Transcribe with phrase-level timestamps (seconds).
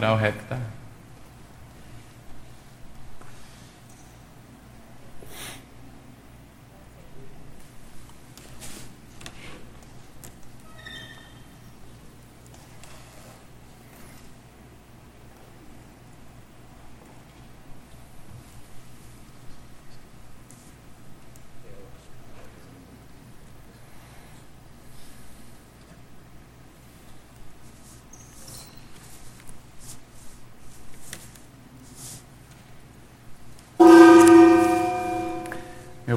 [0.00, 0.56] Para o rap tá.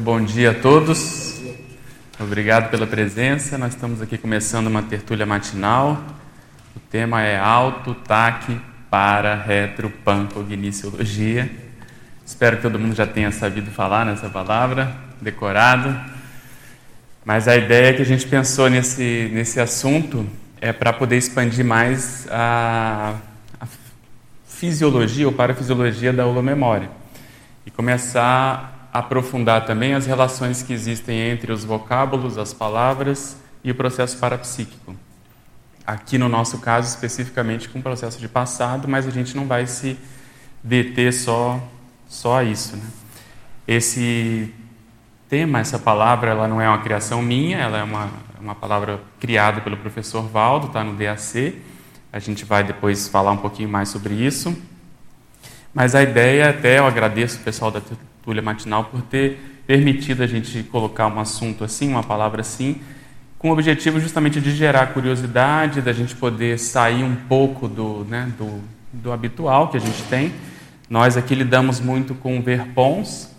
[0.03, 1.41] Bom dia a todos.
[2.19, 3.57] Obrigado pela presença.
[3.57, 6.03] Nós estamos aqui começando uma tertúlia matinal.
[6.75, 8.59] O tema é auto-taque
[8.89, 11.49] para retropancogniciologia.
[12.25, 15.97] Espero que todo mundo já tenha sabido falar nessa palavra, decorado.
[17.23, 20.27] Mas a ideia que a gente pensou nesse, nesse assunto
[20.59, 23.15] é para poder expandir mais a,
[23.57, 23.65] a
[24.45, 26.89] fisiologia ou parafisiologia da holomemória
[27.65, 33.75] e começar aprofundar também as relações que existem entre os vocábulos, as palavras e o
[33.75, 34.95] processo parapsíquico.
[35.85, 39.65] Aqui no nosso caso, especificamente com o processo de passado, mas a gente não vai
[39.65, 39.97] se
[40.61, 41.59] deter só,
[42.07, 42.77] só a isso.
[42.77, 42.83] Né?
[43.67, 44.53] Esse
[45.27, 49.59] tema, essa palavra, ela não é uma criação minha, ela é uma, uma palavra criada
[49.59, 51.59] pelo professor Valdo, está no DAC.
[52.11, 54.55] A gente vai depois falar um pouquinho mais sobre isso.
[55.73, 57.81] Mas a ideia, até eu agradeço o pessoal da
[58.23, 62.81] Tulha Matinal por ter permitido a gente colocar um assunto assim, uma palavra assim,
[63.37, 68.31] com o objetivo justamente de gerar curiosidade, da gente poder sair um pouco do, né,
[68.37, 68.61] do,
[68.91, 70.33] do habitual que a gente tem.
[70.89, 73.29] Nós aqui lidamos muito com verpons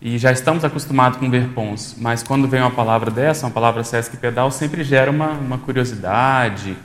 [0.00, 4.16] e já estamos acostumados com verpons, mas quando vem uma palavra dessa, uma palavra sesc
[4.16, 6.76] pedal, sempre gera uma, uma curiosidade,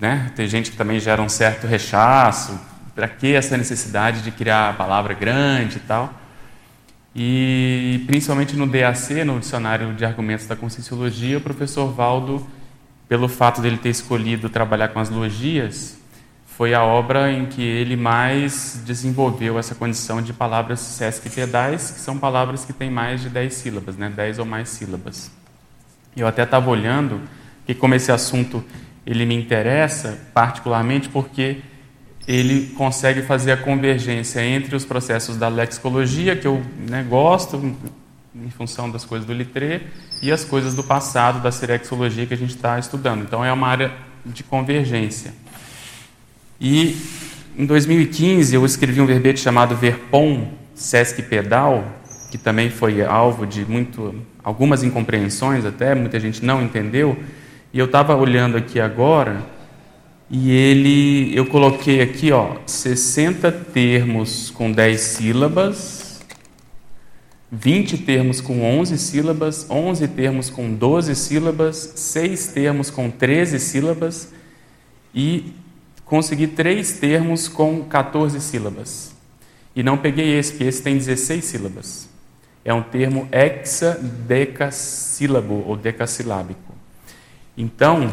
[0.00, 0.32] né?
[0.34, 2.58] Tem gente que também gera um certo rechaço,
[2.96, 6.12] para que essa necessidade de criar a palavra grande e tal?
[7.20, 12.46] E principalmente no DAC, no Dicionário de Argumentos da Conscienciologia, o professor Valdo,
[13.08, 15.98] pelo fato dele ter escolhido trabalhar com as logias,
[16.46, 22.16] foi a obra em que ele mais desenvolveu essa condição de palavras sesquipedais, que são
[22.16, 24.08] palavras que têm mais de 10 sílabas, né?
[24.14, 25.28] 10 ou mais sílabas.
[26.16, 27.20] Eu até estava olhando
[27.66, 28.64] que como esse assunto
[29.04, 31.62] ele me interessa particularmente porque
[32.28, 37.74] ele consegue fazer a convergência entre os processos da lexicologia, que eu né, gosto,
[38.34, 39.80] em função das coisas do litré,
[40.20, 43.22] e as coisas do passado, da serexologia que a gente está estudando.
[43.22, 43.92] Então, é uma área
[44.26, 45.32] de convergência.
[46.60, 46.98] E,
[47.56, 51.82] em 2015, eu escrevi um verbete chamado Verpom Sesc Pedal,
[52.30, 54.14] que também foi alvo de muito,
[54.44, 57.18] algumas incompreensões até, muita gente não entendeu,
[57.72, 59.42] e eu estava olhando aqui agora
[60.30, 66.20] e ele, eu coloquei aqui, ó, 60 termos com 10 sílabas,
[67.50, 74.34] 20 termos com 11 sílabas, 11 termos com 12 sílabas, 6 termos com 13 sílabas
[75.14, 75.54] e
[76.04, 79.14] consegui 3 termos com 14 sílabas.
[79.74, 82.06] E não peguei esse, porque esse tem 16 sílabas.
[82.62, 86.74] É um termo hexadecassílabo ou decassilábico.
[87.56, 88.12] Então,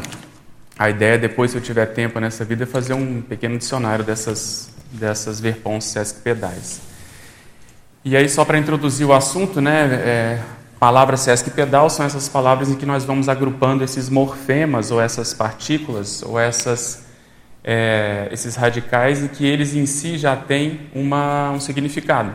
[0.78, 4.68] a ideia, depois, se eu tiver tempo nessa vida, é fazer um pequeno dicionário dessas,
[4.92, 6.82] dessas verpons sesc pedais.
[8.04, 10.38] E aí, só para introduzir o assunto, né, é,
[10.78, 15.32] palavra sesc pedal são essas palavras em que nós vamos agrupando esses morfemas, ou essas
[15.32, 17.06] partículas, ou essas,
[17.64, 22.32] é, esses radicais, e que eles em si já têm uma, um significado.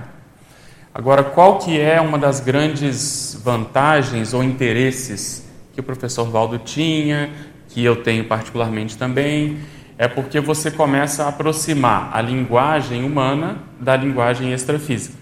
[0.91, 7.29] Agora, qual que é uma das grandes vantagens ou interesses que o professor Valdo tinha,
[7.74, 9.60] que eu tenho particularmente também,
[9.98, 15.16] é porque você começa a aproximar a linguagem humana da linguagem extrafísica,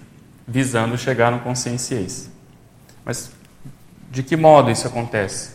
[0.48, 2.32] visando chegar no consciência.
[3.06, 3.32] Mas
[4.12, 5.52] de que modo isso acontece?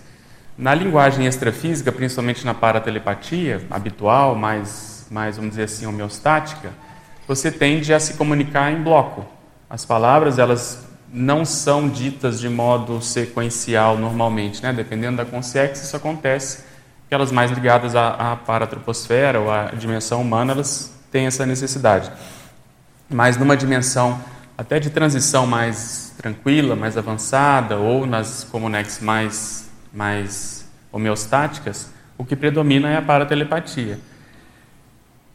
[0.56, 6.70] Na linguagem extrafísica, principalmente na paratelepatia habitual, mais, mais vamos dizer assim, homeostática,
[7.26, 9.26] você tende a se comunicar em bloco.
[9.68, 14.72] As palavras, elas não são ditas de modo sequencial normalmente, né?
[14.72, 16.73] Dependendo da consciência, isso acontece
[17.06, 22.10] aquelas mais ligadas à, à paratroposfera ou à dimensão humana, elas têm essa necessidade.
[23.08, 24.20] Mas numa dimensão
[24.56, 32.36] até de transição mais tranquila, mais avançada, ou nas comunex mais, mais homeostáticas, o que
[32.36, 33.98] predomina é a paratelepatia.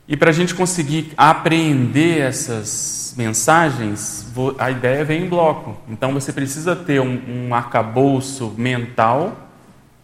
[0.07, 4.25] E para a gente conseguir apreender essas mensagens,
[4.57, 5.77] a ideia vem em bloco.
[5.87, 9.48] Então você precisa ter um, um arcabouço mental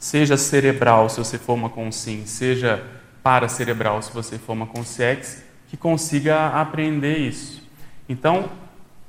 [0.05, 2.83] seja cerebral, se você for uma consciência, seja
[3.23, 7.63] paracerebral, se você for uma consex, que consiga aprender isso.
[8.07, 8.47] Então,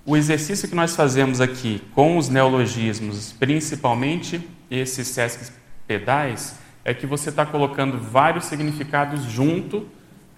[0.06, 5.52] o exercício que nós fazemos aqui com os neologismos, principalmente esses sesques
[5.86, 9.86] pedais, é que você está colocando vários significados junto,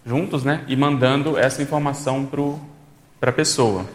[0.04, 2.28] juntos né, e mandando essa informação
[3.20, 3.86] para a pessoa.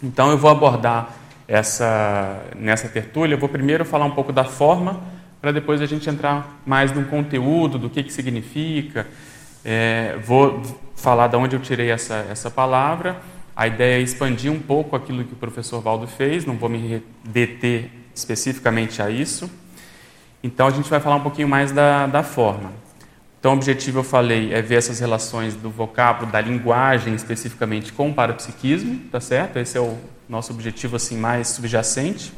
[0.00, 1.12] Então, eu vou abordar
[1.48, 6.08] essa, nessa tertúlia, eu vou primeiro falar um pouco da forma, para depois a gente
[6.08, 9.06] entrar mais no conteúdo, do que, que significa.
[9.64, 10.62] É, vou
[10.96, 13.20] falar de onde eu tirei essa, essa palavra.
[13.54, 17.02] A ideia é expandir um pouco aquilo que o professor Valdo fez, não vou me
[17.24, 19.50] deter especificamente a isso.
[20.42, 22.72] Então a gente vai falar um pouquinho mais da, da forma.
[23.40, 28.10] Então o objetivo, eu falei, é ver essas relações do vocábulo, da linguagem especificamente com
[28.10, 29.58] o parapsiquismo, tá certo?
[29.58, 29.96] Esse é o
[30.28, 32.32] nosso objetivo assim mais subjacente.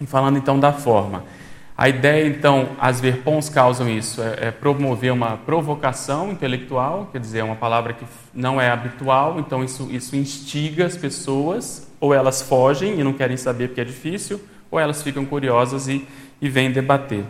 [0.00, 1.24] E falando então da forma.
[1.76, 7.40] A ideia, então, as verpons causam isso, é, é, promover uma provocação intelectual, quer dizer,
[7.40, 12.42] é uma palavra que não é habitual, então isso, isso instiga as pessoas, ou elas
[12.42, 14.40] fogem e não querem saber porque é difícil,
[14.70, 16.06] ou elas ficam curiosas e,
[16.40, 17.24] e vêm debater.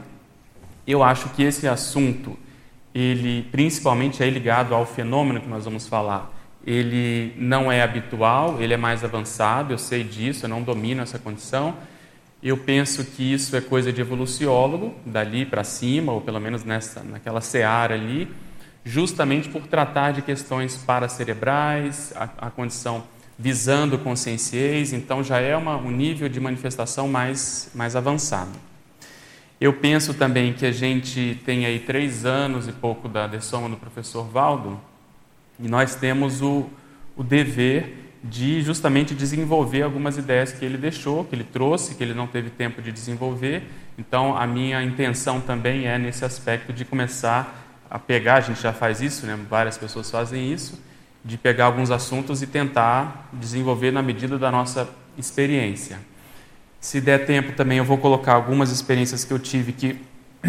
[0.86, 2.36] Eu acho que esse assunto,
[2.94, 6.30] ele principalmente é ligado ao fenômeno que nós vamos falar.
[6.66, 11.18] Ele não é habitual, ele é mais avançado, eu sei disso, eu não domino essa
[11.18, 11.74] condição,
[12.44, 17.02] eu penso que isso é coisa de evoluciólogo, dali para cima, ou pelo menos nessa,
[17.02, 18.28] naquela seara ali,
[18.84, 23.02] justamente por tratar de questões paracerebrais, a, a condição
[23.38, 28.52] visando conscienciês, então já é uma, um nível de manifestação mais, mais avançado.
[29.58, 33.76] Eu penso também que a gente tem aí três anos e pouco da dessoma do
[33.78, 34.78] professor Valdo,
[35.58, 36.68] e nós temos o,
[37.16, 42.14] o dever de justamente desenvolver algumas ideias que ele deixou, que ele trouxe, que ele
[42.14, 43.64] não teve tempo de desenvolver.
[43.98, 48.72] Então, a minha intenção também é nesse aspecto de começar a pegar, a gente já
[48.72, 49.38] faz isso, né?
[49.48, 50.82] várias pessoas fazem isso,
[51.22, 54.88] de pegar alguns assuntos e tentar desenvolver na medida da nossa
[55.18, 55.98] experiência.
[56.80, 60.00] Se der tempo também, eu vou colocar algumas experiências que eu tive que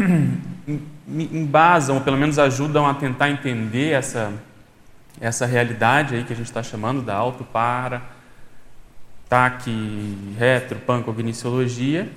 [1.05, 4.33] me embasam, ou pelo menos ajudam a tentar entender essa
[5.19, 8.01] essa realidade aí que a gente está chamando da auto-para,
[9.29, 9.69] TAC,
[10.37, 12.09] retro, pancogniciologia.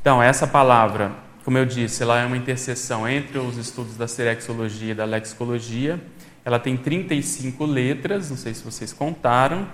[0.00, 1.12] Então, essa palavra,
[1.44, 6.00] como eu disse, ela é uma interseção entre os estudos da serexologia e da lexicologia.
[6.44, 9.68] Ela tem 35 letras, não sei se vocês contaram,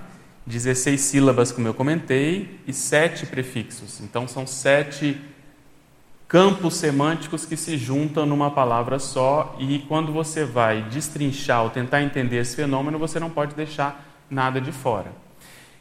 [0.47, 4.01] 16 sílabas, como eu comentei, e sete prefixos.
[4.01, 5.19] Então, são sete
[6.29, 12.03] campos semânticos que se juntam numa palavra só e quando você vai destrinchar ou tentar
[12.03, 15.11] entender esse fenômeno, você não pode deixar nada de fora.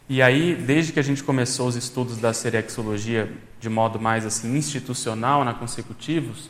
[0.08, 4.56] E aí, desde que a gente começou os estudos da serexologia de modo mais assim
[4.56, 6.50] institucional, na consecutivos,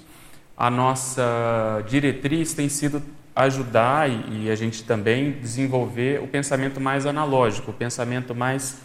[0.56, 3.01] a nossa diretriz tem sido
[3.36, 8.77] ajudar e, a gente também desenvolver o pensamento mais analógico, o pensamento mais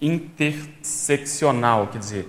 [0.00, 2.28] interseccional, quer dizer,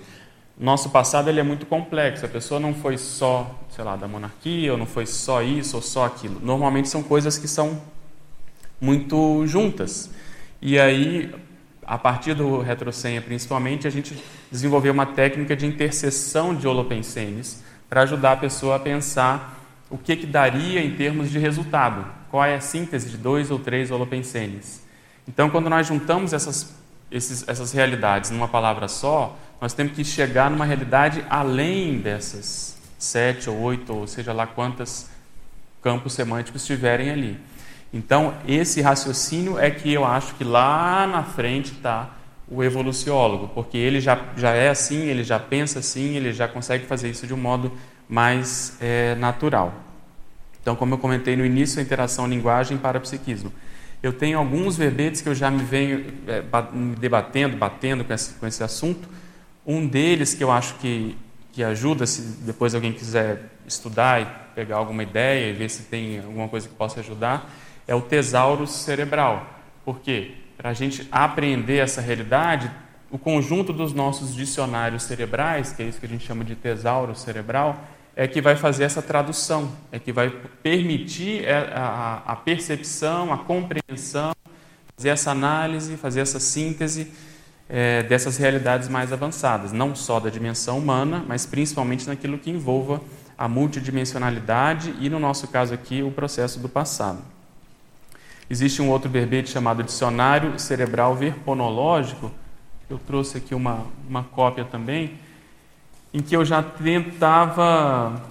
[0.58, 2.26] nosso passado ele é muito complexo.
[2.26, 5.82] A pessoa não foi só, sei lá, da monarquia, ou não foi só isso ou
[5.82, 6.40] só aquilo.
[6.42, 7.80] Normalmente são coisas que são
[8.80, 10.10] muito juntas.
[10.60, 11.32] E aí,
[11.86, 18.02] a partir do retrocenha principalmente, a gente desenvolveu uma técnica de interseção de holopensenes para
[18.02, 19.56] ajudar a pessoa a pensar
[19.88, 22.04] o que, que daria em termos de resultado.
[22.30, 24.82] Qual é a síntese de dois ou três holopensenes.
[25.26, 26.74] Então, quando nós juntamos essas,
[27.10, 33.48] esses, essas realidades numa palavra só, nós temos que chegar numa realidade além dessas sete
[33.48, 35.08] ou oito, ou seja lá quantas
[35.82, 37.38] campos semânticos estiverem ali.
[37.92, 42.10] Então, esse raciocínio é que eu acho que lá na frente está
[42.50, 46.86] o evoluciólogo, porque ele já, já é assim, ele já pensa assim, ele já consegue
[46.86, 47.72] fazer isso de um modo
[48.08, 49.72] mais é, natural.
[50.60, 53.52] Então, como eu comentei no início, a interação linguagem para psiquismo.
[54.02, 56.42] Eu tenho alguns verbetes que eu já me venho é,
[56.98, 59.08] debatendo, batendo com esse, com esse assunto,
[59.68, 61.14] um deles que eu acho que,
[61.52, 66.20] que ajuda, se depois alguém quiser estudar e pegar alguma ideia e ver se tem
[66.20, 67.50] alguma coisa que possa ajudar,
[67.86, 69.46] é o tesauro cerebral.
[69.84, 70.32] Por quê?
[70.56, 72.70] Para a gente apreender essa realidade,
[73.10, 77.14] o conjunto dos nossos dicionários cerebrais, que é isso que a gente chama de tesauro
[77.14, 77.78] cerebral,
[78.16, 80.30] é que vai fazer essa tradução, é que vai
[80.62, 84.32] permitir é, a, a percepção, a compreensão,
[84.96, 87.12] fazer essa análise, fazer essa síntese
[87.68, 93.00] é, dessas realidades mais avançadas, não só da dimensão humana, mas principalmente naquilo que envolva
[93.36, 97.18] a multidimensionalidade e, no nosso caso aqui, o processo do passado.
[98.50, 102.32] Existe um outro verbete chamado Dicionário Cerebral Verponológico,
[102.88, 105.18] eu trouxe aqui uma, uma cópia também,
[106.12, 108.22] em que eu já tentava,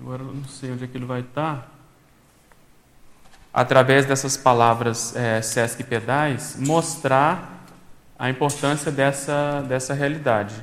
[0.00, 1.68] agora não sei onde é que ele vai estar,
[3.52, 7.51] através dessas palavras é, Sesc Pedais, mostrar
[8.22, 10.54] a importância dessa, dessa realidade.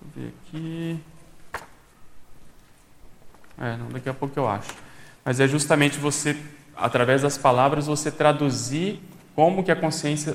[0.06, 1.00] eu ver aqui.
[3.60, 4.70] É, não, daqui a pouco eu acho.
[5.22, 6.34] Mas é justamente você,
[6.74, 8.98] através das palavras, você traduzir
[9.34, 10.34] como que a consciência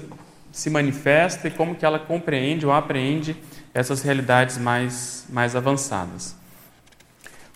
[0.51, 3.35] se manifesta e como que ela compreende ou apreende
[3.73, 6.35] essas realidades mais, mais avançadas.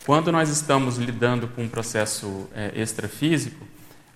[0.04, 3.68] Quando nós estamos lidando com um processo é, extrafísico,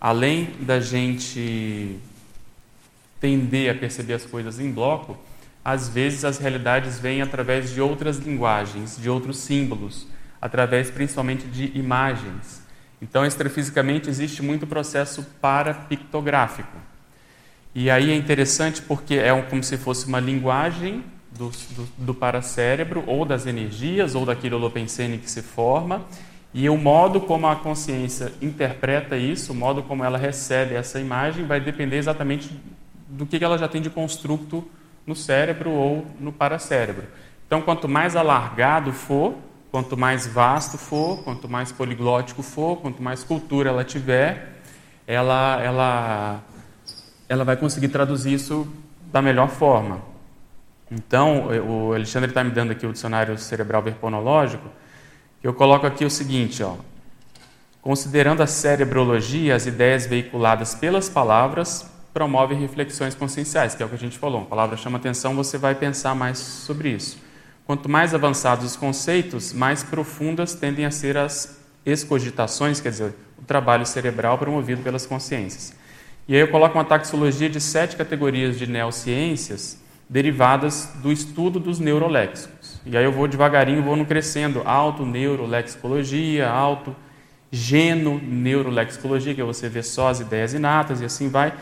[0.01, 1.99] além da gente
[3.23, 5.17] tender a perceber as coisas em bloco,
[5.63, 10.05] às vezes as realidades vêm através de outras linguagens, de outros símbolos,
[10.41, 12.61] através principalmente de imagens.
[13.01, 16.77] Então, extrafisicamente, existe muito processo parapictográfico.
[17.73, 21.01] E aí é interessante porque é como se fosse uma linguagem
[21.31, 26.05] do, do, do paracérebro, ou das energias, ou daquele holopensene que se forma,
[26.53, 31.45] e o modo como a consciência interpreta isso, o modo como ela recebe essa imagem,
[31.45, 32.51] vai depender exatamente
[33.13, 34.67] do que ela já tem de construto
[35.05, 37.05] no cérebro ou no paracérebro.
[37.45, 39.35] Então, quanto mais alargado for,
[39.71, 44.61] quanto mais vasto for, quanto mais poliglótico for, quanto mais cultura ela tiver,
[45.05, 46.39] ela, ela,
[47.29, 48.67] ela vai conseguir traduzir isso
[49.11, 50.01] da melhor forma.
[50.89, 54.67] Então, o Alexandre está me dando aqui o dicionário cerebral verponológico,
[55.43, 56.75] eu coloco aqui o seguinte, ó.
[57.81, 63.95] Considerando a cerebrologia, as ideias veiculadas pelas palavras promovem reflexões conscienciais, que é o que
[63.95, 64.43] a gente falou.
[64.43, 67.17] A palavra chama atenção, você vai pensar mais sobre isso.
[67.65, 73.41] Quanto mais avançados os conceitos, mais profundas tendem a ser as excogitações, quer dizer, o
[73.43, 75.73] trabalho cerebral promovido pelas consciências.
[76.27, 81.79] E aí eu coloco uma taxologia de sete categorias de neociências derivadas do estudo dos
[81.79, 82.79] neuroléxicos.
[82.85, 86.95] E aí eu vou devagarinho, vou no crescendo, auto neurolexicologia, auto
[87.51, 91.53] geno neurolexicologia, que você vê só as ideias inatas e assim vai.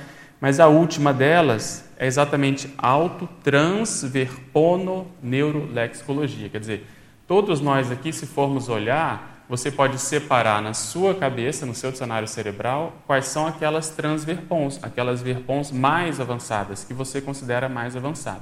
[0.42, 6.88] Mas a última delas é exatamente auto transverpono neurolexicologia, quer dizer,
[7.28, 12.28] todos nós aqui, se formos olhar, você pode separar na sua cabeça, no seu dicionário
[12.28, 18.42] cerebral, quais são aquelas transverpons, aquelas verpons mais avançadas, que você considera mais avançadas.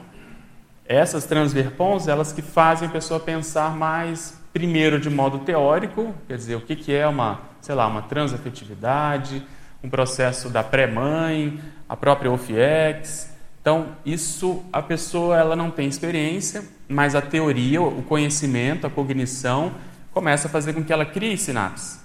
[0.88, 6.56] Essas transverpons, elas que fazem a pessoa pensar mais primeiro de modo teórico, quer dizer,
[6.56, 9.46] o que, que é uma, sei lá, uma transafetividade,
[9.84, 13.35] um processo da pré-mãe, a própria OFIEX.
[13.66, 19.72] Então, isso a pessoa ela não tem experiência, mas a teoria, o conhecimento, a cognição
[20.14, 21.98] começa a fazer com que ela crie sinapse.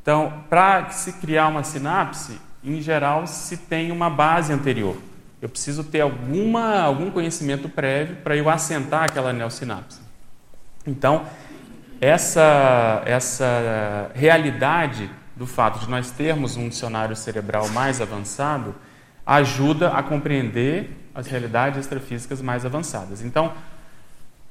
[0.00, 4.96] Então, para se criar uma sinapse, em geral se tem uma base anterior.
[5.40, 9.98] Eu preciso ter alguma, algum conhecimento prévio para eu assentar aquela neosinapse.
[10.86, 11.24] Então,
[12.00, 18.72] essa, essa realidade do fato de nós termos um dicionário cerebral mais avançado
[19.26, 23.22] ajuda a compreender as realidades extrafísicas mais avançadas.
[23.22, 23.52] Então,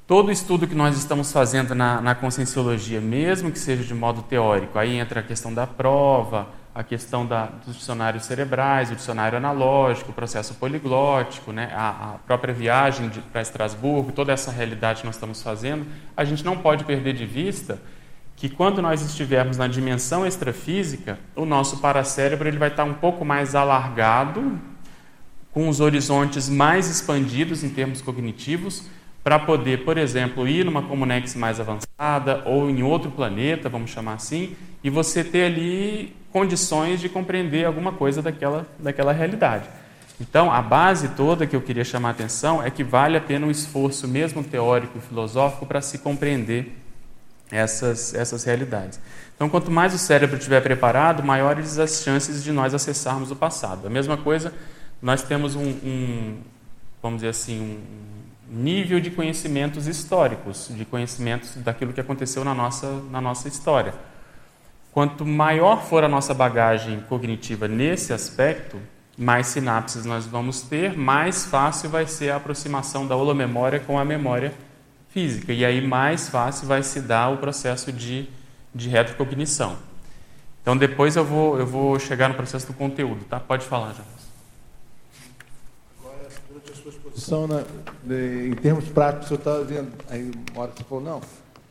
[0.08, 4.78] todo estudo que nós estamos fazendo na, na conscienciologia, mesmo que seja de modo teórico,
[4.78, 10.12] aí entra a questão da prova, a questão da, dos dicionários cerebrais, o dicionário analógico,
[10.12, 15.16] o processo poliglótico, né, a, a própria viagem para Estrasburgo, toda essa realidade que nós
[15.16, 17.78] estamos fazendo, a gente não pode perder de vista
[18.42, 23.24] que quando nós estivermos na dimensão extrafísica, o nosso paracérebro ele vai estar um pouco
[23.24, 24.60] mais alargado,
[25.52, 28.88] com os horizontes mais expandidos em termos cognitivos,
[29.24, 34.14] para poder, por exemplo, ir numa Comunex mais avançada ou em outro planeta, vamos chamar
[34.14, 39.70] assim, e você ter ali condições de compreender alguma coisa daquela, daquela realidade.
[40.20, 43.46] Então, a base toda que eu queria chamar a atenção é que vale a pena
[43.46, 46.81] um esforço, mesmo teórico e filosófico, para se compreender
[47.52, 49.00] essas, essas realidades.
[49.36, 53.88] Então, quanto mais o cérebro estiver preparado, maiores as chances de nós acessarmos o passado.
[53.88, 54.54] A mesma coisa,
[55.02, 56.38] nós temos um, um
[57.02, 57.80] vamos dizer assim,
[58.52, 63.94] um nível de conhecimentos históricos, de conhecimentos daquilo que aconteceu na nossa, na nossa história.
[64.92, 68.78] Quanto maior for a nossa bagagem cognitiva nesse aspecto,
[69.18, 74.06] mais sinapses nós vamos ter, mais fácil vai ser a aproximação da holomemória com a
[74.06, 74.54] memória
[75.12, 75.54] física.
[75.54, 78.28] E aí mais fácil vai se dar o processo de,
[78.74, 79.78] de retrocognição.
[80.62, 83.40] Então depois eu vou, eu vou chegar no processo do conteúdo, tá?
[83.40, 84.22] Pode falar, Jonas.
[86.00, 87.66] Agora Durante a sua exposição, né,
[88.48, 91.22] em termos práticos, você está vendo, aí uma hora que você falou, não,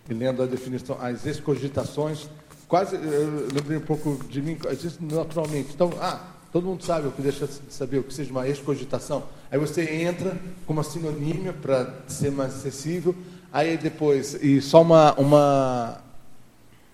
[0.08, 2.28] e lendo a definição, as excogitações,
[2.66, 5.70] quase, eu lembrei um pouco de mim, às vezes naturalmente.
[5.72, 6.20] Então, ah,
[6.52, 9.24] todo mundo sabe o que deixa de saber o que seja uma excogitação.
[9.50, 13.14] Aí você entra com uma sinonímia para ser mais acessível,
[13.52, 16.00] aí depois, e só uma, uma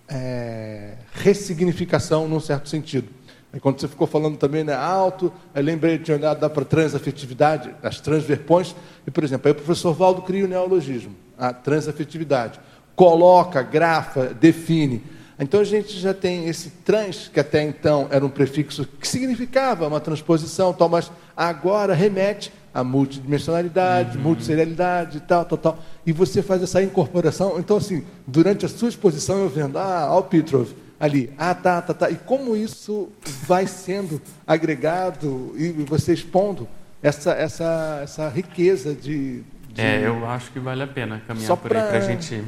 [0.07, 3.09] é, ressignificação num certo sentido.
[3.53, 7.99] Aí quando você ficou falando também né, alto, eu lembrei de olhar para transafetividade, as
[8.01, 12.59] transverpões, e por exemplo, aí o professor Valdo cria o neologismo, a transafetividade
[12.97, 15.03] coloca, grafa, define.
[15.39, 19.87] Então a gente já tem esse trans, que até então era um prefixo que significava
[19.87, 24.23] uma transposição, tal, mas agora remete à multidimensionalidade, uhum.
[24.23, 25.79] multiserialidade, tal, tal, tal.
[26.05, 27.57] E você faz essa incorporação.
[27.57, 31.81] Então, assim, durante a sua exposição, eu vendo, ah, ó o Petrov, ali, ah, tá,
[31.81, 32.11] tá, tá.
[32.11, 33.09] E como isso
[33.47, 36.67] vai sendo agregado e você expondo
[37.01, 39.41] essa, essa, essa riqueza de,
[39.73, 39.81] de...
[39.81, 42.43] É, eu acho que vale a pena caminhar Só por aí para a gente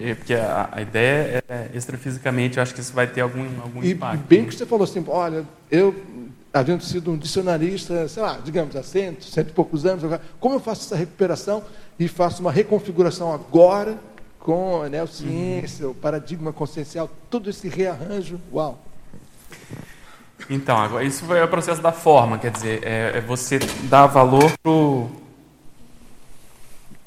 [0.00, 3.82] é, porque a, a, ideia é, extrafisicamente, eu acho que isso vai ter algum, algum
[3.82, 4.14] e, impacto.
[4.14, 5.92] E bem que você falou assim, olha, eu,
[6.58, 10.60] havendo sido um dicionarista, sei lá, digamos, há cento, cento e poucos anos, como eu
[10.60, 11.62] faço essa recuperação
[11.98, 13.98] e faço uma reconfiguração agora
[14.38, 15.92] com a neociência, uhum.
[15.92, 18.82] o paradigma consciencial, todo esse rearranjo, uau.
[20.48, 24.50] Então, agora, isso foi o processo da forma, quer dizer, é, é você dar valor
[24.62, 24.72] para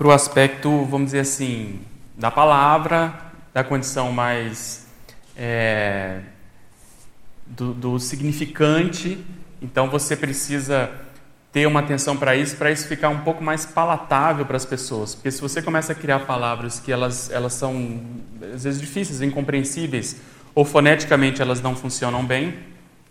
[0.08, 1.80] o aspecto, vamos dizer assim,
[2.18, 4.86] da palavra, da condição mais
[5.36, 6.20] é,
[7.48, 9.26] do, do significante.
[9.62, 10.90] Então você precisa
[11.52, 15.14] ter uma atenção para isso, para isso ficar um pouco mais palatável para as pessoas.
[15.14, 18.00] Porque se você começa a criar palavras que elas, elas são,
[18.54, 20.18] às vezes, difíceis, incompreensíveis,
[20.56, 22.56] ou foneticamente elas não funcionam bem,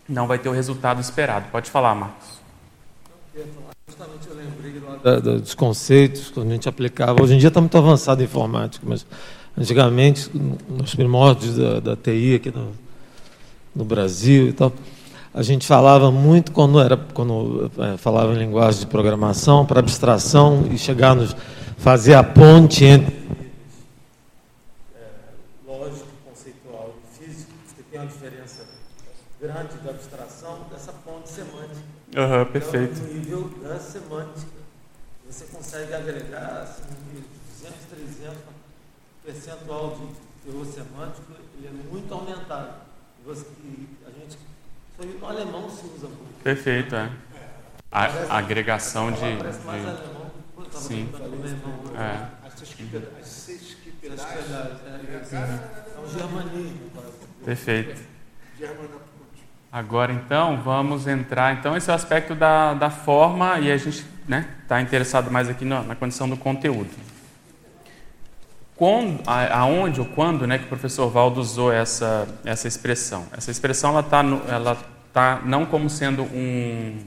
[0.09, 1.45] não vai ter o resultado esperado.
[1.51, 2.41] Pode falar, Marcos.
[3.87, 7.21] Justamente eu lembrei da, da, dos conceitos que a gente aplicava.
[7.21, 9.05] Hoje em dia está muito avançado a informática, mas
[9.57, 10.29] antigamente,
[10.67, 12.71] nos primórdios da, da TI aqui no,
[13.75, 14.73] no, Brasil e tal,
[15.33, 20.67] a gente falava muito quando era quando é, falava em linguagem de programação para abstração
[20.69, 21.35] e chegar nos
[21.77, 23.15] fazer a ponte entre
[24.95, 25.07] é,
[25.65, 28.65] lógico, conceitual e físico, que tem uma diferença
[29.39, 31.81] grande da abstração dessa ponte semântica.
[32.15, 32.99] Uhum, perfeito.
[32.99, 34.61] Então, no nível da semântica,
[35.29, 36.83] você consegue agregar assim,
[37.61, 37.77] 200,
[38.19, 38.37] 300
[39.23, 42.81] percentual de teor semântico, ele é muito aumentado.
[43.25, 43.45] Você,
[45.05, 46.43] no alemão se usa muito.
[46.43, 47.09] Perfeito, é.
[47.91, 49.19] A, a agregação de.
[49.37, 49.87] Parece mais de...
[49.87, 50.31] alemão.
[50.55, 51.09] Pô, Sim.
[51.13, 52.41] Alemão, é.
[52.47, 54.09] As seis que É,
[55.35, 56.91] é um germanismo.
[57.45, 58.01] Perfeito.
[59.71, 61.53] Agora, então, vamos entrar.
[61.53, 65.31] Então, esse é o aspecto da, da forma e a gente está né, tá interessado
[65.31, 66.89] mais aqui na, na, condição do conteúdo.
[68.75, 73.27] Quando, a, aonde ou quando né, que o professor Valdo usou essa, essa expressão?
[73.31, 74.77] Essa expressão ela está ela
[75.13, 76.97] tá não como sendo um,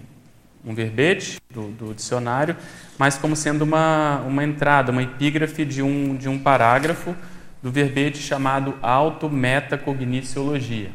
[0.65, 2.57] um verbete do, do, dicionário,
[2.99, 7.17] mas como sendo uma, uma entrada, uma epígrafe de um, de um parágrafo
[7.63, 10.91] do verbete chamado auto-metacogniciologia.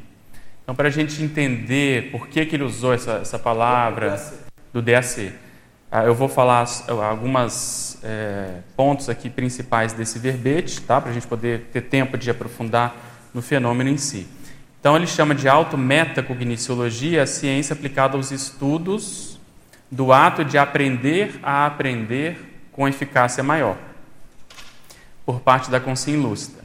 [0.63, 4.21] Então, para a gente entender por que, que ele usou essa, essa palavra
[4.71, 5.33] do DAC,
[5.91, 6.67] ah, eu vou falar
[7.09, 11.01] alguns é, pontos aqui principais desse verbete, tá?
[11.01, 12.95] para a gente poder ter tempo de aprofundar
[13.33, 14.27] no fenômeno em si.
[14.79, 19.37] Então, ele chama de auto-metacogniciologia a ciência aplicada aos estudos
[19.91, 22.37] do ato de aprender a aprender
[22.71, 23.77] com eficácia maior,
[25.25, 26.59] por parte da consciência lúcida.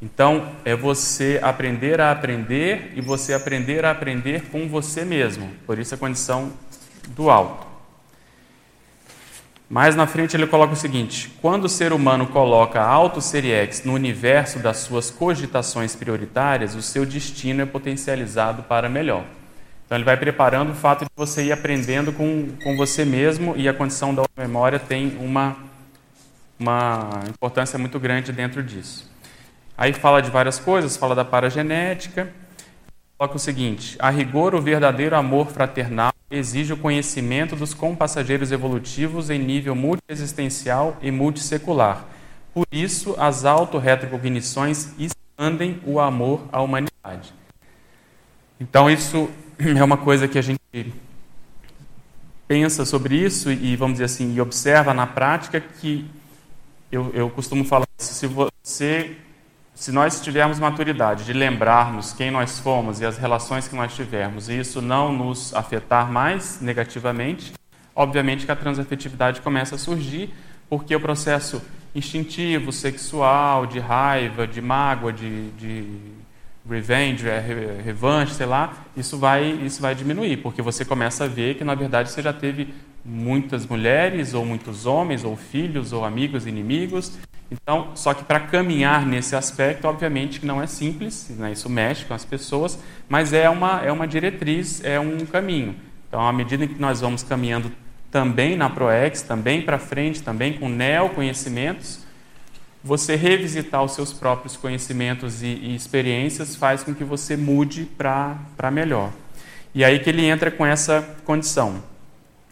[0.00, 5.50] Então, é você aprender a aprender e você aprender a aprender com você mesmo.
[5.66, 6.52] Por isso a condição
[7.10, 7.71] do alto.
[9.72, 13.94] Mais na frente ele coloca o seguinte: quando o ser humano coloca auto seriex no
[13.94, 19.24] universo das suas cogitações prioritárias, o seu destino é potencializado para melhor.
[19.86, 23.66] Então ele vai preparando o fato de você ir aprendendo com, com você mesmo e
[23.66, 25.56] a condição da memória tem uma,
[26.60, 29.10] uma importância muito grande dentro disso.
[29.74, 32.30] Aí fala de várias coisas, fala da paragenética.
[33.16, 39.28] Coloca o seguinte: a rigor, o verdadeiro amor fraternal exige o conhecimento dos compassageiros evolutivos
[39.28, 42.06] em nível multiexistencial e multissecular.
[42.54, 47.32] Por isso, as autorretrocognições expandem o amor à humanidade.
[48.58, 50.60] Então, isso é uma coisa que a gente
[52.48, 56.06] pensa sobre isso e, vamos dizer assim, e observa na prática que
[56.90, 58.12] eu, eu costumo falar isso.
[58.14, 59.16] Se você
[59.74, 64.48] se nós tivermos maturidade de lembrarmos quem nós fomos e as relações que nós tivemos,
[64.48, 67.52] e isso não nos afetar mais negativamente,
[67.94, 70.32] obviamente que a transafetividade começa a surgir,
[70.68, 71.62] porque o processo
[71.94, 75.84] instintivo, sexual, de raiva, de mágoa, de, de
[76.68, 81.56] revenge, é, revanche, sei lá, isso vai, isso vai diminuir, porque você começa a ver
[81.56, 82.72] que, na verdade, você já teve
[83.04, 87.18] muitas mulheres, ou muitos homens, ou filhos, ou amigos, inimigos.
[87.52, 91.52] Então, só que para caminhar nesse aspecto, obviamente que não é simples, né?
[91.52, 95.76] isso mexe com as pessoas, mas é uma, é uma diretriz, é um caminho.
[96.08, 97.70] Então, à medida que nós vamos caminhando
[98.10, 102.00] também na ProEx, também para frente, também com neoconhecimentos,
[102.82, 108.70] você revisitar os seus próprios conhecimentos e, e experiências faz com que você mude para
[108.72, 109.12] melhor.
[109.74, 111.82] E aí que ele entra com essa condição.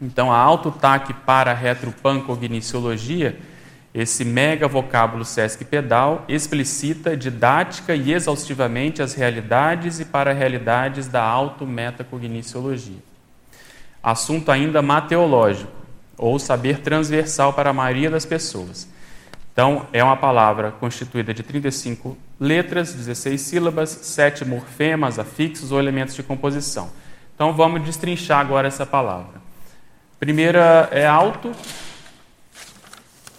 [0.00, 3.38] Então, a autotaque para a retropancogniciologia,
[3.92, 12.98] esse mega vocábulo Sesc Pedal, explicita didática e exaustivamente as realidades e para-realidades da auto-metacogniciologia.
[14.02, 15.72] Assunto ainda mateológico,
[16.16, 18.88] ou saber transversal para a maioria das pessoas.
[19.52, 26.14] Então, é uma palavra constituída de 35 letras, 16 sílabas, 7 morfemas, afixos ou elementos
[26.14, 26.90] de composição.
[27.34, 29.40] Então, vamos destrinchar agora essa palavra.
[30.18, 31.52] Primeira é auto,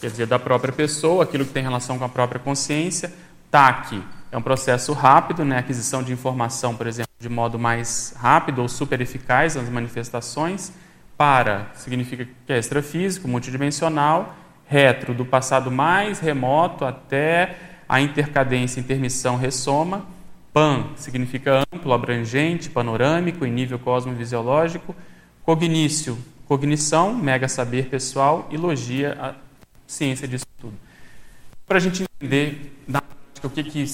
[0.01, 3.13] quer dizer, da própria pessoa, aquilo que tem relação com a própria consciência.
[3.51, 5.59] TAC é um processo rápido, né?
[5.59, 10.73] aquisição de informação, por exemplo, de modo mais rápido ou super eficaz nas manifestações.
[11.15, 14.35] Para significa que é extrafísico, multidimensional
[14.65, 17.57] retro, do passado mais remoto até
[17.89, 20.05] a intercadência, intermissão, ressoma.
[20.53, 24.95] Pan significa amplo, abrangente, panorâmico, em nível cosmovisiológico.
[25.43, 28.47] Cognício, cognição, mega saber pessoal.
[28.49, 29.35] E logia,
[29.91, 30.73] ciência disso tudo.
[31.67, 33.85] Para a gente entender na prática o que, que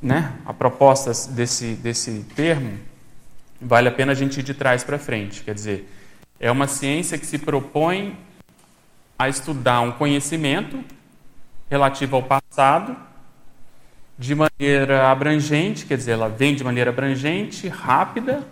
[0.00, 2.78] né, a proposta desse, desse termo,
[3.60, 5.42] vale a pena a gente ir de trás para frente.
[5.42, 5.92] Quer dizer,
[6.38, 8.16] é uma ciência que se propõe
[9.18, 10.84] a estudar um conhecimento
[11.70, 12.96] relativo ao passado
[14.18, 18.46] de maneira abrangente, quer dizer, ela vem de maneira abrangente, rápida,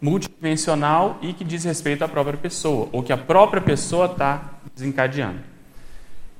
[0.00, 5.53] multidimensional e que diz respeito à própria pessoa, ou que a própria pessoa está desencadeando.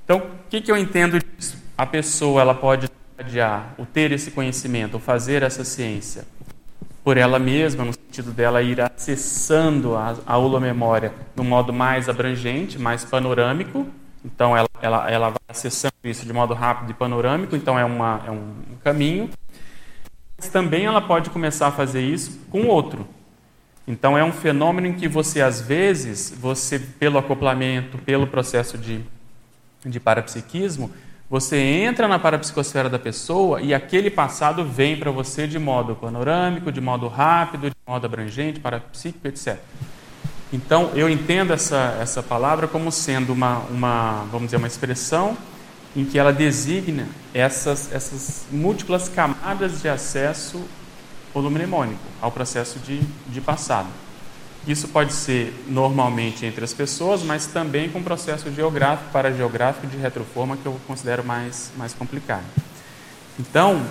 [0.05, 1.57] Então, o que, que eu entendo disso?
[1.77, 6.27] A pessoa ela pode desencadear o ter esse conhecimento, ou fazer essa ciência,
[7.03, 12.09] por ela mesma, no sentido dela ir acessando a, a memória de um modo mais
[12.09, 13.87] abrangente, mais panorâmico.
[14.25, 18.23] Então, ela, ela, ela vai acessando isso de modo rápido e panorâmico, então é, uma,
[18.27, 19.31] é um caminho.
[20.37, 23.07] Mas também ela pode começar a fazer isso com outro.
[23.87, 29.03] Então, é um fenômeno em que você, às vezes, você pelo acoplamento, pelo processo de,
[29.85, 30.91] de parapsiquismo,
[31.29, 36.71] você entra na parapsicosfera da pessoa e aquele passado vem para você de modo panorâmico,
[36.71, 39.59] de modo rápido, de modo abrangente, parapsíquico, etc.
[40.53, 45.37] Então, eu entendo essa, essa palavra como sendo uma, uma, vamos dizer, uma expressão
[45.97, 50.63] em que ela designa essas, essas múltiplas camadas de acesso
[51.33, 53.89] holomnemônico ao processo de, de passado.
[54.67, 59.97] Isso pode ser normalmente entre as pessoas, mas também com processo geográfico, para geográfico de
[59.97, 62.45] retroforma, que eu considero mais, mais complicado.
[63.39, 63.85] Então,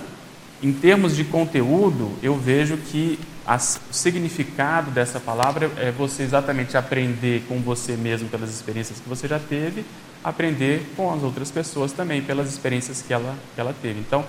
[0.62, 7.44] em termos de conteúdo, eu vejo que o significado dessa palavra é você exatamente aprender
[7.46, 9.84] com você mesmo pelas experiências que você já teve,
[10.24, 14.00] aprender com as outras pessoas também pelas experiências que ela, que ela teve.
[14.00, 14.24] Então,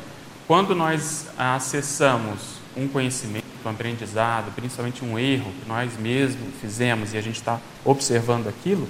[0.45, 7.17] quando nós acessamos um conhecimento, um aprendizado, principalmente um erro que nós mesmos fizemos e
[7.17, 8.87] a gente está observando aquilo,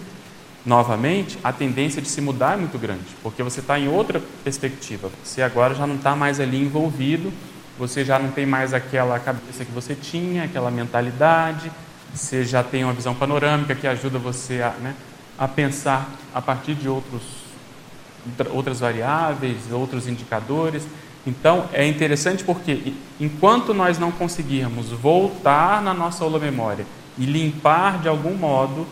[0.65, 5.11] novamente, a tendência de se mudar é muito grande, porque você está em outra perspectiva.
[5.23, 7.31] Você agora já não está mais ali envolvido,
[7.77, 11.71] você já não tem mais aquela cabeça que você tinha, aquela mentalidade,
[12.13, 14.95] você já tem uma visão panorâmica que ajuda você a, né,
[15.37, 17.21] a pensar a partir de outros,
[18.51, 20.83] outras variáveis, outros indicadores.
[21.25, 26.85] Então, é interessante porque enquanto nós não conseguirmos voltar na nossa holomemória
[27.17, 28.85] e limpar de algum modo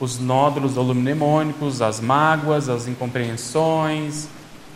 [0.00, 4.28] os nódulos holomnemônicos, as mágoas, as incompreensões,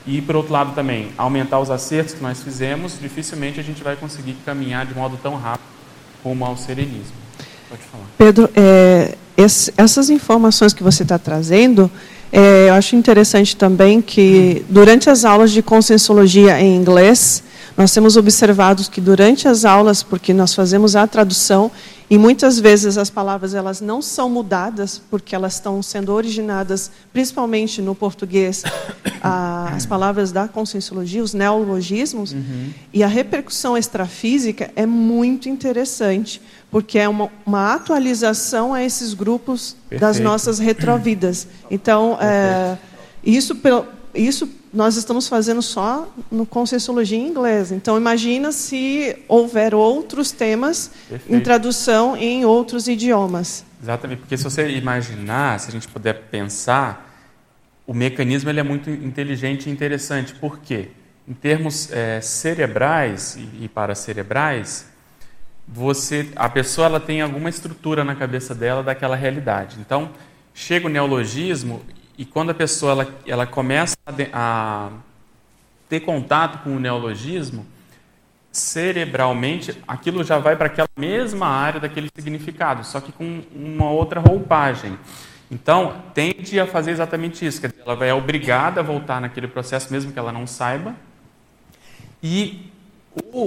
[0.07, 3.97] e por outro lado também aumentar os acertos que nós fizemos, dificilmente a gente vai
[3.97, 5.69] conseguir caminhar de modo tão rápido
[6.23, 7.13] como ao serenismo.
[7.69, 8.05] Pode falar.
[8.17, 9.17] Pedro, é,
[9.77, 11.91] essas informações que você está trazendo
[12.33, 17.43] é, eu acho interessante também que, durante as aulas de conscienciologia em inglês,
[17.77, 21.71] nós temos observado que, durante as aulas, porque nós fazemos a tradução
[22.11, 27.81] E muitas vezes as palavras elas não são mudadas porque elas estão sendo originadas, principalmente
[27.81, 28.65] no português,
[29.23, 32.71] as palavras da conscienciologia, os neologismos, uhum.
[32.93, 39.77] e a repercussão extrafísica é muito interessante, porque é uma, uma atualização a esses grupos
[39.89, 40.01] Perfeito.
[40.01, 41.49] das nossas retrovidas.
[41.71, 42.79] Então, é,
[43.25, 43.59] isso,
[44.15, 47.73] isso nós estamos fazendo só no Conscienciologia em inglês.
[47.73, 51.35] Então, imagina se houver outros temas Perfeito.
[51.35, 53.65] em tradução em outros idiomas.
[53.83, 57.11] Exatamente, porque se você imaginar, se a gente puder pensar,
[57.87, 60.35] o mecanismo ele é muito inteligente e interessante.
[60.35, 60.91] Por quê?
[61.27, 64.87] Em termos é, cerebrais e, e paracerebrais,
[65.73, 69.77] você, a pessoa ela tem alguma estrutura na cabeça dela daquela realidade.
[69.79, 70.11] Então,
[70.53, 71.83] chega o neologismo
[72.19, 74.91] e quando a pessoa ela, ela começa a, a
[75.89, 77.65] ter contato com o neologismo,
[78.51, 84.19] cerebralmente aquilo já vai para aquela mesma área daquele significado, só que com uma outra
[84.19, 84.99] roupagem.
[85.51, 87.61] Então, tende a fazer exatamente isso.
[87.61, 90.95] Dizer, ela vai obrigada a voltar naquele processo, mesmo que ela não saiba.
[92.23, 92.71] E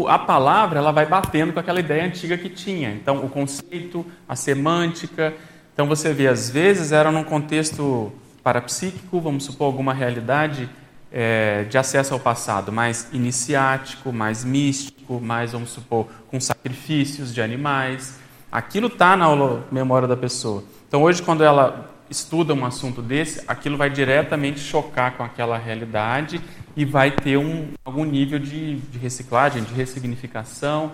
[0.07, 2.91] a palavra ela vai batendo com aquela ideia antiga que tinha.
[2.91, 5.33] Então, o conceito, a semântica.
[5.73, 8.12] Então, você vê, às vezes era num contexto
[8.43, 10.69] parapsíquico, vamos supor alguma realidade
[11.12, 17.41] é, de acesso ao passado mais iniciático, mais místico, mais, vamos supor, com sacrifícios de
[17.41, 18.19] animais.
[18.51, 19.27] Aquilo está na
[19.71, 20.63] memória da pessoa.
[20.88, 26.41] Então, hoje, quando ela estuda um assunto desse, aquilo vai diretamente chocar com aquela realidade
[26.75, 30.91] e vai ter um, algum nível de, de reciclagem, de ressignificação.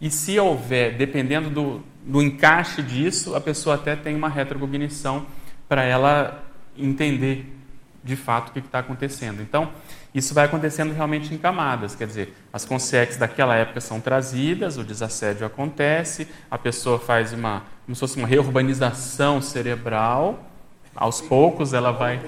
[0.00, 5.26] E se houver, dependendo do, do encaixe disso, a pessoa até tem uma retrocognição
[5.68, 6.44] para ela
[6.76, 7.54] entender
[8.02, 9.42] de fato o que está acontecendo.
[9.42, 9.70] Então,
[10.14, 14.84] isso vai acontecendo realmente em camadas, quer dizer, as consciências daquela época são trazidas, o
[14.84, 20.47] desassédio acontece, a pessoa faz uma, como se fosse uma reurbanização cerebral,
[20.98, 22.20] aos poucos ela vai,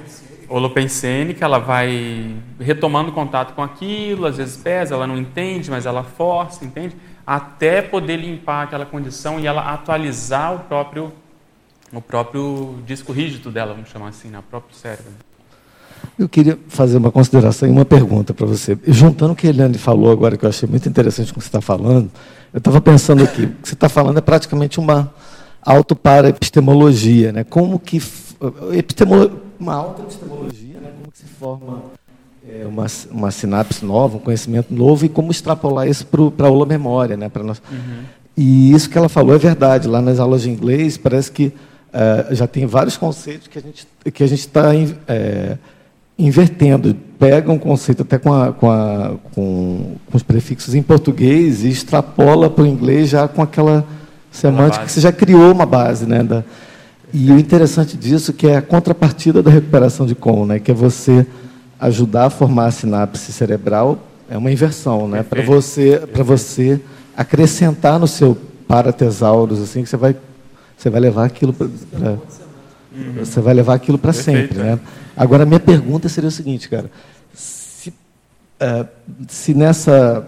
[0.48, 6.04] holopensênica, ela vai retomando contato com aquilo, às vezes pesa, ela não entende, mas ela
[6.04, 6.94] força, entende?
[7.26, 11.12] Até poder limpar aquela condição e ela atualizar o próprio
[11.92, 14.38] o próprio disco rígido dela, vamos chamar assim, né?
[14.38, 15.10] o próprio cérebro.
[16.16, 18.78] Eu queria fazer uma consideração e uma pergunta para você.
[18.86, 21.48] Juntando o que a Eliane falou agora, que eu achei muito interessante o que você
[21.48, 22.08] está falando,
[22.54, 25.12] eu estava pensando aqui, o que você está falando é praticamente uma
[25.62, 27.32] auto-para-epistemologia.
[27.32, 27.42] Né?
[27.42, 28.00] Como que.
[28.72, 30.90] Epistemolo, uma auto-epistemologia, né?
[30.98, 31.82] como que se forma
[32.48, 36.64] é, uma, uma sinapse nova, um conhecimento novo, e como extrapolar isso para a aula
[36.64, 37.16] memória.
[37.16, 37.30] Né?
[37.44, 37.60] Nós...
[37.70, 38.04] Uhum.
[38.36, 39.86] E isso que ela falou é verdade.
[39.86, 43.86] Lá nas aulas de inglês, parece que uh, já tem vários conceitos que a gente
[44.14, 44.70] que a gente está
[45.06, 45.58] é,
[46.18, 46.96] invertendo.
[47.18, 51.68] Pega um conceito até com, a, com, a, com, com, os prefixos em português e
[51.68, 53.84] extrapola para o inglês já com aquela
[54.30, 56.22] semântica que você já criou uma base, né?
[56.22, 56.42] Da,
[57.12, 60.58] e o interessante disso que é a contrapartida da recuperação de Kohn, né?
[60.58, 61.26] Que é você
[61.78, 65.22] ajudar a formar a sinapse cerebral é uma inversão, né?
[65.22, 66.80] Para você para você
[67.16, 68.36] acrescentar no seu
[68.68, 70.16] paratesauros assim que você vai
[70.76, 72.18] você vai levar aquilo para uhum.
[73.18, 74.78] você vai levar aquilo para sempre, né?
[75.16, 76.90] Agora minha pergunta seria o seguinte, cara,
[77.34, 78.86] se, uh,
[79.28, 80.26] se nessa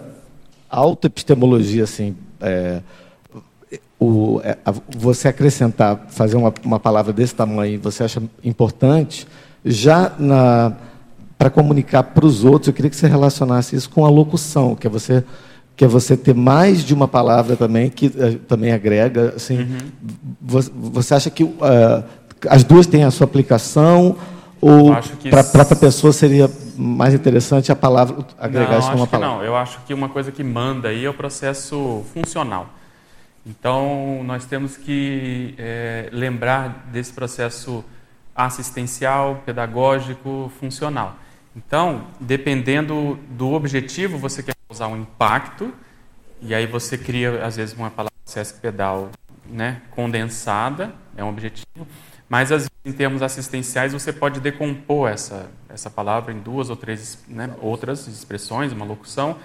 [0.68, 2.80] autoepistemologia assim, é,
[4.02, 4.58] o, é,
[4.96, 9.28] você acrescentar, fazer uma, uma palavra desse tamanho, você acha importante,
[9.64, 10.12] já
[11.38, 14.86] para comunicar para os outros, eu queria que você relacionasse isso com a locução, que
[14.86, 15.24] é você
[15.74, 19.33] que é você ter mais de uma palavra também, que uh, também agrega.
[19.37, 19.79] Assim, uhum.
[20.38, 22.04] você, você, acha que uh,
[22.46, 24.16] as duas têm a sua aplicação?
[24.60, 24.94] Ou
[25.31, 29.37] para a pessoa seria mais interessante a palavra agregar não, isso uma palavra?
[29.38, 32.68] Não, eu acho que uma coisa que manda aí é o processo funcional.
[33.44, 37.84] Então, nós temos que é, lembrar desse processo
[38.34, 41.16] assistencial, pedagógico, funcional.
[41.54, 45.72] Então, dependendo do objetivo, você quer causar um impacto,
[46.40, 49.10] e aí você cria, às vezes, uma palavra Sesc pedal
[49.44, 51.86] né, condensada, é um objetivo,
[52.28, 56.76] mas às vezes, em termos assistenciais, você pode decompor essa, essa palavra em duas ou
[56.76, 59.36] três né, outras expressões, uma locução,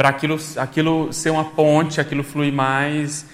[0.00, 3.26] para aquilo, aquilo ser uma ponte, aquilo fluir mais.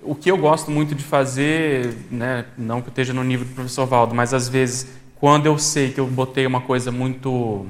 [0.00, 3.52] O que eu gosto muito de fazer, né, não que eu esteja no nível do
[3.52, 7.66] professor Valdo, mas às vezes quando eu sei que eu botei uma coisa muito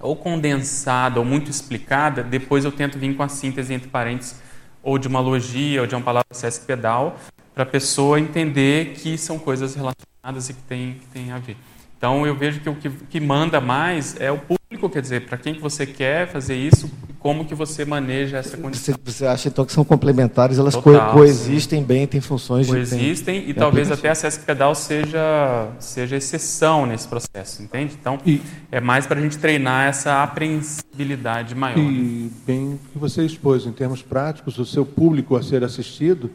[0.00, 4.36] ou condensada ou muito explicada, depois eu tento vir com a síntese entre parênteses
[4.82, 7.18] ou de uma logia ou de uma palavra Sesc pedal
[7.54, 11.58] para a pessoa entender que são coisas relacionadas e que tem, que tem a ver.
[11.96, 15.38] Então eu vejo que o que, que manda mais é o público, quer dizer, para
[15.38, 18.94] quem que você quer fazer isso, como que você maneja essa condição.
[18.94, 21.84] Você, você acha então que são complementares, elas Total, coexistem sim.
[21.86, 26.86] bem, têm funções coexistem de, tem, e talvez até a SESC Pedal seja seja exceção
[26.86, 27.96] nesse processo, entende?
[27.98, 28.40] Então e,
[28.70, 31.78] é mais para a gente treinar essa apreensibilidade maior.
[31.78, 36.30] E bem que você expôs em termos práticos, o seu público a ser assistido,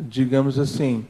[0.00, 1.04] digamos assim,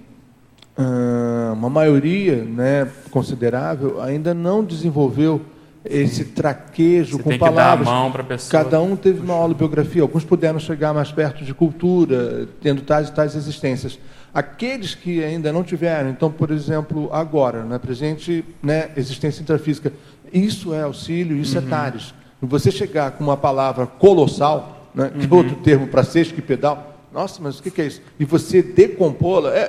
[1.54, 5.40] uma maioria, né, considerável ainda não desenvolveu
[5.84, 7.88] esse traquejo Você com palavras.
[7.88, 8.50] Que.
[8.50, 12.82] Cada um teve uma aula de biografia, alguns puderam chegar mais perto de cultura, tendo
[12.82, 13.98] tais e tais existências.
[14.32, 19.92] Aqueles que ainda não tiveram, então, por exemplo, agora, né, presente né, existência intrafísica,
[20.32, 21.66] isso é auxílio, isso é uhum.
[21.66, 22.14] é TARES.
[22.40, 25.36] Você chegar com uma palavra colossal, né, que é uhum.
[25.36, 26.02] outro termo para
[26.40, 28.00] pedal, nossa, mas o que é isso?
[28.18, 29.68] E você decompô-la, é, é,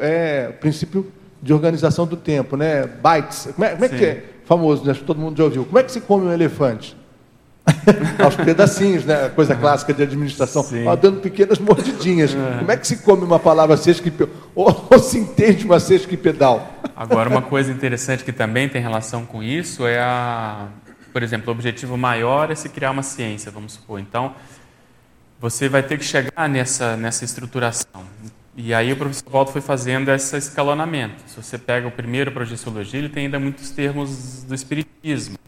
[0.00, 1.10] é, é princípio
[1.42, 2.86] de organização do tempo, né?
[2.86, 3.48] Bytes.
[3.54, 4.24] Como é, como é que é?
[4.44, 4.94] famoso, né?
[5.06, 5.64] todo mundo já ouviu.
[5.64, 6.96] Como é que se come um elefante?
[8.18, 9.28] Aos pedacinhos, né?
[9.28, 10.66] Coisa clássica de administração.
[10.86, 12.34] Ó, dando pequenas mordidinhas.
[12.34, 12.58] É.
[12.58, 14.34] Como é que se come uma palavra sesquipedal?
[14.54, 16.68] Ou, ou se entende uma sesquipedal?
[16.96, 20.66] Agora, uma coisa interessante que também tem relação com isso é a...
[21.12, 24.00] Por exemplo, o objetivo maior é se criar uma ciência, vamos supor.
[24.00, 24.34] Então,
[25.40, 28.04] você vai ter que chegar nessa, nessa estruturação.
[28.54, 31.22] E aí o professor Waldo foi fazendo esse escalonamento.
[31.26, 35.38] Se você pega o primeiro projeciologia, ele tem ainda muitos termos do espiritismo.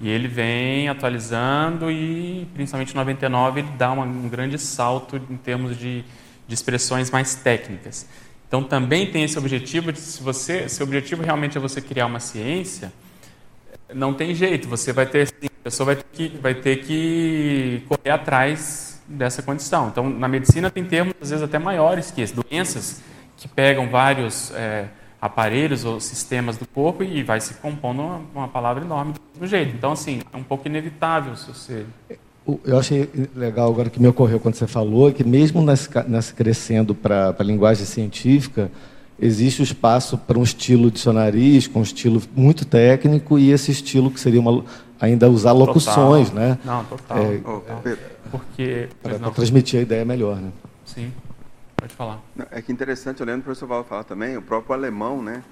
[0.00, 5.36] E ele vem atualizando e, principalmente em 99, ele dá uma, um grande salto em
[5.36, 6.04] termos de,
[6.46, 8.06] de, expressões mais técnicas.
[8.46, 12.06] Então também tem esse objetivo de se você, se o objetivo realmente é você criar
[12.06, 12.92] uma ciência,
[13.92, 18.10] não tem jeito, você vai ter, a pessoa vai ter que, vai ter que correr
[18.10, 19.88] atrás dessa condição.
[19.88, 23.00] Então, na medicina tem termos, às vezes, até maiores que esses, doenças
[23.36, 24.86] que pegam vários é,
[25.20, 29.46] aparelhos ou sistemas do corpo e vai se compondo uma, uma, palavra enorme do mesmo
[29.46, 29.74] jeito.
[29.74, 31.86] Então, assim, é um pouco inevitável se você...
[32.64, 37.36] Eu achei legal agora que me ocorreu quando você falou que mesmo nessa crescendo para
[37.38, 38.70] a linguagem científica,
[39.20, 44.18] existe o espaço para um estilo dicionarístico, um estilo muito técnico e esse estilo que
[44.18, 44.64] seria uma,
[45.00, 46.44] ainda usar locuções, total.
[46.44, 46.58] né?
[46.64, 47.18] Não, total.
[47.18, 47.82] É, total.
[48.30, 48.88] Porque.
[49.02, 50.50] Para transmitir a ideia melhor, né?
[50.84, 51.12] Sim,
[51.76, 52.20] pode falar.
[52.50, 55.42] É que interessante, olhando o professor Val falar também, o próprio alemão, né?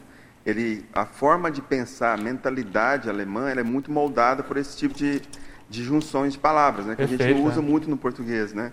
[0.44, 4.94] Ele, a forma de pensar, a mentalidade alemã, ela é muito moldada por esse tipo
[4.94, 5.20] de,
[5.68, 6.92] de junções de palavras, né?
[6.92, 7.62] Que Perfeito, a gente não usa é.
[7.62, 8.72] muito no português, né?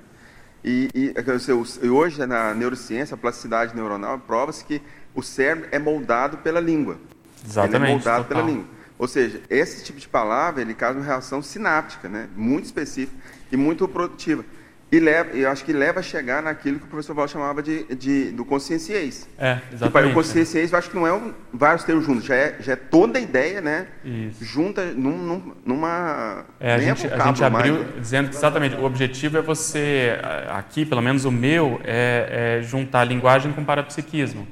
[0.63, 4.82] E, e, hoje, na neurociência, a plasticidade neuronal, prova-se que
[5.13, 6.97] o cérebro é moldado pela língua.
[7.45, 7.76] Exatamente.
[7.76, 8.38] Ele é moldado total.
[8.38, 8.65] pela língua.
[8.98, 12.30] Ou seja, esse tipo de palavra, ele causa uma reação sináptica, né?
[12.36, 13.18] Muito específica
[13.52, 14.46] e muito produtiva.
[14.94, 17.84] E leva, eu acho que leva a chegar naquilo que o professor Val chamava de,
[17.96, 19.28] de do conscienciês.
[19.39, 20.12] É, exatamente.
[20.12, 22.76] o conscienciês, eu acho que não é um, vários termos juntos, já é, já é
[22.76, 23.88] toda a ideia, né?
[24.06, 24.46] Isso.
[24.46, 26.46] Junta num, num, numa.
[26.60, 27.94] É, a, gente, a gente abriu mais, né?
[28.00, 30.20] dizendo que exatamente o objetivo é você,
[30.50, 34.48] aqui, pelo menos o meu, é, é juntar a linguagem com o parapsiquismo.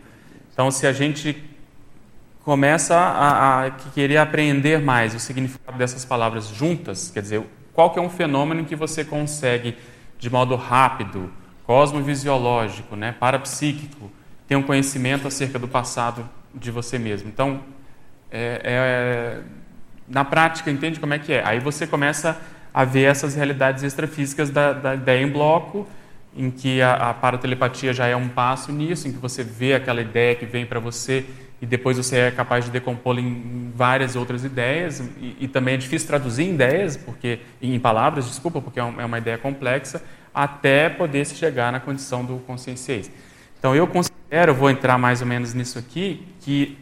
[0.51, 1.50] Então, se a gente
[2.43, 7.99] começa a, a querer aprender mais o significado dessas palavras juntas, quer dizer, qual que
[7.99, 9.77] é um fenômeno que você consegue,
[10.17, 11.31] de modo rápido,
[11.65, 14.11] cosmovisiológico, né, parapsíquico,
[14.47, 17.29] ter um conhecimento acerca do passado de você mesmo.
[17.29, 17.61] Então,
[18.29, 19.41] é, é,
[20.07, 21.45] na prática, entende como é que é?
[21.45, 22.37] Aí você começa
[22.73, 25.87] a ver essas realidades extrafísicas da, da ideia em bloco,
[26.35, 30.01] em que a, a paratelepatia já é um passo nisso, em que você vê aquela
[30.01, 31.25] ideia que vem para você
[31.61, 34.99] e depois você é capaz de decompô-la em várias outras ideias.
[35.21, 39.05] E, e, também é difícil traduzir em ideias porque em palavras desculpa porque é, é
[39.05, 40.01] uma ideia complexa
[40.33, 43.11] até poder se chegar na condição do conscienciês.
[43.59, 46.79] Então eu considero vou entrar mais ou menos nisso aqui que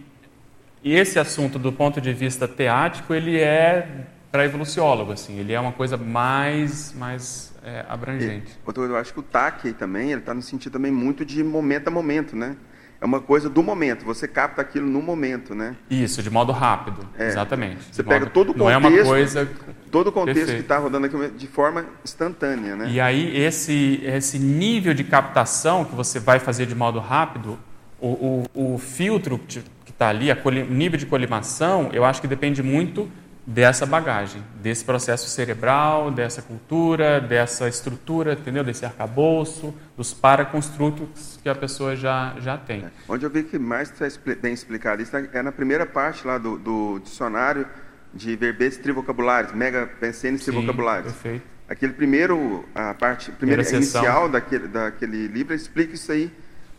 [0.82, 5.40] esse assunto do ponto de vista teático ele é para evoluciólogo assim.
[5.40, 8.58] Ele é uma coisa mais mais é, abrangente.
[8.66, 11.90] E, eu acho que o TAC também ele está no sentido também muito de momento
[11.90, 12.56] a momento né
[13.02, 15.76] é uma coisa do momento, você capta aquilo no momento, né?
[15.90, 17.28] Isso, de modo rápido, é.
[17.28, 17.78] exatamente.
[17.92, 18.32] Você pega modo...
[18.32, 19.50] todo o contexto, não é uma coisa
[19.90, 20.58] todo o contexto Perfeito.
[20.58, 22.90] que está rodando aqui de forma instantânea, né?
[22.90, 27.58] E aí esse esse nível de captação que você vai fazer de modo rápido,
[28.00, 32.62] o, o, o filtro que está ali, o nível de colimação, eu acho que depende
[32.62, 33.10] muito
[33.50, 38.64] dessa bagagem, desse processo cerebral, dessa cultura, dessa estrutura, entendeu?
[38.64, 42.82] Desse arcabouço, dos paraconstrutos que a pessoa já, já tem.
[42.86, 42.90] É.
[43.08, 44.08] Onde eu vi que mais está
[44.40, 47.66] bem explicado isso é na primeira parte lá do, do dicionário
[48.14, 51.12] de verbetes trivocabulários, mega pensenes trivocabulários.
[51.14, 51.44] Perfeito.
[51.68, 56.32] Aquele primeiro, a parte primeira, primeira inicial daquele, daquele livro explica isso aí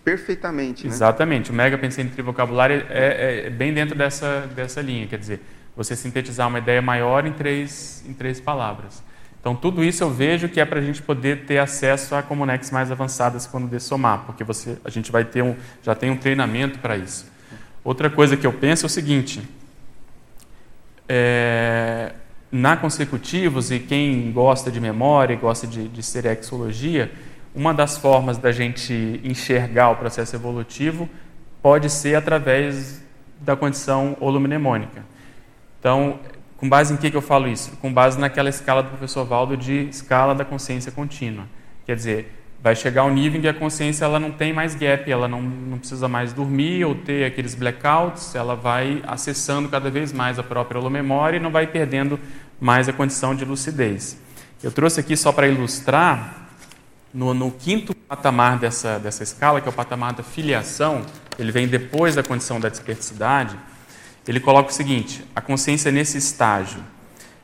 [0.05, 0.87] perfeitamente.
[0.87, 0.93] Né?
[0.93, 1.51] Exatamente.
[1.51, 5.41] O mega pensene trivocabulário é, é, é bem dentro dessa, dessa linha, quer dizer,
[5.83, 9.03] você sintetizar uma ideia maior em três, em três palavras.
[9.41, 12.71] Então, tudo isso eu vejo que é para a gente poder ter acesso a Comunex
[12.71, 16.79] mais avançadas quando dessomar, porque você, a gente vai ter um, já tem um treinamento
[16.81, 17.25] para isso.
[17.83, 19.41] Outra coisa que eu penso é o seguinte:
[21.09, 22.13] é,
[22.53, 27.11] na consecutivos, e quem gosta de memória, gosta de, de seriexologia,
[27.55, 31.09] uma das formas da gente enxergar o processo evolutivo
[31.63, 33.03] pode ser através
[33.41, 35.09] da condição holomnemônica.
[35.81, 36.21] Então,
[36.59, 37.73] com base em que, que eu falo isso?
[37.81, 41.47] Com base naquela escala do professor Valdo de escala da consciência contínua.
[41.87, 45.11] Quer dizer, vai chegar um nível em que a consciência ela não tem mais gap,
[45.11, 50.13] ela não, não precisa mais dormir ou ter aqueles blackouts, ela vai acessando cada vez
[50.13, 52.21] mais a própria holomemória e não vai perdendo
[52.61, 54.19] mais a condição de lucidez.
[54.63, 56.49] Eu trouxe aqui só para ilustrar,
[57.13, 61.03] no, no, quinto patamar dessa, dessa escala, que é o patamar da filiação,
[61.39, 63.57] ele vem depois da condição da dispersidade,
[64.31, 66.81] ele coloca o seguinte: a consciência nesse estágio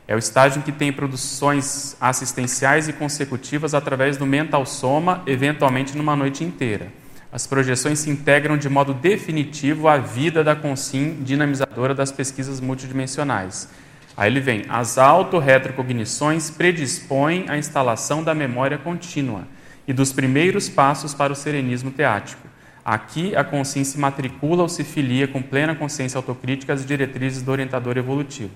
[0.07, 5.97] é o estágio em que tem produções assistenciais e consecutivas através do mental soma, eventualmente
[5.97, 6.93] numa noite inteira.
[7.33, 13.69] As projeções se integram de modo definitivo à vida da consim dinamizadora das pesquisas multidimensionais.
[14.17, 19.49] Aí ele vem: as autorretrocognições predispõem a instalação da memória contínua
[19.89, 22.47] e dos primeiros passos para o serenismo teático.
[22.89, 27.99] Aqui, a consciência matricula ou se filia com plena consciência autocrítica às diretrizes do orientador
[27.99, 28.53] evolutivo.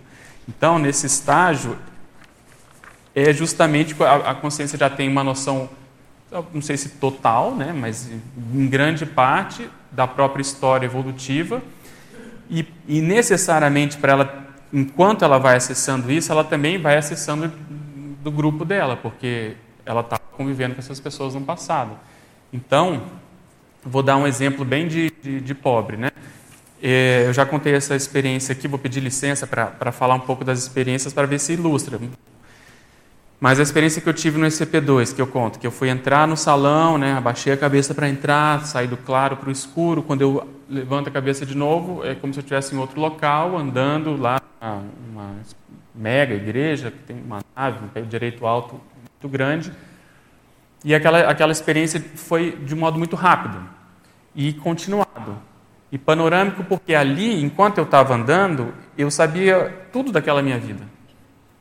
[0.49, 1.77] Então, nesse estágio,
[3.13, 5.69] é justamente a, a consciência já tem uma noção,
[6.55, 8.09] não sei se total, né, mas
[8.55, 11.61] em grande parte da própria história evolutiva,
[12.49, 17.53] e, e necessariamente para ela, enquanto ela vai acessando isso, ela também vai acessando
[18.23, 21.99] do grupo dela, porque ela está convivendo com essas pessoas no passado.
[22.53, 23.03] Então,
[23.85, 25.97] Vou dar um exemplo bem de, de, de pobre.
[25.97, 26.11] Né?
[26.83, 30.59] É, eu já contei essa experiência aqui, vou pedir licença para falar um pouco das
[30.59, 31.99] experiências para ver se ilustra.
[33.39, 36.29] Mas a experiência que eu tive no ECP2, que eu conto, que eu fui entrar
[36.29, 40.21] no salão, né, abaixei a cabeça para entrar, saí do claro para o escuro, quando
[40.21, 44.15] eu levanto a cabeça de novo, é como se eu estivesse em outro local, andando
[44.15, 44.43] lá,
[45.11, 45.37] uma
[45.95, 48.79] mega igreja, que tem uma nave, um direito alto
[49.11, 49.73] muito grande,
[50.85, 53.59] e aquela, aquela experiência foi de um modo muito rápido
[54.35, 55.37] e continuado.
[55.93, 60.85] E panorâmico, porque ali, enquanto eu estava andando, eu sabia tudo daquela minha vida.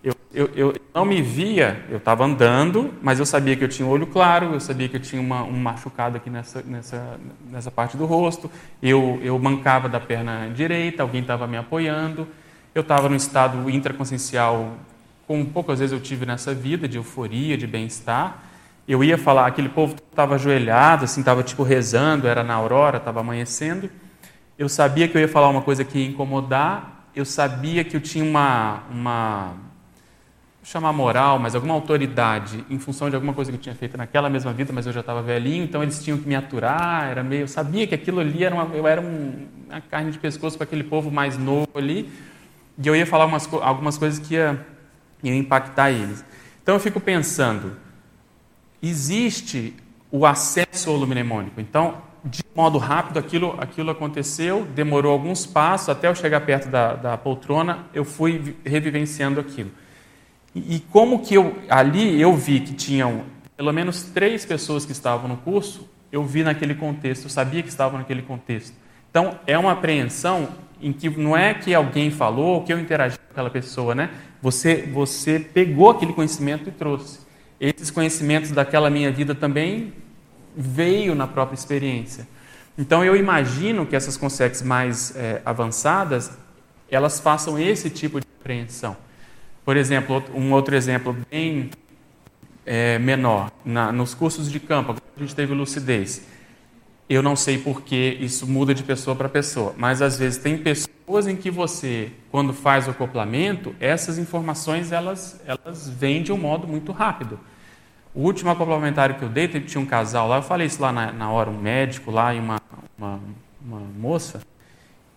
[0.03, 3.88] Eu, eu, eu não me via, eu estava andando, mas eu sabia que eu tinha
[3.88, 7.72] um olho claro, eu sabia que eu tinha uma, um machucado aqui nessa, nessa, nessa
[7.72, 8.49] parte do rosto,
[8.82, 12.28] eu, eu mancava da perna direita, alguém estava me apoiando,
[12.74, 14.74] eu estava no estado intraconsciencial,
[15.28, 18.43] como poucas vezes eu tive nessa vida, de euforia, de bem-estar,
[18.89, 23.19] eu ia falar, aquele povo estava ajoelhado, assim, estava tipo rezando, era na aurora, estava
[23.19, 23.87] amanhecendo.
[24.57, 28.01] Eu sabia que eu ia falar uma coisa que ia incomodar, eu sabia que eu
[28.01, 29.53] tinha uma, uma
[30.63, 34.27] chamar moral, mas alguma autoridade em função de alguma coisa que eu tinha feito naquela
[34.27, 37.41] mesma vida, mas eu já estava velhinho, então eles tinham que me aturar, era meio,
[37.41, 40.63] eu sabia que aquilo ali era uma, eu era um, uma carne de pescoço para
[40.63, 42.11] aquele povo mais novo ali,
[42.83, 44.65] e eu ia falar umas, algumas coisas que ia,
[45.23, 46.25] ia impactar eles.
[46.63, 47.77] Então eu fico pensando,
[48.82, 49.73] existe
[50.11, 51.59] o acesso ao lumimônico.
[51.61, 56.95] Então, de modo rápido, aquilo, aquilo aconteceu, demorou alguns passos, até eu chegar perto da,
[56.95, 59.71] da poltrona, eu fui revivenciando aquilo.
[60.53, 63.23] E, e, como que eu, ali eu vi que tinham
[63.55, 67.69] pelo menos três pessoas que estavam no curso, eu vi naquele contexto, eu sabia que
[67.69, 68.73] estavam naquele contexto.
[69.09, 70.49] Então, é uma apreensão
[70.82, 74.09] em que não é que alguém falou, que eu interagi com aquela pessoa, né?
[74.41, 77.19] Você, você pegou aquele conhecimento e trouxe
[77.60, 79.93] esses conhecimentos daquela minha vida também
[80.55, 82.28] veio na própria experiência.
[82.78, 86.32] Então eu imagino que essas consex mais é, avançadas
[86.89, 88.95] elas façam esse tipo de apreensão.
[89.64, 91.70] Por exemplo, um outro exemplo bem
[92.66, 96.24] é, menor, na, nos cursos de campo, a gente teve lucidez.
[97.10, 101.28] Eu não sei porque isso muda de pessoa para pessoa, mas às vezes tem pessoas
[101.28, 106.68] em que você, quando faz o acoplamento, essas informações elas, elas vêm de um modo
[106.68, 107.39] muito rápido.
[108.14, 111.12] O último acoplamento que eu dei, tinha um casal lá, eu falei isso lá na,
[111.12, 112.62] na hora, um médico lá e uma,
[112.95, 113.20] uma,
[113.60, 114.41] uma moça,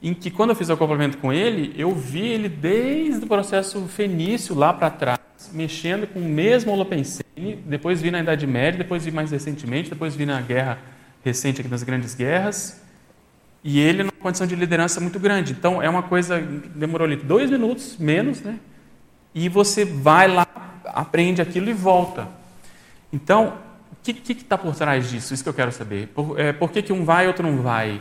[0.02, 3.82] em que quando eu fiz o acoplamento com ele, eu vi ele desde o processo
[3.82, 5.20] fenício lá para trás,
[5.52, 10.16] mexendo com o mesmo holopensene, depois vi na Idade Média, depois vi mais recentemente, depois
[10.16, 10.78] vi na guerra
[11.24, 12.80] recente aqui nas grandes guerras,
[13.64, 15.52] e ele numa condição de liderança muito grande.
[15.52, 18.58] Então é uma coisa, demorou ali dois minutos, menos, né?
[19.34, 20.46] E você vai lá,
[20.86, 22.28] aprende aquilo e volta.
[23.12, 23.58] Então,
[23.92, 25.32] o que está por trás disso?
[25.32, 26.08] Isso que eu quero saber.
[26.08, 28.00] Por, é, por que, que um vai e outro não vai?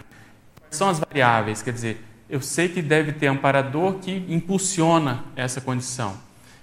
[0.59, 1.61] Quais são as variáveis?
[1.61, 6.17] Quer dizer, eu sei que deve ter amparador que impulsiona essa condição.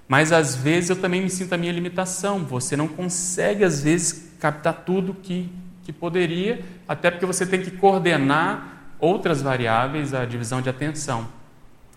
[0.08, 2.38] Mas às vezes eu também me sinto a minha limitação.
[2.44, 5.50] Você não consegue, às vezes, captar tudo que,
[5.88, 11.26] que poderia, até porque você tem que coordenar outras variáveis, a divisão de atenção.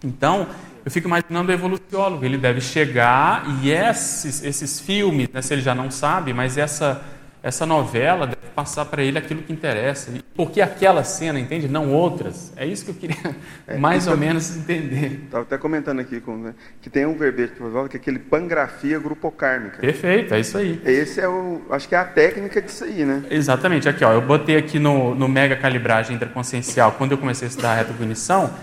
[0.01, 0.47] Então,
[0.85, 5.61] eu fico imaginando o evoluciólogo, ele deve chegar e esses, esses filmes, né, se ele
[5.61, 7.03] já não sabe, mas essa
[7.43, 10.11] essa novela deve passar para ele aquilo que interessa.
[10.35, 11.67] Porque aquela cena, entende?
[11.67, 12.53] Não outras.
[12.55, 13.35] É isso que eu queria
[13.65, 15.21] é, mais ou menos entender.
[15.25, 18.99] Estava até comentando aqui com, né, que tem um verbete que que é aquele pangrafia
[18.99, 19.79] grupocármica.
[19.79, 20.79] Perfeito, é isso aí.
[20.85, 21.61] Esse é o.
[21.71, 23.23] Acho que é a técnica disso aí, né?
[23.31, 23.89] Exatamente.
[23.89, 27.71] Aqui, ó, eu botei aqui no, no mega calibragem interconsciencial, quando eu comecei a estudar
[27.71, 28.53] a retrocognição,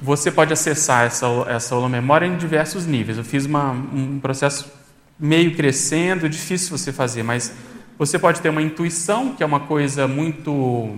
[0.00, 3.16] você pode acessar essa, essa holomemória em diversos níveis.
[3.16, 4.70] Eu fiz uma, um processo
[5.18, 7.52] meio crescendo, difícil você fazer, mas
[7.98, 10.96] você pode ter uma intuição, que é uma coisa muito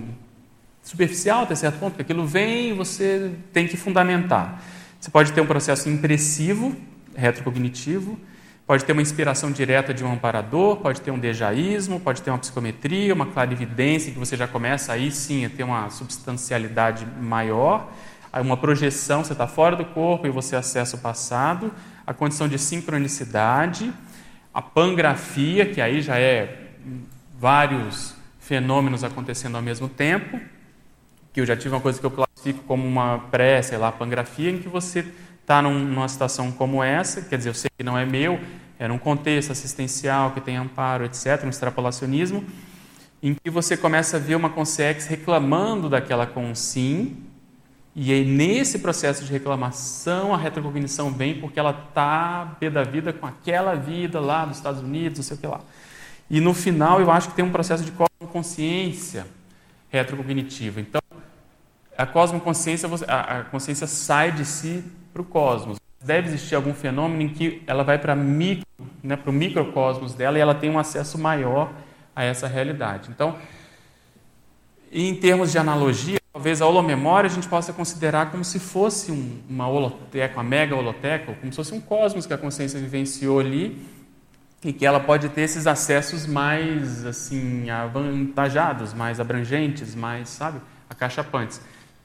[0.82, 4.62] superficial até certo ponto, que aquilo vem e você tem que fundamentar.
[5.00, 6.76] Você pode ter um processo impressivo,
[7.16, 8.18] retrocognitivo,
[8.66, 12.38] pode ter uma inspiração direta de um amparador, pode ter um dejaísmo, pode ter uma
[12.38, 17.90] psicometria, uma clarividência, que você já começa aí sim a ter uma substancialidade maior,
[18.34, 21.72] uma projeção, você está fora do corpo e você acessa o passado,
[22.06, 23.90] a condição de sincronicidade,
[24.52, 26.69] a pangrafia, que aí já é
[27.38, 30.40] vários fenômenos acontecendo ao mesmo tempo,
[31.32, 34.50] que eu já tive uma coisa que eu classifico como uma pré, sei lá, pangrafia,
[34.50, 35.04] em que você
[35.40, 38.40] está num, numa situação como essa, quer dizer, eu sei que não é meu,
[38.78, 42.44] é num contexto assistencial, que tem amparo, etc., um extrapolacionismo,
[43.22, 47.16] em que você começa a ver uma consciência reclamando daquela consim,
[47.94, 53.12] e aí, nesse processo de reclamação, a retrocognição vem porque ela está pé da vida
[53.12, 55.60] com aquela vida lá dos Estados Unidos, não sei o que lá.
[56.30, 59.26] E no final eu acho que tem um processo de cosmoconsciência
[59.90, 60.80] retrocognitiva.
[60.80, 61.00] Então,
[61.98, 65.78] a cosmoconsciência, a consciência sai de si para o cosmos.
[66.02, 68.64] Deve existir algum fenômeno em que ela vai para micro,
[69.02, 71.72] né, o microcosmos dela e ela tem um acesso maior
[72.14, 73.10] a essa realidade.
[73.10, 73.36] Então,
[74.90, 79.40] em termos de analogia, talvez a holomemória a gente possa considerar como se fosse um,
[79.48, 83.99] uma holoteca, uma mega holoteca, como se fosse um cosmos que a consciência vivenciou ali
[84.62, 91.60] e que ela pode ter esses acessos mais assim avantajados, mais abrangentes, mais, sabe, acachapantes.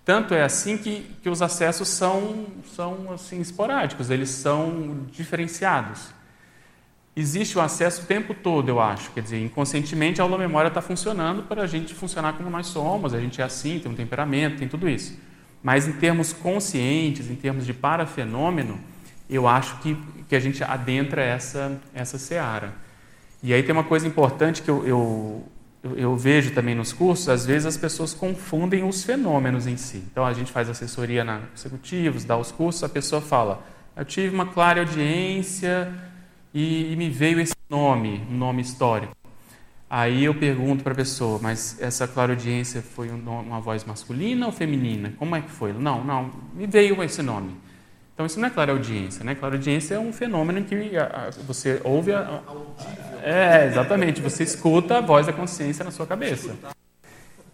[0.05, 2.45] Tanto é assim que, que os acessos são,
[2.75, 6.13] são assim esporádicos, eles são diferenciados.
[7.15, 9.09] Existe o acesso o tempo todo, eu acho.
[9.11, 13.13] Quer dizer, inconscientemente a aula memória está funcionando para a gente funcionar como nós somos,
[13.13, 15.17] a gente é assim, tem um temperamento, tem tudo isso.
[15.63, 18.79] Mas em termos conscientes, em termos de parafenômeno,
[19.29, 19.97] eu acho que,
[20.29, 22.73] que a gente adentra essa, essa seara.
[23.41, 25.43] E aí tem uma coisa importante que eu, eu,
[25.95, 30.03] eu vejo também nos cursos, às vezes as pessoas confundem os fenômenos em si.
[30.11, 33.63] Então a gente faz assessoria na executivos, dá os cursos, a pessoa fala,
[33.95, 35.93] eu tive uma clara audiência
[36.53, 39.15] e, e me veio esse nome, um nome histórico.
[39.87, 44.51] Aí eu pergunto para a pessoa, mas essa clara audiência foi uma voz masculina ou
[44.51, 45.13] feminina?
[45.17, 45.71] Como é que foi?
[45.71, 47.55] Não, não, me veio esse nome.
[48.15, 49.35] Então isso não é clara audiência, né?
[49.35, 52.41] Clara audiência é um fenômeno em que a, a, você ouve a,
[53.21, 56.55] é exatamente, você escuta a voz da consciência na sua cabeça.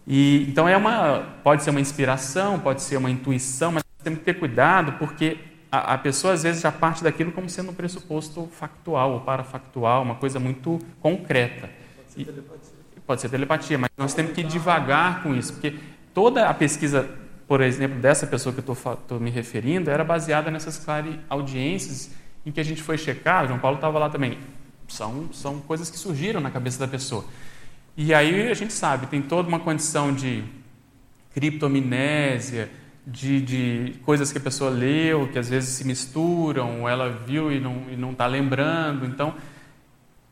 [0.06, 4.24] E então é uma pode ser uma inspiração, pode ser uma intuição, mas temos que
[4.24, 5.36] ter cuidado porque
[5.70, 10.04] a, a pessoa às vezes já parte daquilo como sendo um pressuposto factual ou parafactual,
[10.04, 11.70] uma coisa muito concreta.
[12.06, 15.54] Pode ser telepatia, e, pode ser telepatia mas nós temos que ir devagar com isso,
[15.54, 15.74] porque
[16.14, 20.84] toda a pesquisa por exemplo, dessa pessoa que eu estou me referindo, era baseada nessas
[21.28, 22.10] audiências
[22.44, 24.38] em que a gente foi checar, João Paulo estava lá também.
[24.88, 27.24] São, são coisas que surgiram na cabeça da pessoa.
[27.96, 30.42] E aí a gente sabe, tem toda uma condição de
[31.34, 32.70] criptomnésia,
[33.06, 37.52] de, de coisas que a pessoa leu, que às vezes se misturam, ou ela viu
[37.52, 39.06] e não está lembrando.
[39.06, 39.34] Então,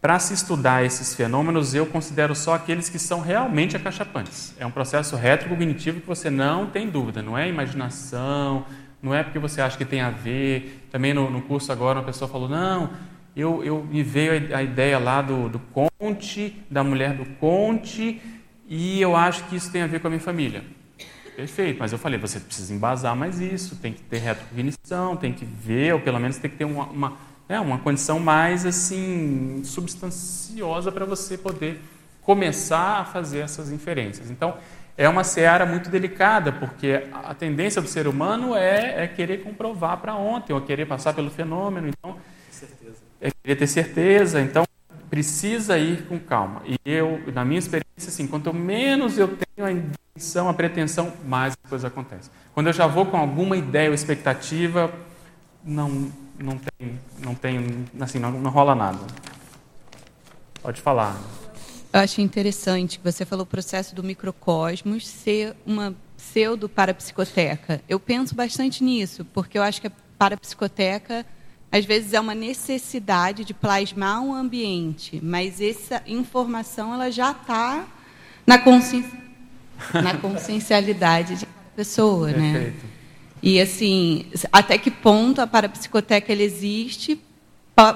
[0.01, 4.55] para se estudar esses fenômenos, eu considero só aqueles que são realmente acachapantes.
[4.59, 8.65] É um processo retrocognitivo que você não tem dúvida, não é imaginação,
[9.03, 10.87] não é porque você acha que tem a ver.
[10.91, 12.91] Também no, no curso agora uma pessoa falou, não,
[13.37, 18.23] eu, eu me veio a, ideia lá do, do Conte, da mulher do Conte,
[18.67, 20.65] e eu acho que isso tem a ver com a minha família.
[21.37, 25.45] Perfeito, mas eu falei, você precisa embasar mais isso, tem que ter retrocognição, tem que
[25.45, 27.17] ver, ou pelo menos tem que ter uma, uma
[27.51, 31.83] é uma condição mais assim substanciosa para você poder
[32.23, 34.31] começar a fazer essas inferências.
[34.31, 34.57] Então,
[34.97, 39.97] é uma seara muito delicada, porque a tendência do ser humano é, é querer comprovar
[39.97, 41.89] para ontem, ou querer passar pelo fenômeno.
[41.89, 42.17] Então,
[43.21, 44.41] é querer ter certeza.
[44.41, 44.65] Então,
[45.09, 46.63] precisa ir com calma.
[46.65, 51.57] E eu, na minha experiência, assim, quanto menos eu tenho a intenção, a pretensão, mais
[51.65, 52.31] as coisas acontecem.
[52.55, 54.93] Quando eu já vou com alguma ideia ou expectativa,
[55.65, 56.13] não
[56.43, 58.99] não tem, não tem, assim, não, não rola nada.
[60.63, 61.21] Pode falar.
[61.93, 67.83] Eu achei interessante que você falou o processo do microcosmos ser uma pseudo-parapsicoteca.
[67.89, 71.27] Eu penso bastante nisso, porque eu acho que a parapsicoteca,
[71.73, 77.87] às vezes, é uma necessidade de plasmar um ambiente, mas essa informação ela já está
[78.47, 79.05] na, consci...
[79.93, 82.31] na consciencialidade de cada pessoa.
[82.31, 82.53] Né?
[82.53, 82.87] Perfeito.
[82.87, 83.00] Né?
[83.43, 87.21] E, assim, até que ponto a parapsicoteca ele existe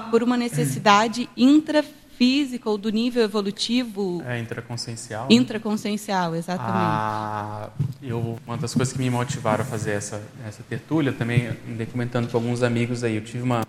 [0.09, 4.23] por uma necessidade intrafísica física ou do nível evolutivo.
[4.25, 5.27] É intraconsciencial.
[5.29, 6.73] Intraconsciencial, exatamente.
[6.73, 7.69] Ah,
[8.01, 12.29] eu, uma das coisas que me motivaram a fazer essa, essa tertúlia, também andei comentando
[12.29, 13.65] com alguns amigos aí, eu tive uma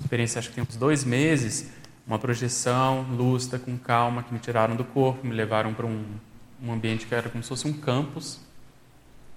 [0.00, 1.70] experiência, acho que tem uns dois meses,
[2.06, 6.04] uma projeção lúcida, com calma, que me tiraram do corpo, me levaram para um,
[6.62, 8.40] um ambiente que era como se fosse um campus,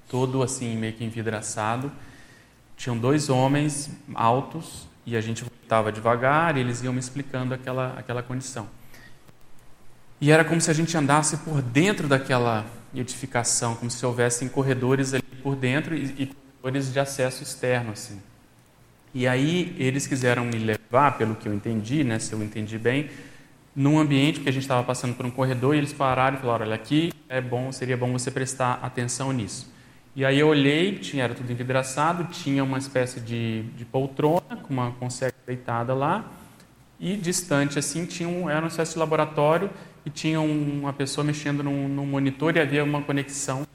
[0.10, 1.92] todo assim, meio que envidraçado.
[2.76, 7.96] Tinham dois homens altos, e a gente voltava devagar e eles iam me explicando aquela,
[7.98, 8.68] aquela condição.
[10.20, 15.14] E era como se a gente andasse por dentro daquela edificação, como se houvessem corredores
[15.14, 17.92] ali por dentro e, e corredores de acesso externo.
[17.92, 18.22] Assim.
[19.14, 23.10] E aí eles quiseram me levar, pelo que eu entendi, né, se eu entendi bem,
[23.74, 26.66] num ambiente que a gente estava passando por um corredor e eles pararam e falaram:
[26.66, 29.72] olha, aqui é bom, seria bom você prestar atenção nisso.
[30.18, 34.74] E aí eu olhei, tinha, era tudo envidraçado, tinha uma espécie de, de poltrona com
[34.74, 36.26] uma consegue deitada lá,
[37.00, 39.70] e distante assim tinha um, era uma espécie de laboratório
[40.04, 43.68] e tinha uma pessoa mexendo num, num monitor e havia uma conexão.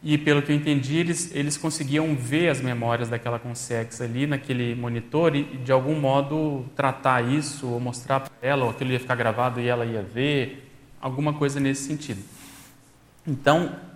[0.00, 4.76] E pelo que eu entendi, eles, eles conseguiam ver as memórias daquela Consex ali naquele
[4.76, 9.16] monitor e, de algum modo, tratar isso ou mostrar para ela, ou aquilo ia ficar
[9.16, 10.70] gravado e ela ia ver,
[11.00, 12.22] alguma coisa nesse sentido.
[13.26, 13.89] Então,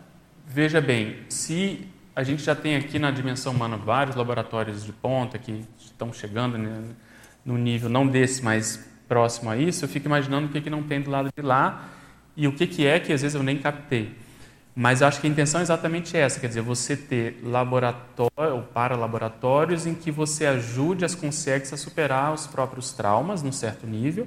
[0.47, 5.39] veja bem, se a gente já tem aqui na dimensão humana vários laboratórios de ponta
[5.39, 6.83] que estão chegando né,
[7.45, 10.83] no nível não desse, mas próximo a isso, eu fico imaginando o que, que não
[10.83, 11.89] tem do lado de lá
[12.37, 14.17] e o que, que é que às vezes eu nem captei.
[14.77, 18.97] Mas acho que a intenção é exatamente essa, quer dizer, você ter laboratório ou para
[18.97, 24.27] laboratórios em que você ajude as consciências a superar os próprios traumas num certo nível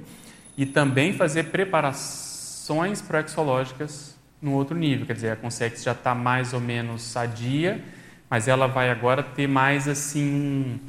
[0.56, 5.06] e também fazer preparações proexológicas no outro nível.
[5.06, 7.82] Quer dizer, a Consex já está mais ou menos sadia,
[8.28, 10.80] mas ela vai agora ter mais assim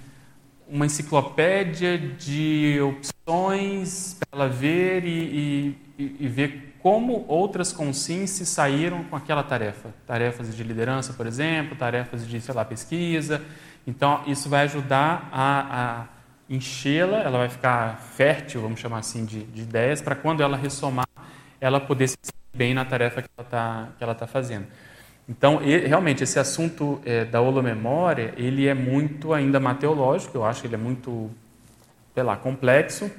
[0.67, 9.03] uma enciclopédia de opções para ela ver e, e, e, ver como outras consciências saíram
[9.05, 9.89] com aquela tarefa.
[10.05, 13.41] Tarefas de liderança, por exemplo, tarefas de, sei lá, pesquisa.
[13.87, 16.05] Então, isso vai ajudar a, a
[16.49, 21.07] enchê-la, ela vai ficar fértil, vamos chamar assim, de, de ideias, para quando ela ressomar,
[21.59, 22.17] ela poder se
[22.53, 24.67] bem na tarefa que ela está que ela tá fazendo.
[25.29, 30.65] Então, realmente, esse assunto é, da holomemória, ele é muito ainda mateológico, eu acho que
[30.65, 31.29] ele é muito,
[32.15, 33.11] sei lá, complexo.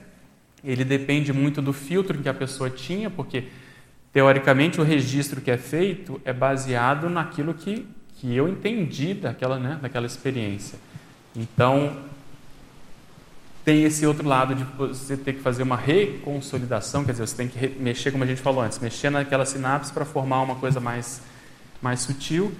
[0.64, 3.44] Ele depende muito do filtro que a pessoa tinha, porque,
[4.12, 9.78] teoricamente, o registro que é feito é baseado naquilo que, que eu entendi daquela, né,
[9.80, 10.80] daquela experiência.
[11.36, 11.96] Então,
[13.64, 17.48] tem esse outro lado de você ter que fazer uma reconsolidação, quer dizer, você tem
[17.48, 21.20] que mexer, como a gente falou antes, mexer naquela sinapse para formar uma coisa mais,
[21.82, 22.52] mais sutil.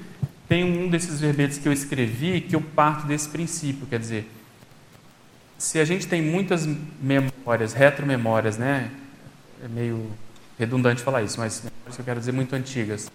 [0.48, 4.30] Tem um desses verbetes que eu escrevi que eu parto desse princípio, quer dizer,
[5.56, 6.66] se a gente tem muitas
[7.00, 8.90] memórias, retromemórias, né?
[9.62, 10.10] É meio
[10.58, 13.10] redundante falar isso, mas memórias que eu quero dizer muito antigas,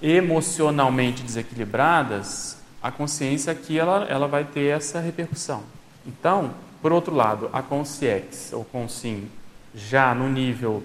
[0.00, 5.75] emocionalmente desequilibradas, a consciência aqui ela, ela vai ter essa repercussão.
[6.06, 9.28] Então, por outro lado, a Consciex ou Consim,
[9.74, 10.82] já no nível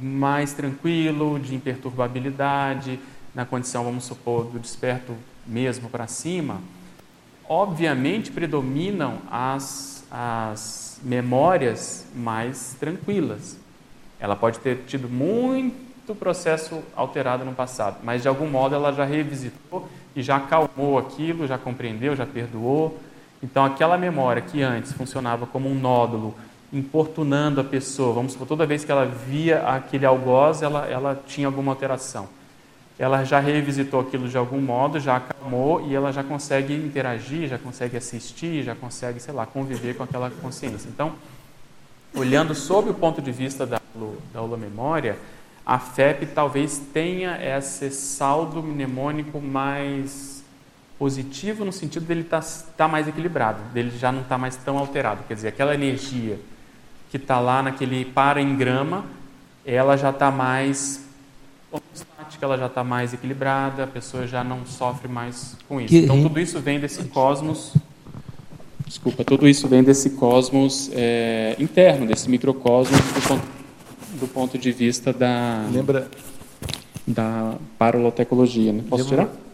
[0.00, 2.98] mais tranquilo, de imperturbabilidade,
[3.34, 5.14] na condição, vamos supor, do desperto
[5.46, 6.60] mesmo para cima,
[7.48, 13.58] obviamente predominam as, as memórias mais tranquilas.
[14.20, 19.04] Ela pode ter tido muito processo alterado no passado, mas de algum modo ela já
[19.04, 23.00] revisitou e já acalmou aquilo, já compreendeu, já perdoou,
[23.42, 26.34] então, aquela memória que antes funcionava como um nódulo,
[26.72, 31.46] importunando a pessoa, vamos supor, toda vez que ela via aquele algoz, ela, ela tinha
[31.46, 32.28] alguma alteração.
[32.98, 37.58] Ela já revisitou aquilo de algum modo, já acalmou e ela já consegue interagir, já
[37.58, 40.88] consegue assistir, já consegue, sei lá, conviver com aquela consciência.
[40.88, 41.12] Então,
[42.14, 43.80] olhando sob o ponto de vista da,
[44.32, 45.18] da holomemória,
[45.66, 50.41] a FEP talvez tenha esse saldo mnemônico mais
[51.02, 52.46] positivo no sentido dele estar tá,
[52.76, 55.24] tá mais equilibrado, dele já não estar tá mais tão alterado.
[55.26, 56.38] Quer dizer, aquela energia
[57.10, 59.04] que está lá naquele para-engrama,
[59.66, 61.04] ela já está mais
[61.92, 65.88] estática, ela já está mais equilibrada, a pessoa já não sofre mais com isso.
[65.88, 67.74] Que, então, tudo isso vem desse cosmos.
[68.86, 73.46] desculpa, tudo isso vem desse cosmos é, interno, desse microcosmos do ponto,
[74.20, 76.08] do ponto de vista da lembra
[77.04, 78.84] da parolotecologia, né?
[78.88, 79.51] Posso lembra, tirar?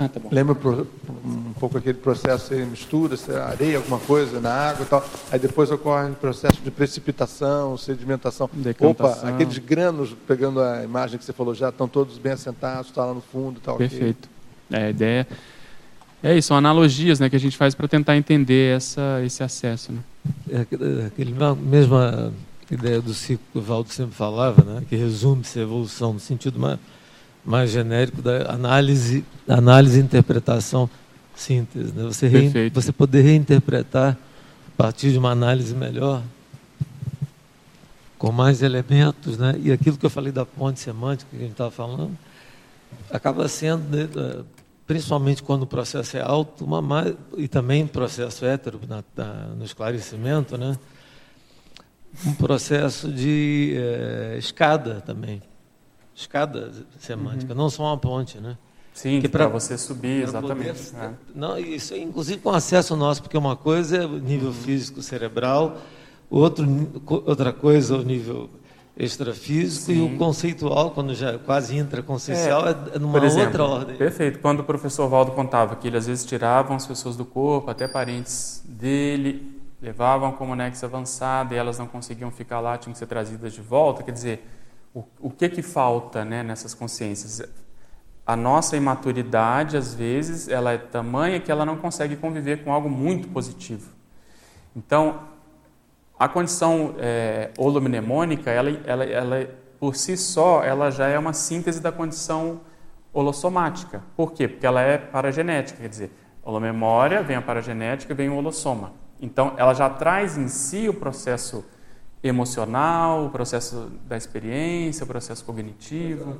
[0.00, 0.30] Ah, tá bom.
[0.32, 0.56] Lembra
[1.24, 5.04] um pouco aquele processo de mistura, areia, alguma coisa na água e tal.
[5.30, 8.48] Aí depois ocorre o processo de precipitação, sedimentação.
[8.52, 9.28] Decantação.
[9.28, 13.04] Opa, aqueles granos, pegando a imagem que você falou já, estão todos bem assentados, está
[13.04, 13.76] lá no fundo e tal.
[13.76, 14.28] Perfeito.
[14.70, 15.26] É, a ideia
[16.22, 19.92] é isso, são analogias né, que a gente faz para tentar entender essa, esse acesso.
[19.92, 20.00] Né?
[20.50, 22.32] É aquele mesma
[22.70, 26.58] ideia do ciclo que o Valdo sempre falava, né, que resume-se a evolução no sentido
[26.58, 26.78] mais,
[27.44, 30.88] mais genérico da análise, análise, interpretação,
[31.34, 31.92] síntese.
[31.92, 32.04] Né?
[32.04, 34.16] Você, rein, você poder reinterpretar
[34.68, 36.22] a partir de uma análise melhor,
[38.18, 39.58] com mais elementos, né?
[39.62, 42.16] e aquilo que eu falei da ponte semântica que a gente estava falando,
[43.10, 44.44] acaba sendo, né,
[44.86, 49.64] principalmente quando o processo é alto, uma mais, e também processo hétero na, na, no
[49.64, 50.76] esclarecimento, né?
[52.26, 55.40] um processo de é, escada também.
[56.20, 57.58] Escada semântica, uhum.
[57.58, 58.56] não só uma ponte, né?
[58.92, 60.90] Sim, para você subir, exatamente.
[60.90, 61.10] Poder, é.
[61.34, 64.54] Não, isso inclusive com acesso nosso, porque uma coisa é o nível uhum.
[64.54, 65.78] físico cerebral,
[66.28, 66.66] outro,
[67.06, 68.50] outra coisa é o nível
[68.96, 69.94] extrafísico Sim.
[69.94, 73.96] e o conceitual, quando já é quase intraconsciencial, é, é numa exemplo, outra ordem.
[73.96, 74.38] Perfeito.
[74.40, 77.88] Quando o professor Valdo contava que ele às vezes tiravam as pessoas do corpo, até
[77.88, 83.06] parentes dele, levavam como nexo avançado e elas não conseguiam ficar lá, tinham que ser
[83.06, 84.02] trazidas de volta.
[84.02, 84.46] Quer dizer,
[84.94, 87.42] o, o que que falta né, nessas consciências?
[88.26, 92.88] A nossa imaturidade, às vezes, ela é tamanha que ela não consegue conviver com algo
[92.88, 93.90] muito positivo.
[94.74, 95.20] Então,
[96.18, 101.80] a condição é, holomnemônica, ela, ela, ela, por si só, ela já é uma síntese
[101.80, 102.60] da condição
[103.12, 104.02] holossomática.
[104.16, 104.46] Por quê?
[104.46, 106.12] Porque ela é paragenética, quer dizer,
[106.44, 108.92] holomemória vem a paragenética, vem o holossoma.
[109.20, 111.64] Então, ela já traz em si o processo
[112.22, 116.38] emocional, o processo da experiência, o processo cognitivo.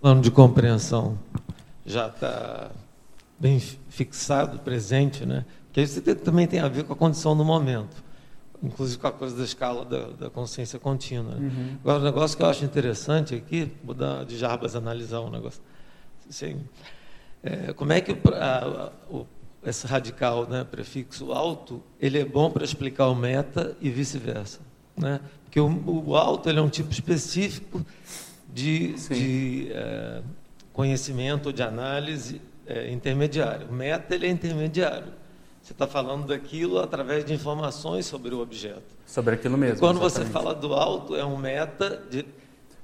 [0.00, 1.18] plano de compreensão
[1.84, 2.70] já está
[3.38, 5.44] bem fixado, presente, né?
[5.72, 8.02] Que isso também tem a ver com a condição do momento,
[8.62, 11.34] inclusive com a coisa da escala da, da consciência contínua.
[11.36, 11.48] Né?
[11.48, 11.76] Uhum.
[11.82, 15.62] Agora, um negócio que eu acho interessante aqui, vou dar de Jarbas analisar um negócio.
[16.28, 16.60] Assim,
[17.42, 19.26] é, como é que a, o
[19.64, 24.60] esse radical, né, prefixo alto, ele é bom para explicar o meta e vice-versa,
[24.96, 25.20] né?
[25.44, 27.84] Porque o, o, alto ele é um tipo específico
[28.52, 30.22] de, de é,
[30.72, 33.66] conhecimento, de análise é, intermediário.
[33.68, 35.12] O meta ele é intermediário.
[35.60, 38.96] Você está falando daquilo através de informações sobre o objeto.
[39.04, 39.76] Sobre aquilo mesmo.
[39.76, 40.28] E quando exatamente.
[40.28, 42.24] você fala do alto, é um meta de,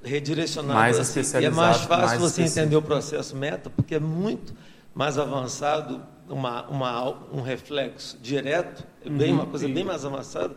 [0.03, 0.77] redirecionado.
[0.77, 1.19] Mais assim.
[1.19, 1.43] especializado.
[1.43, 2.59] E é mais fácil mais você específico.
[2.59, 4.53] entender o processo meta, porque é muito
[4.93, 10.53] mais avançado uma, uma, um reflexo direto, é bem, uhum, uma coisa bem mais avançada,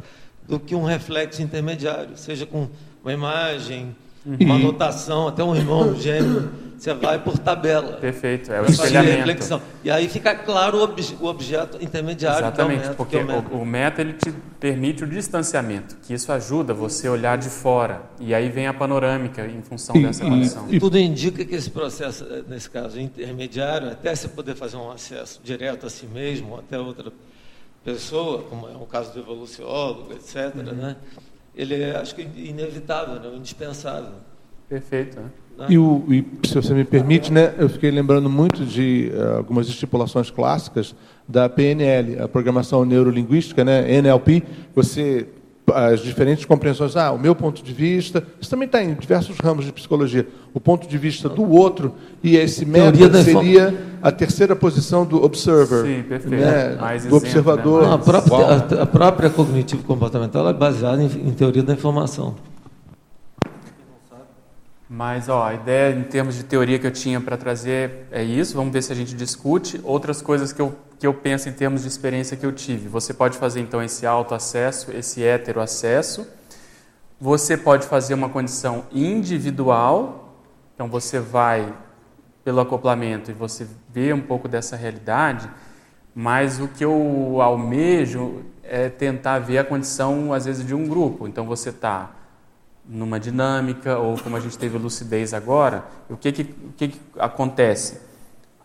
[0.46, 2.68] do que um reflexo intermediário, seja com
[3.02, 3.94] uma imagem,
[4.30, 4.46] uhum.
[4.46, 6.50] uma anotação, até um irmão gêmeo,
[6.80, 7.92] você vai por tabela.
[7.98, 9.18] Perfeito, é o espelhamento.
[9.18, 9.60] Reflexão.
[9.84, 12.38] E aí fica claro o, ob o objeto intermediário.
[12.38, 13.54] Exatamente, que é o meta, porque é o, meta.
[13.54, 17.50] O, o meta ele te permite o distanciamento, que isso ajuda você a olhar de
[17.50, 18.02] fora.
[18.18, 20.66] E aí vem a panorâmica em função e, dessa condição.
[20.70, 25.38] E tudo indica que esse processo, nesse caso intermediário, até você poder fazer um acesso
[25.44, 27.12] direto a si mesmo, até outra
[27.84, 30.62] pessoa, como é o caso do evoluciólogo, etc., uhum.
[30.62, 30.96] né?
[31.54, 33.36] Ele é, acho que, inevitável, né?
[33.36, 34.12] indispensável.
[34.68, 35.18] Perfeito.
[35.20, 35.30] Né?
[35.68, 39.68] E, o, e, se você me permite, né, eu fiquei lembrando muito de uh, algumas
[39.68, 40.94] estipulações clássicas
[41.28, 44.42] da PNL, a programação neurolinguística, né, NLP.
[44.74, 45.26] Você
[45.74, 46.96] as diferentes compreensões.
[46.96, 48.24] Ah, o meu ponto de vista.
[48.40, 50.26] Isso também está em diversos ramos de psicologia.
[50.52, 55.84] O ponto de vista do outro e esse método seria a terceira posição do observer,
[55.84, 56.42] Sim, perfeito.
[56.42, 57.82] Né, do exemplo, observador.
[57.82, 57.94] Né?
[57.94, 62.34] a, própria, a, a, própria cognitivo comportamental é baseada em, em teoria da informação.
[64.92, 68.56] Mas ó, a ideia em termos de teoria que eu tinha para trazer é isso.
[68.56, 69.80] Vamos ver se a gente discute.
[69.84, 72.88] Outras coisas que eu, que eu penso em termos de experiência que eu tive.
[72.88, 76.26] Você pode fazer então esse autoacesso, esse heteroacesso.
[77.20, 80.34] Você pode fazer uma condição individual.
[80.74, 81.72] Então você vai
[82.42, 85.48] pelo acoplamento e você vê um pouco dessa realidade.
[86.12, 91.28] Mas o que eu almejo é tentar ver a condição, às vezes, de um grupo.
[91.28, 92.10] Então você está
[92.90, 97.00] numa dinâmica, ou como a gente teve lucidez agora, o que, que, o que, que
[97.16, 98.00] acontece?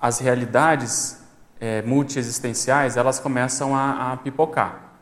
[0.02, 1.22] As realidades
[1.60, 4.94] é, multiexistenciais, elas começam a, a pipocar.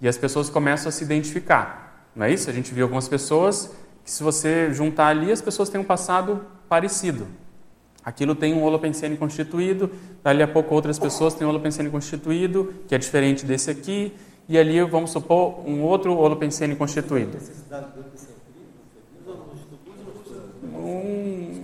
[0.00, 2.08] E as pessoas começam a se identificar.
[2.16, 2.48] Não é isso?
[2.48, 3.70] A gente viu algumas pessoas
[4.02, 7.28] que, se você juntar ali, as pessoas têm um passado parecido.
[8.02, 9.90] Aquilo tem um holopensene constituído,
[10.24, 14.12] dali a pouco outras pessoas têm um holopensene constituído, que é diferente desse aqui,
[14.48, 17.38] e ali vamos supor um outro holopensene constituído.
[20.82, 21.62] Um,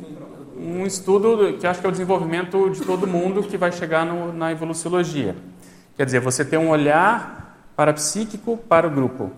[0.58, 4.32] um estudo que acho que é o desenvolvimento de todo mundo que vai chegar no,
[4.32, 5.36] na evoluciologia.
[5.96, 9.30] Quer dizer, você tem um olhar parapsíquico para o grupo.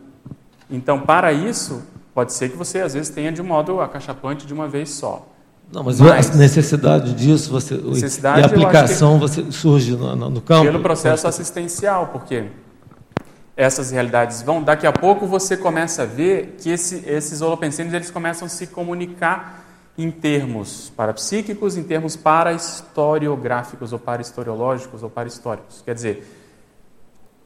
[0.70, 1.82] Então, para isso,
[2.14, 5.26] pode ser que você às vezes tenha de um modo acachapante de uma vez só.
[5.72, 10.40] Não, mas, mas a necessidade disso, você, necessidade, e a aplicação você surge no, no,
[10.40, 10.64] campo?
[10.64, 12.46] Pelo processo assistencial, porque
[13.56, 18.10] essas realidades vão, daqui a pouco você começa a ver que esse, esses holopensenes eles
[18.10, 19.69] começam a se comunicar
[20.02, 25.82] em termos parapsíquicos, em termos para-historiográficos, ou para-historiológicos, ou para-históricos.
[25.82, 26.26] Quer dizer,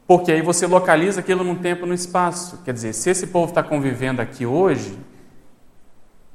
[0.07, 2.61] porque aí você localiza aquilo num tempo e no espaço.
[2.65, 4.97] Quer dizer, se esse povo está convivendo aqui hoje,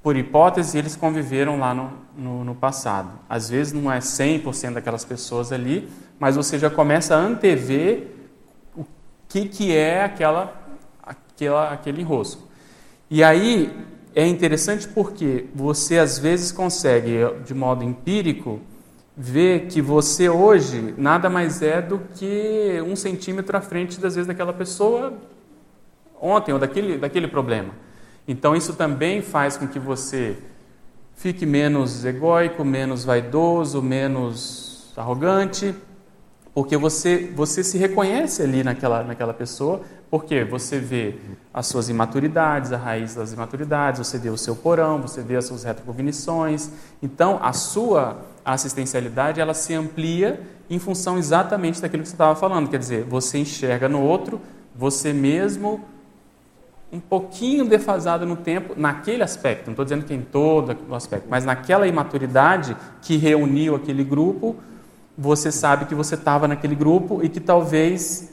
[0.01, 3.11] por hipótese, eles conviveram lá no, no, no passado.
[3.30, 5.89] Às vezes não é 100% daquelas pessoas ali,
[6.20, 8.07] mas você já começa a antever
[8.76, 8.86] o
[9.28, 10.53] que, que é aquela,
[11.01, 12.47] aquela, aquele enrosco.
[13.09, 13.74] E aí
[14.16, 18.60] é interessante porque você às vezes consegue, de modo empírico,
[19.16, 24.28] ver que você hoje nada mais é do que um centímetro à frente, das vezes,
[24.28, 25.14] daquela pessoa
[26.22, 27.74] ontem, ou daquele, daquele problema.
[28.28, 30.38] Então, isso também faz com que você
[31.16, 35.74] fique menos egóico, menos vaidoso, menos arrogante,
[36.60, 39.80] porque você, você se reconhece ali naquela, naquela pessoa,
[40.12, 41.16] porque você vê
[41.53, 45.45] as suas imaturidades, a raiz das imaturidades, você vê o seu porão, você vê as
[45.45, 46.70] suas retrocognições.
[47.01, 52.70] Então, a sua assistencialidade ela se amplia em função exatamente daquilo que você estava falando.
[52.70, 54.41] Quer dizer, você enxerga no outro
[54.76, 55.80] você mesmo
[56.91, 59.68] um pouquinho defasado no tempo naquele aspecto.
[59.68, 64.57] Não estou dizendo que em todo o aspecto, mas naquela imaturidade que reuniu aquele grupo,
[65.22, 68.32] você sabe que você estava naquele grupo e que talvez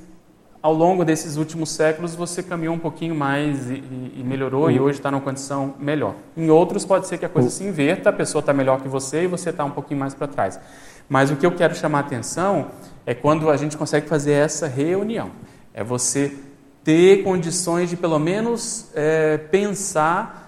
[0.62, 3.82] ao longo desses últimos séculos você caminhou um pouquinho mais e,
[4.16, 6.14] e melhorou e hoje está numa condição melhor.
[6.37, 9.24] Em outros pode ser que a coisa se inverta, a pessoa está melhor que você
[9.24, 10.61] e você está um pouquinho mais para trás.
[11.09, 12.68] Mas o que eu quero chamar a atenção
[13.05, 15.32] é quando a gente consegue fazer essa reunião.
[15.74, 16.37] É você
[16.84, 20.45] ter condições de pelo menos é, pensar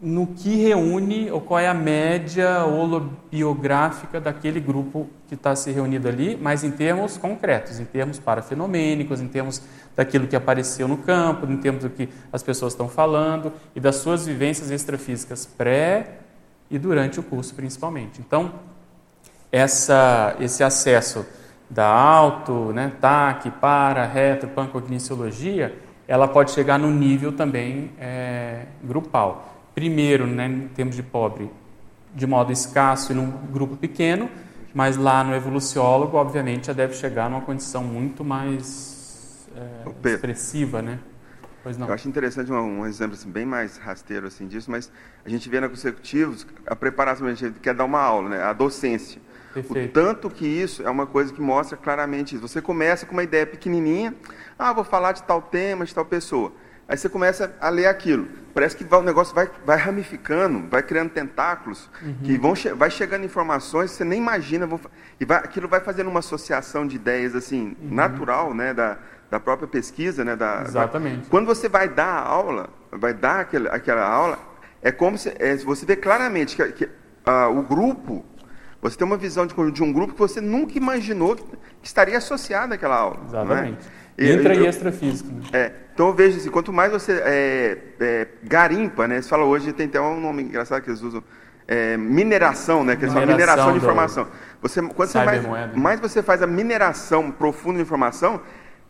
[0.00, 6.08] no que reúne ou qual é a média holobiográfica daquele grupo que está se reunido
[6.08, 9.60] ali, mas em termos concretos, em termos parafenomênicos, em termos
[9.96, 13.96] daquilo que apareceu no campo, em termos do que as pessoas estão falando e das
[13.96, 16.18] suas vivências extrafísicas pré
[16.70, 18.20] e durante o curso, principalmente.
[18.20, 18.52] Então,
[19.50, 21.26] essa, esse acesso
[21.68, 25.76] da auto, né, TAC, para, retro, pancogniциologia,
[26.06, 31.48] ela pode chegar no nível também é, grupal primeiro, né, em termos de pobre,
[32.12, 34.28] de modo escasso e num grupo pequeno,
[34.74, 39.48] mas lá no evoluciólogo, obviamente, já deve chegar numa condição muito mais
[40.04, 40.98] é, expressiva, né?
[41.64, 44.90] Eu acho interessante um, um exemplo assim, bem mais rasteiro assim disso, mas
[45.24, 48.42] a gente vê na consecutivos a preparação, a gente quer dar uma aula, né?
[48.42, 49.20] A docência.
[49.54, 49.90] Perfeito.
[49.90, 52.48] O tanto que isso é uma coisa que mostra claramente isso.
[52.48, 54.12] Você começa com uma ideia pequenininha,
[54.58, 56.52] ah, vou falar de tal tema, de tal pessoa.
[56.88, 58.26] Aí você começa a ler aquilo.
[58.54, 62.16] Parece que vai, o negócio vai, vai ramificando, vai criando tentáculos, uhum.
[62.24, 64.66] que vão vai chegando informações que você nem imagina.
[64.66, 64.80] Vão,
[65.20, 67.94] e vai, aquilo vai fazendo uma associação de ideias assim, uhum.
[67.94, 68.96] natural, né, da,
[69.30, 70.24] da própria pesquisa.
[70.24, 71.20] Né, da, Exatamente.
[71.20, 74.38] Vai, quando você vai dar a aula, vai dar aquele, aquela aula,
[74.80, 78.24] é como se é, você vê claramente que, que uh, o grupo,
[78.80, 81.44] você tem uma visão de, de, um grupo que você nunca imaginou que,
[81.82, 83.20] que estaria associado àquela aula.
[83.24, 83.26] É?
[83.26, 83.97] Exatamente.
[84.18, 85.30] Intra e extrafísico.
[85.30, 85.42] Né?
[85.52, 89.22] É, então eu vejo assim, quanto mais você é, é, garimpa, né?
[89.22, 91.22] Você fala hoje, tem até um nome engraçado que eles usam,
[91.66, 92.96] é, mineração, né?
[92.96, 94.28] Que eles mineração, mineração de informação.
[94.60, 98.40] Você, quando você mais, mais você faz a mineração profunda de informação,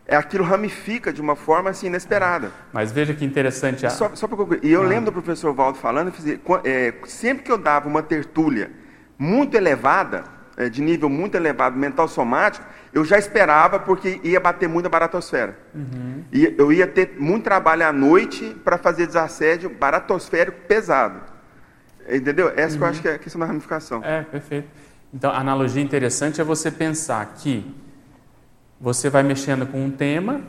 [0.06, 2.50] é aquilo ramifica de uma forma assim inesperada.
[2.72, 3.84] Mas veja que interessante.
[3.84, 3.90] A...
[3.90, 4.86] Só, só para concluir, e eu ah.
[4.86, 6.10] lembro do professor Valdo falando,
[6.64, 8.70] é, sempre que eu dava uma tertúlia
[9.18, 10.24] muito elevada,
[10.58, 14.88] é, de nível muito elevado mental somático, eu já esperava porque ia bater muito a
[14.88, 15.56] baratosfera.
[15.72, 16.24] Uhum.
[16.32, 21.20] E eu ia ter muito trabalho à noite para fazer desassédio baratosférico pesado.
[22.10, 22.52] Entendeu?
[22.56, 22.78] Essa uhum.
[22.78, 24.02] que eu acho que é a questão da ramificação.
[24.02, 24.68] É, perfeito.
[25.14, 27.64] Então, a analogia interessante é você pensar que
[28.80, 30.40] você vai mexendo com um tema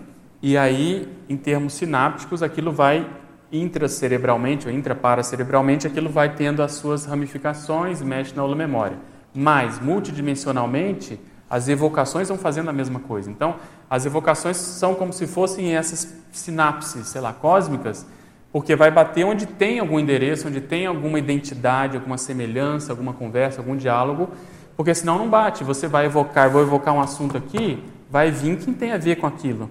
[0.41, 3.07] e aí, em termos sinápticos, aquilo vai
[3.51, 8.97] intracerebralmente ou intraparacerebralmente, aquilo vai tendo as suas ramificações, mexe na memória
[9.33, 11.19] mas multidimensionalmente
[11.49, 13.29] as evocações vão fazendo a mesma coisa.
[13.29, 13.55] Então,
[13.89, 18.05] as evocações são como se fossem essas sinapses, sei lá, cósmicas,
[18.51, 23.61] Porque vai bater onde tem algum endereço, onde tem alguma identidade, alguma semelhança, alguma conversa,
[23.61, 24.29] algum diálogo,
[24.75, 25.63] porque senão não bate.
[25.63, 29.27] Você vai evocar, vou evocar um assunto aqui, vai vir quem tem a ver com
[29.27, 29.69] aquilo.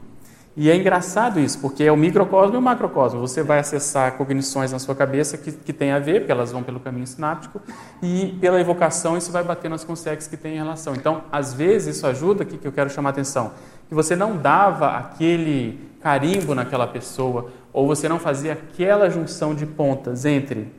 [0.60, 3.20] E é engraçado isso, porque é o microcosmo e o macrocosmo.
[3.20, 6.64] Você vai acessar cognições na sua cabeça que, que tem a ver, porque elas vão
[6.64, 7.62] pelo caminho sináptico,
[8.02, 10.96] e pela evocação isso vai bater nas consequências que tem em relação.
[10.96, 13.52] Então, às vezes, isso ajuda, que, que eu quero chamar a atenção,
[13.88, 19.64] que você não dava aquele carimbo naquela pessoa, ou você não fazia aquela junção de
[19.64, 20.72] pontas entre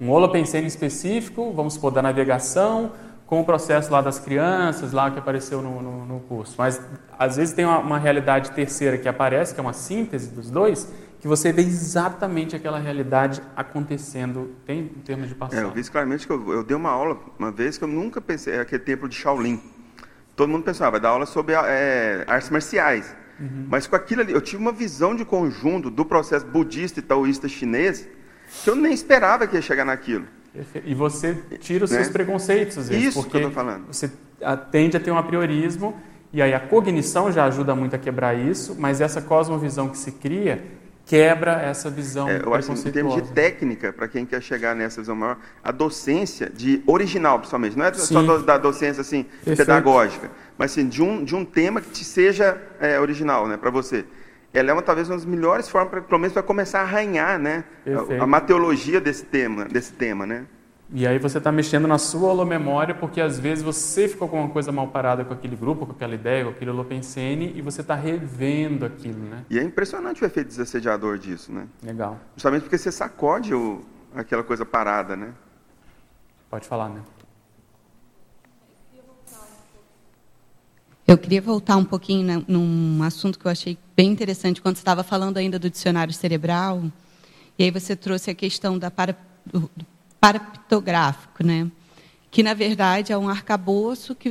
[0.00, 2.92] um holopensene específico, vamos supor, da navegação,
[3.32, 6.54] com o processo lá das crianças, lá que apareceu no, no, no curso.
[6.58, 6.78] Mas
[7.18, 10.92] às vezes tem uma, uma, realidade terceira que aparece, que é uma síntese dos dois,
[11.18, 15.58] que você vê exatamente aquela realidade acontecendo tem, em termos de passado.
[15.58, 18.20] É, eu vi claramente que eu, eu, dei uma aula uma vez que eu nunca
[18.20, 19.58] pensei, é aquele templo de Shaolin.
[20.36, 23.16] Todo mundo pensava, vai dar aula sobre é, artes marciais.
[23.40, 23.66] Uhum.
[23.66, 27.48] Mas com aquilo ali, eu tive uma visão de conjunto do processo budista e taoísta
[27.48, 28.06] chinês
[28.62, 30.26] que eu nem esperava que ia chegar naquilo.
[30.84, 31.98] E você tira os né?
[31.98, 33.86] seus preconceitos, às vezes, Isso porque que eu falando.
[33.86, 34.10] você
[34.70, 35.94] tende a ter um apriorismo,
[36.32, 40.12] e aí a cognição já ajuda muito a quebrar isso, mas essa cosmovisão que se
[40.12, 40.62] cria
[41.04, 45.00] quebra essa visão é, eu acho em termos de técnica, para quem quer chegar nessa
[45.00, 48.14] visão maior, a docência de original, principalmente, não é Sim.
[48.14, 52.56] só da docência assim pedagógica, mas assim, de um de um tema que te seja
[52.80, 54.04] é, original, né, para você
[54.52, 57.38] ela é uma, talvez uma das melhores formas, pra, pelo menos, para começar a arranhar
[57.38, 57.64] né,
[58.18, 60.26] a, a, mateologia desse tema, desse tema.
[60.26, 60.46] Né?
[60.92, 64.50] E aí você está mexendo na sua holomemória, porque às vezes você ficou com uma
[64.50, 67.94] coisa mal parada com aquele grupo, com aquela ideia, com aquele holopensene, e você está
[67.94, 69.24] revendo aquilo.
[69.24, 69.44] Né?
[69.48, 71.50] E é impressionante o efeito desassediador disso.
[71.50, 71.66] Né?
[71.82, 72.18] Legal.
[72.36, 73.80] Justamente porque você sacode o,
[74.14, 75.16] aquela coisa parada.
[75.16, 75.32] Né?
[76.50, 77.00] Pode falar, né?
[81.06, 85.02] Eu queria voltar um pouquinho num assunto que eu achei bem interessante quando você estava
[85.02, 86.82] falando ainda do dicionário cerebral.
[87.58, 89.70] E aí você trouxe a questão da para, do,
[90.68, 91.70] do né?
[92.30, 94.30] que na verdade é um arcabouço que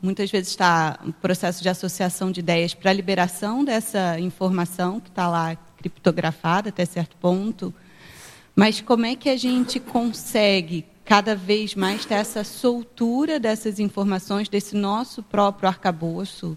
[0.00, 5.10] muitas vezes está um processo de associação de ideias para a liberação dessa informação que
[5.10, 7.74] está lá criptografada até certo ponto.
[8.56, 14.48] Mas como é que a gente consegue cada vez mais ter essa soltura dessas informações,
[14.48, 16.56] desse nosso próprio arcabouço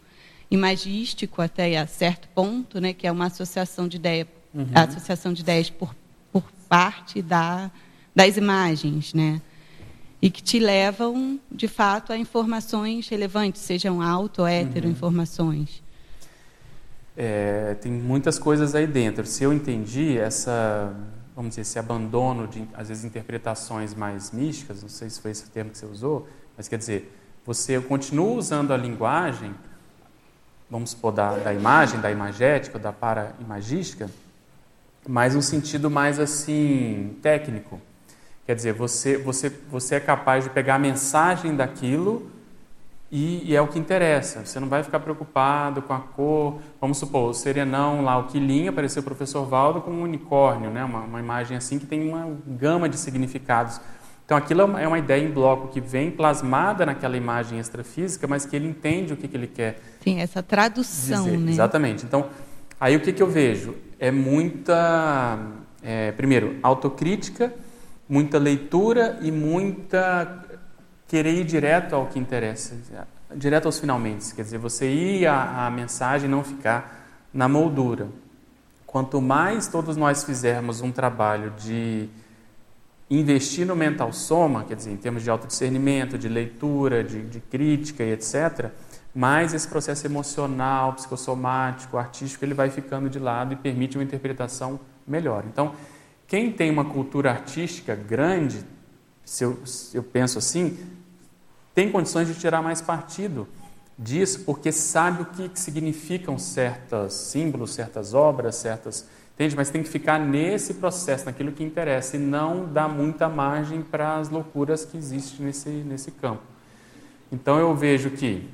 [0.50, 4.68] imagístico até a certo ponto, né, que é uma associação de ideia, uhum.
[4.74, 5.96] associação de ideias por,
[6.32, 7.72] por parte da,
[8.16, 9.42] das imagens, né,
[10.22, 14.92] e que te levam, de fato, a informações relevantes, sejam auto ou hetero uhum.
[14.92, 15.84] informações.
[17.18, 19.26] É, tem muitas coisas aí dentro.
[19.26, 20.94] Se eu entendi essa
[21.36, 25.44] vamos dizer, esse abandono de, às vezes, interpretações mais místicas, não sei se foi esse
[25.44, 27.14] o termo que você usou, mas quer dizer,
[27.46, 29.54] você continua usando a linguagem,
[30.70, 34.10] vamos supor, da, da imagem, da imagética, da para-imagística,
[35.08, 37.80] mas um sentido mais, assim, técnico.
[38.46, 42.32] Quer dizer, você, você, você é capaz de pegar a mensagem daquilo
[43.12, 44.46] e, e, é o que interessa.
[44.46, 46.60] Você não vai ficar preocupado com a cor.
[46.82, 50.84] Vamos supor, o serenão lá, o quilinho, apareceu o professor Valdo com um unicórnio, né?
[50.84, 53.80] uma, uma imagem assim que tem uma gama de significados.
[54.26, 58.44] Então aquilo é uma é ideia em bloco que vem plasmada naquela imagem extrafísica, mas
[58.44, 59.80] que ele entende o que, que ele quer.
[60.02, 61.38] Sim, essa tradução, dizer.
[61.38, 61.52] né?
[61.52, 62.06] Exatamente.
[62.06, 62.28] Então,
[62.80, 63.76] aí o que, que eu vejo?
[64.00, 65.38] É muita,
[65.84, 67.54] é, primeiro, autocrítica,
[68.10, 70.44] muita leitura e muita
[71.08, 72.76] querer ir direto ao que interessa,
[73.36, 78.08] direto aos finalmente, quer dizer, você ir à, à mensagem e não ficar na moldura.
[78.88, 82.10] Quanto mais todos nós fizermos um trabalho de
[83.10, 88.04] investir no mental soma, quer dizer, em termos de autodiscernimento, de leitura, de, de crítica
[88.04, 88.72] e etc.,
[89.14, 94.80] mais esse processo emocional, psicossomático, artístico, ele vai ficando de lado e permite uma interpretação
[95.08, 95.46] melhor.
[95.48, 95.74] Então,
[96.28, 98.66] quem tem uma cultura artística grande,
[99.24, 100.78] se eu, se eu penso assim,
[101.74, 103.48] tem condições de tirar mais partido
[103.98, 109.08] disso, porque sabe o que significam certos símbolos, certas obras, certas.
[109.36, 109.56] Entende?
[109.56, 114.18] Mas tem que ficar nesse processo, naquilo que interessa, e não dar muita margem para
[114.18, 116.42] as loucuras que existem nesse, nesse campo.
[117.30, 118.50] Então eu vejo que,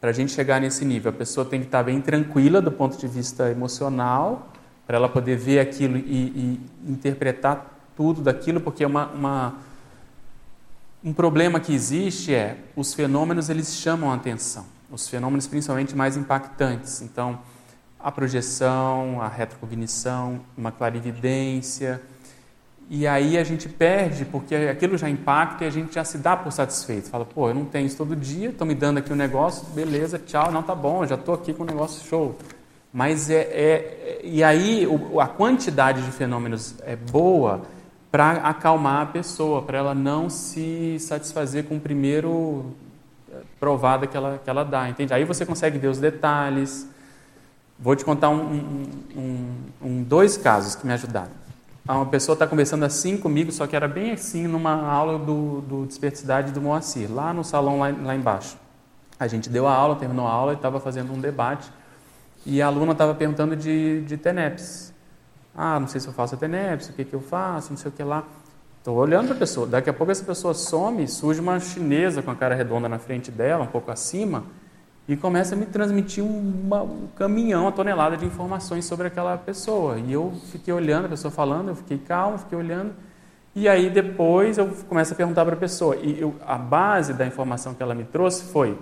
[0.00, 2.96] para a gente chegar nesse nível, a pessoa tem que estar bem tranquila do ponto
[2.96, 4.50] de vista emocional,
[4.86, 6.60] para ela poder ver aquilo e, e
[6.90, 9.54] interpretar tudo daquilo, porque é uma, uma
[11.04, 16.16] um problema que existe é os fenômenos eles chamam a atenção, os fenômenos principalmente mais
[16.16, 17.02] impactantes.
[17.02, 17.40] Então,
[17.98, 22.00] a projeção, a retrocognição, uma clarividência.
[22.90, 26.36] E aí a gente perde porque aquilo já impacta e a gente já se dá
[26.36, 27.10] por satisfeito.
[27.10, 30.18] Fala, pô, eu não tenho isso todo dia, estão me dando aqui um negócio, beleza,
[30.18, 32.38] tchau, não tá bom, já estou aqui com um negócio show.
[32.90, 37.62] Mas é, é e aí o, a quantidade de fenômenos é boa
[38.10, 42.74] para acalmar a pessoa, para ela não se satisfazer com o primeiro
[43.30, 45.12] eh, provada que ela, que ela dá, entende?
[45.12, 46.88] Aí você consegue ver os detalhes.
[47.78, 49.46] Vou te contar um, um,
[49.80, 51.30] um, dois casos que me ajudaram.
[51.86, 55.86] Uma pessoa está conversando assim comigo, só que era bem assim numa aula do, do
[55.86, 58.56] Desperticidade do Moacir, lá no salão lá, lá embaixo.
[59.18, 61.70] A gente deu a aula, terminou a aula e estava fazendo um debate.
[62.44, 64.92] E a aluna estava perguntando de, de TENEPS.
[65.56, 67.90] Ah, não sei se eu faço a TENEPS, o que, que eu faço, não sei
[67.90, 68.24] o que lá.
[68.78, 69.66] Estou olhando para a pessoa.
[69.66, 73.30] Daqui a pouco essa pessoa some, surge uma chinesa com a cara redonda na frente
[73.30, 74.44] dela, um pouco acima,
[75.08, 79.98] e começa a me transmitir uma, um caminhão, uma tonelada de informações sobre aquela pessoa.
[79.98, 82.92] E eu fiquei olhando a pessoa falando, eu fiquei calmo, fiquei olhando.
[83.54, 85.96] E aí depois eu começo a perguntar para a pessoa.
[85.96, 88.76] E eu, a base da informação que ela me trouxe foi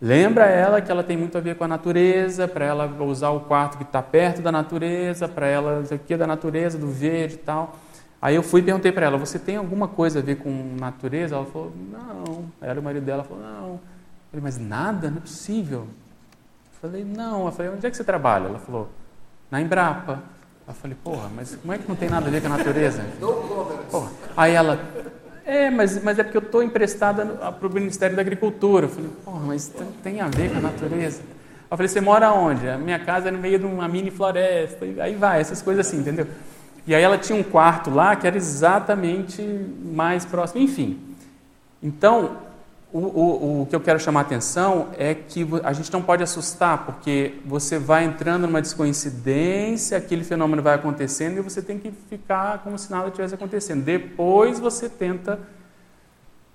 [0.00, 3.40] Lembra ela que ela tem muito a ver com a natureza, para ela usar o
[3.40, 7.34] quarto que está perto da natureza, para ela isso aqui é da natureza, do verde
[7.34, 7.74] e tal.
[8.20, 11.36] Aí eu fui e perguntei para ela, você tem alguma coisa a ver com natureza?
[11.36, 12.44] Ela falou, não.
[12.60, 13.95] Aí o marido dela falou, não.
[14.36, 15.10] Falei, mas nada?
[15.10, 15.88] Não é possível.
[16.82, 17.46] Falei, não.
[17.46, 18.48] Eu falei, onde é que você trabalha?
[18.48, 18.90] Ela falou,
[19.50, 20.22] na Embrapa.
[20.68, 23.02] Eu falei, porra, mas como é que não tem nada a ver com a natureza?
[23.90, 24.10] Porra.
[24.36, 24.78] Aí ela,
[25.42, 28.84] é, mas, mas é porque eu estou emprestada para o Ministério da Agricultura.
[28.84, 29.72] Eu falei, porra, mas
[30.02, 31.22] tem a ver com a natureza.
[31.70, 32.68] Eu falei, você mora onde?
[32.68, 34.84] A minha casa é no meio de uma mini floresta.
[34.84, 36.26] Aí vai, essas coisas assim, entendeu?
[36.86, 39.40] E aí ela tinha um quarto lá que era exatamente
[39.82, 41.00] mais próximo, enfim.
[41.82, 42.44] Então,
[42.92, 46.22] o, o, o que eu quero chamar a atenção é que a gente não pode
[46.22, 51.90] assustar, porque você vai entrando numa descoincidência, aquele fenômeno vai acontecendo e você tem que
[51.90, 53.84] ficar como se nada tivesse acontecendo.
[53.84, 55.38] Depois você tenta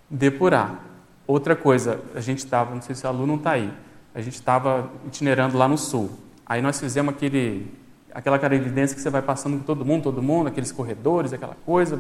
[0.09, 0.79] depurar.
[1.27, 3.71] Outra coisa, a gente estava, não sei se o aluno está aí,
[4.13, 6.09] a gente estava itinerando lá no sul.
[6.45, 7.71] Aí nós fizemos aquele,
[8.13, 11.99] aquela evidência que você vai passando com todo mundo, todo mundo, aqueles corredores, aquela coisa,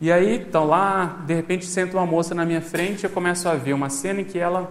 [0.00, 3.54] e aí, estão lá, de repente senta uma moça na minha frente, eu começo a
[3.54, 4.70] ver uma cena em que ela,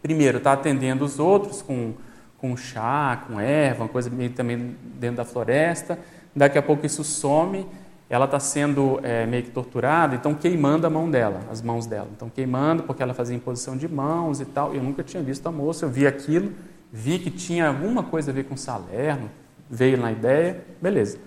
[0.00, 1.94] primeiro, está atendendo os outros com,
[2.38, 5.98] com chá, com erva, uma coisa meio também dentro da floresta.
[6.34, 7.66] Daqui a pouco isso some,
[8.08, 12.08] ela está sendo é, meio que torturada, então queimando a mão dela, as mãos dela.
[12.14, 14.72] Então queimando porque ela fazia imposição de mãos e tal.
[14.72, 16.52] Eu nunca tinha visto a moça, eu vi aquilo,
[16.92, 19.28] vi que tinha alguma coisa a ver com Salerno,
[19.68, 21.18] veio na ideia, beleza.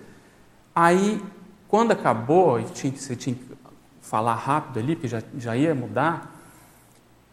[0.74, 1.20] Aí
[1.70, 3.44] quando acabou, e tinha, você tinha que
[4.02, 6.36] falar rápido ali, porque já, já ia mudar,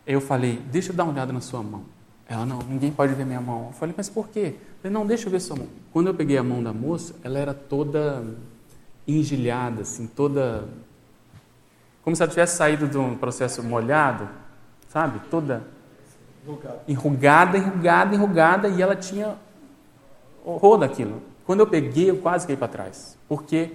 [0.05, 1.83] eu falei, deixa eu dar uma olhada na sua mão.
[2.29, 3.67] Ela, não, ninguém pode ver minha mão.
[3.67, 4.53] Eu falei, mas por quê?
[4.55, 5.67] Eu falei, não, deixa eu ver sua mão.
[5.91, 8.23] Quando eu peguei a mão da moça, ela era toda
[9.07, 10.65] engilhada, assim, toda...
[12.03, 14.29] Como se ela tivesse saído de um processo molhado,
[14.87, 15.19] sabe?
[15.31, 15.65] Toda
[16.87, 19.35] enrugada, enrugada, enrugada, e ela tinha
[20.45, 21.23] horror daquilo.
[21.43, 23.17] Quando eu peguei, eu quase caí para trás.
[23.27, 23.71] Porque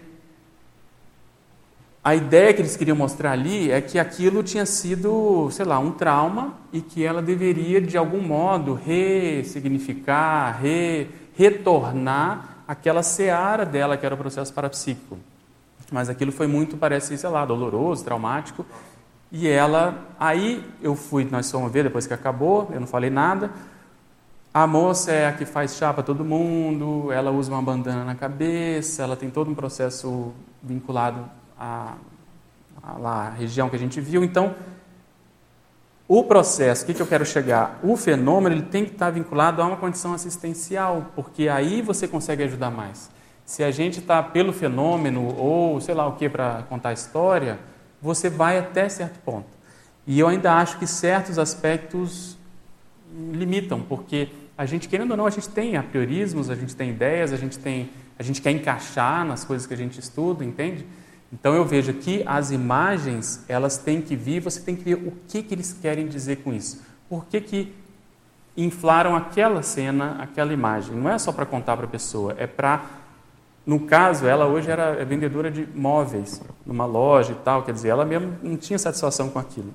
[2.04, 5.92] a ideia que eles queriam mostrar ali é que aquilo tinha sido, sei lá, um
[5.92, 14.04] trauma e que ela deveria, de algum modo, ressignificar, re, retornar aquela seara dela, que
[14.04, 15.16] era o processo parapsíquico.
[15.92, 18.66] Mas aquilo foi muito, parece, sei lá, doloroso, traumático.
[19.30, 23.48] E ela, aí eu fui, nós fomos ver depois que acabou, eu não falei nada.
[24.52, 28.16] A moça é a que faz chá para todo mundo, ela usa uma bandana na
[28.16, 31.94] cabeça, ela tem todo um processo vinculado a,
[32.82, 34.24] a, lá, a região que a gente viu.
[34.24, 34.54] Então,
[36.08, 37.78] o processo, o que, que eu quero chegar?
[37.82, 42.42] O fenômeno ele tem que estar vinculado a uma condição assistencial, porque aí você consegue
[42.42, 43.08] ajudar mais.
[43.44, 47.60] Se a gente está pelo fenômeno ou sei lá o que para contar a história,
[48.00, 49.46] você vai até certo ponto.
[50.04, 52.36] E eu ainda acho que certos aspectos
[53.32, 57.32] limitam, porque a gente, querendo ou não, a gente tem apriorismos, a gente tem ideias,
[57.32, 60.84] a gente, tem, a gente quer encaixar nas coisas que a gente estuda, entende?
[61.32, 65.12] Então eu vejo que as imagens, elas têm que vir, você tem que ver o
[65.26, 66.82] que, que eles querem dizer com isso.
[67.08, 67.74] Por que, que
[68.54, 70.94] inflaram aquela cena, aquela imagem?
[70.94, 72.84] Não é só para contar para a pessoa, é para.
[73.64, 78.04] No caso, ela hoje era vendedora de móveis, numa loja e tal, quer dizer, ela
[78.04, 79.72] mesmo não tinha satisfação com aquilo.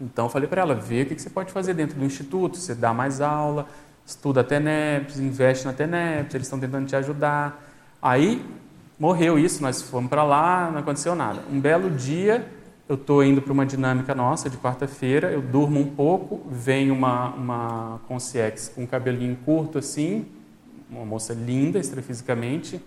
[0.00, 2.56] Então eu falei para ela, vê o que, que você pode fazer dentro do instituto,
[2.56, 3.66] você dá mais aula,
[4.04, 7.64] estuda a TENEPS, investe na TENEPS, eles estão tentando te ajudar.
[8.02, 8.44] Aí
[8.98, 11.42] morreu isso, nós fomos para lá, não aconteceu nada.
[11.52, 12.46] Um belo dia,
[12.88, 17.30] eu estou indo para uma dinâmica nossa de quarta-feira, eu durmo um pouco, vem uma,
[17.30, 20.26] uma concierge com um cabelinho curto assim,
[20.90, 22.80] uma moça linda extrafisicamente,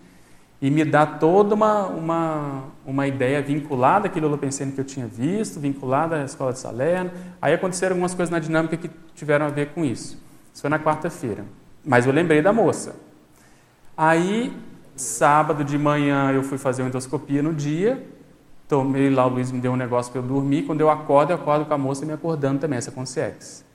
[0.62, 5.58] e me dá toda uma, uma, uma ideia vinculada àquilo pensei que eu tinha visto,
[5.58, 7.12] vinculada à escola de Salerno.
[7.42, 10.22] Aí aconteceram algumas coisas na dinâmica que tiveram a ver com isso.
[10.54, 11.46] Isso foi na quarta-feira.
[11.86, 12.96] Mas eu lembrei da moça.
[13.96, 14.54] Aí,
[15.00, 18.06] sábado de manhã, eu fui fazer uma endoscopia no dia.
[18.68, 20.64] Tomei lá, o Luiz me deu um negócio para eu dormir.
[20.64, 23.66] Quando eu acordo, eu acordo com a moça me acordando também, essa consciência.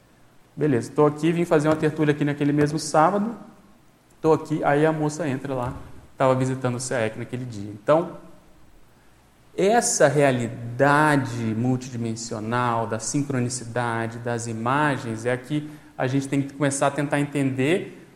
[0.57, 3.35] Beleza, estou aqui, vim fazer uma tertúlia aqui naquele mesmo sábado.
[4.15, 5.75] Estou aqui, aí a moça entra lá,
[6.13, 7.71] estava visitando o CEEC naquele dia.
[7.71, 8.13] Então,
[9.57, 16.89] essa realidade multidimensional da sincronicidade, das imagens, é a que a gente tem que começar
[16.89, 18.07] a tentar entender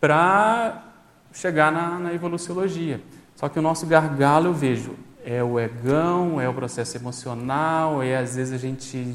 [0.00, 0.89] para
[1.32, 3.00] chegar na, na evoluciologia.
[3.36, 4.94] Só que o nosso gargalo, eu vejo,
[5.24, 9.14] é o egão, é o processo emocional, é às vezes a gente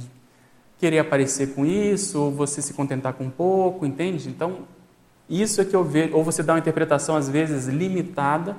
[0.77, 4.29] querer aparecer com isso, ou você se contentar com pouco, entende?
[4.29, 4.59] Então,
[5.29, 8.55] isso é que eu vejo, ou você dá uma interpretação às vezes limitada.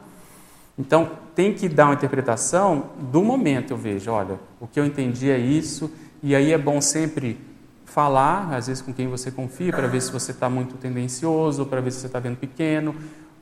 [0.78, 5.31] Então, tem que dar uma interpretação do momento, eu vejo, olha, o que eu entendi
[5.31, 5.91] é isso,
[6.23, 7.39] e aí é bom sempre
[7.85, 11.81] falar, às vezes com quem você confia, para ver se você está muito tendencioso, para
[11.81, 12.95] ver se você está vendo pequeno,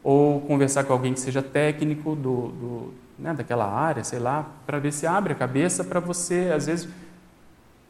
[0.04, 4.78] ou conversar com alguém que seja técnico do, do né, daquela área, sei lá, para
[4.78, 6.86] ver se abre a cabeça para você, às vezes,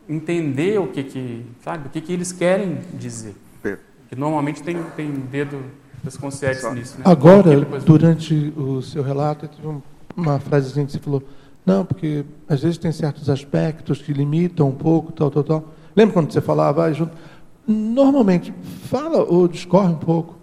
[0.09, 3.35] entender o que que, sabe, o que que eles querem dizer.
[4.09, 5.61] Que normalmente tem, tem dedo
[6.05, 6.99] das consciências nisso.
[6.99, 7.05] Né?
[7.07, 9.82] Agora, durante o seu relato, teve
[10.15, 11.23] uma frasezinha que você falou,
[11.66, 15.65] não, porque às vezes tem certos aspectos que limitam um pouco, tal, tal, tal.
[15.97, 17.16] Lembra quando você falava, ah, junto?
[17.66, 18.53] Normalmente,
[18.85, 20.36] fala ou discorre um pouco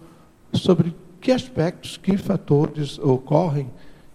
[0.52, 3.70] sobre que aspectos, que fatores ocorrem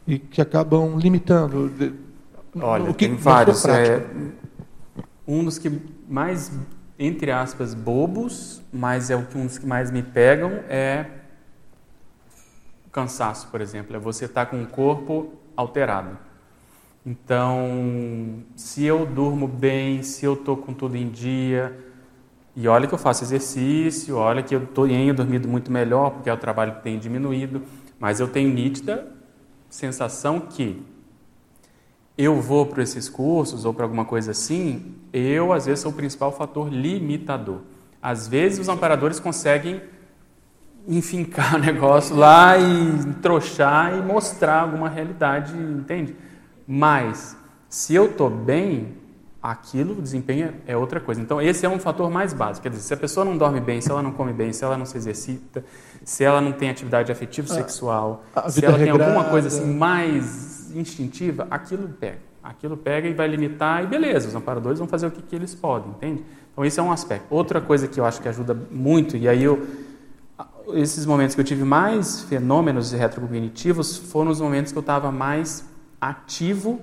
[0.05, 1.71] e que acabam limitando.
[2.59, 3.63] Olha, que, tem vários.
[3.65, 4.05] É,
[5.25, 6.51] um dos que mais,
[6.99, 11.05] entre aspas, bobos, mas é um dos que mais me pegam é
[12.91, 13.95] cansaço, por exemplo.
[13.95, 16.17] É você estar tá com o corpo alterado.
[17.05, 21.86] Então, se eu durmo bem, se eu estou com tudo em dia,
[22.59, 26.33] e olha que eu faço exercício, olha que eu tenho dormido muito melhor, porque é
[26.33, 27.61] o trabalho que tem diminuído,
[27.99, 29.07] mas eu tenho nítida
[29.69, 30.83] sensação que
[32.17, 35.95] eu vou para esses cursos ou para alguma coisa assim, eu às vezes sou o
[35.95, 37.59] principal fator limitador.
[38.01, 39.79] Às vezes os amparadores conseguem
[40.87, 46.15] enfincar o negócio lá e trouxar e mostrar alguma realidade, entende?
[46.67, 47.37] Mas,
[47.69, 48.95] se eu estou bem,
[49.51, 51.21] aquilo, o desempenho é outra coisa.
[51.21, 52.63] Então, esse é um fator mais básico.
[52.63, 54.77] Quer dizer, se a pessoa não dorme bem, se ela não come bem, se ela
[54.77, 55.63] não se exercita,
[56.03, 58.99] se ela não tem atividade afetivo-sexual, se ela regrada.
[58.99, 62.19] tem alguma coisa assim mais instintiva, aquilo pega.
[62.43, 65.55] Aquilo pega e vai limitar e beleza, os amparadores vão fazer o que, que eles
[65.55, 66.23] podem, entende?
[66.51, 67.25] Então, esse é um aspecto.
[67.29, 69.65] Outra coisa que eu acho que ajuda muito, e aí eu
[70.73, 75.65] esses momentos que eu tive mais fenômenos retrocognitivos foram os momentos que eu estava mais
[76.01, 76.81] ativo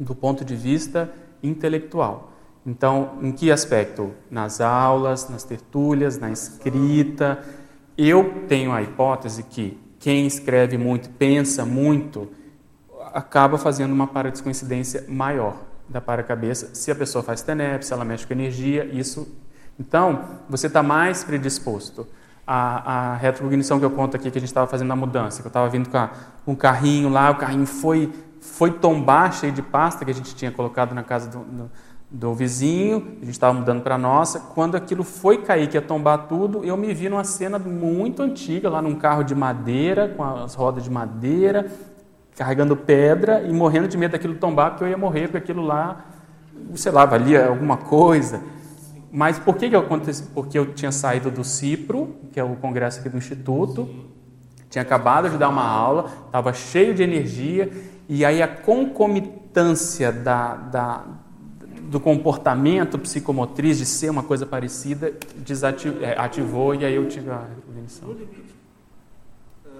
[0.00, 1.12] do ponto de vista
[1.42, 2.32] intelectual.
[2.64, 4.12] Então, em que aspecto?
[4.30, 7.42] Nas aulas, nas tertúlias, na escrita.
[7.98, 12.28] Eu tenho a hipótese que quem escreve muito, pensa muito,
[13.12, 15.56] acaba fazendo uma paradiscoincidência maior
[15.88, 16.74] da para-cabeça.
[16.74, 19.28] Se a pessoa faz TENEP, se ela mexe com energia, isso.
[19.78, 22.06] Então, você está mais predisposto
[22.46, 25.46] a, a retrocognição que eu conto aqui, que a gente estava fazendo a mudança, que
[25.46, 26.10] eu estava vindo com, a,
[26.46, 28.12] um carrinho lá, o carrinho foi
[28.42, 31.70] foi tombar cheio de pasta que a gente tinha colocado na casa do, do,
[32.10, 34.40] do vizinho, a gente estava mudando para a nossa.
[34.40, 38.68] Quando aquilo foi cair, que ia tombar tudo, eu me vi numa cena muito antiga,
[38.68, 41.70] lá num carro de madeira, com as rodas de madeira,
[42.36, 46.04] carregando pedra e morrendo de medo daquilo tombar, porque eu ia morrer com aquilo lá,
[46.74, 48.42] sei lá, valia alguma coisa.
[49.12, 50.26] Mas por que, que aconteceu?
[50.34, 53.88] Porque eu tinha saído do CIPRO, que é o congresso aqui do Instituto,
[54.68, 57.70] tinha acabado de dar uma aula, estava cheio de energia
[58.14, 61.04] e aí a concomitância da, da,
[61.84, 67.30] do comportamento psicomotriz de ser uma coisa parecida desativou, é, ativou e aí eu tive
[67.30, 67.42] a
[67.74, 68.08] remissão.
[68.08, 68.54] No limite,
[69.64, 69.70] uh,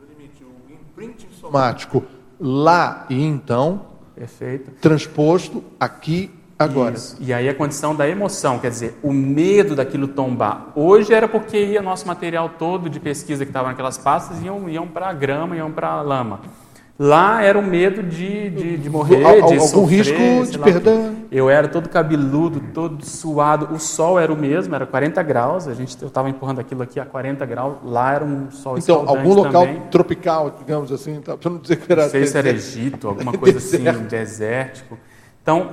[0.00, 2.02] no limite o imprinting somático
[2.40, 4.70] lá e então, Perfeito.
[4.80, 6.94] transposto aqui agora.
[6.94, 7.18] Isso.
[7.20, 10.72] E aí a condição da emoção, quer dizer, o medo daquilo tombar.
[10.74, 14.88] Hoje era porque ia nosso material todo de pesquisa que estava naquelas pastas iam, iam
[14.88, 16.63] para a grama, iam para a lama.
[16.96, 21.12] Lá era o medo de, de, de morrer, de algum sofrer, risco de perda.
[21.30, 23.74] Eu era todo cabeludo, todo suado.
[23.74, 25.66] O sol era o mesmo, era 40 graus.
[25.66, 27.78] A gente eu estava empurrando aquilo aqui a 40 graus.
[27.84, 29.82] Lá era um sol Então, algum local também.
[29.90, 32.02] tropical, digamos assim, tá, para não dizer que era.
[32.04, 34.96] Não sei se era Egito, alguma coisa assim, desértico.
[35.42, 35.70] Então,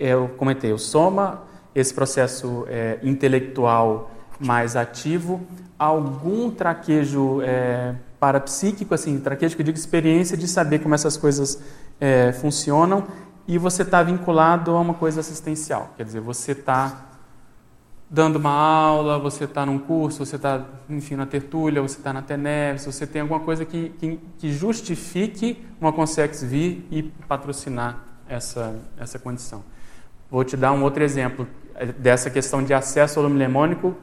[0.00, 1.42] eu comentei, o soma
[1.74, 4.10] esse processo é, intelectual
[4.40, 5.42] mais ativo,
[5.78, 7.94] algum traquejo é,
[8.24, 11.62] parapsíquico, assim, traquejo que eu digo experiência de saber como essas coisas
[12.00, 13.04] é, funcionam
[13.46, 17.10] e você está vinculado a uma coisa assistencial, quer dizer, você está
[18.08, 22.22] dando uma aula, você está num curso, você está, enfim, na tertúlia, você está na
[22.22, 28.74] TENEVS, você tem alguma coisa que, que, que justifique uma Consex vir e patrocinar essa,
[28.98, 29.62] essa condição.
[30.30, 33.94] Vou te dar um outro exemplo é, dessa questão de acesso ao lume lemônico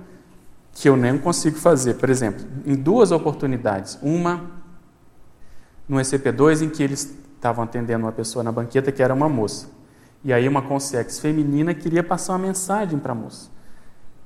[0.74, 1.96] que eu nem consigo fazer.
[1.96, 3.98] Por exemplo, em duas oportunidades.
[4.02, 4.42] Uma
[5.88, 9.68] no ECP2, em que eles estavam atendendo uma pessoa na banqueta que era uma moça.
[10.24, 13.50] E aí uma consex feminina queria passar uma mensagem para a moça.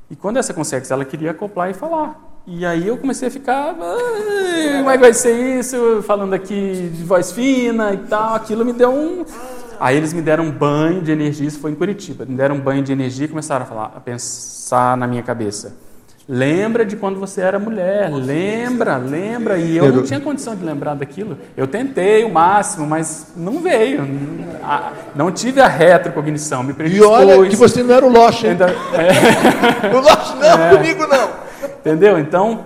[0.10, 2.34] E quando essa consex ela queria acoplar e falar.
[2.46, 6.04] E aí eu comecei a ficar, como é que vai ser isso?
[6.04, 8.36] Falando aqui de voz fina e tal.
[8.36, 9.26] Aquilo me deu um.
[9.80, 12.26] Aí eles me deram um banho de energia, isso foi em Curitiba.
[12.26, 15.76] Me deram um banho de energia e começaram a falar, a pensar na minha cabeça.
[16.28, 19.60] Lembra de quando você era mulher, lembra, lembra.
[19.60, 21.38] E eu não tinha condição de lembrar daquilo.
[21.56, 24.02] Eu tentei o máximo, mas não veio.
[25.14, 27.12] Não tive a retrocognição, me predispôs.
[27.12, 28.54] E olha que você não era o Loche, hein?
[28.54, 28.66] Ainda...
[29.86, 29.96] É.
[29.96, 30.76] o Loche não, é.
[30.76, 31.30] comigo não.
[31.80, 32.18] Entendeu?
[32.18, 32.66] Então,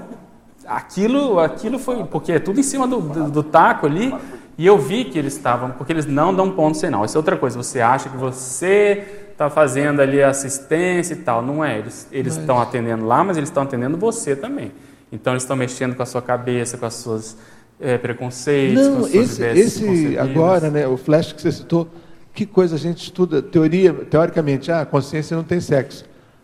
[0.65, 2.06] aquilo, aquilo foi...
[2.06, 4.15] Porque é tudo em cima do, do, do taco ali.
[4.57, 5.72] E eu vi que eles estavam...
[5.72, 7.03] Porque eles não dão ponto sinal.
[7.03, 7.61] Isso é outra coisa.
[7.61, 11.41] Você acha que você está fazendo ali assistência e tal.
[11.41, 11.79] Não é,
[12.11, 12.67] eles estão mas...
[12.67, 14.73] atendendo lá, mas eles estão atendendo você também.
[15.09, 17.37] Então eles estão mexendo com a sua cabeça, com as suas
[17.79, 21.87] é, preconceitos, Não, com as suas esse, esse agora, né, o flash que você citou,
[22.33, 26.03] que coisa a gente estuda, teoria, teoricamente, ah, a consciência não tem sexo.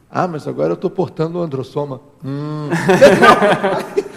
[0.09, 1.99] Ah, mas agora eu estou portando o androssoma.
[2.23, 2.69] Hum.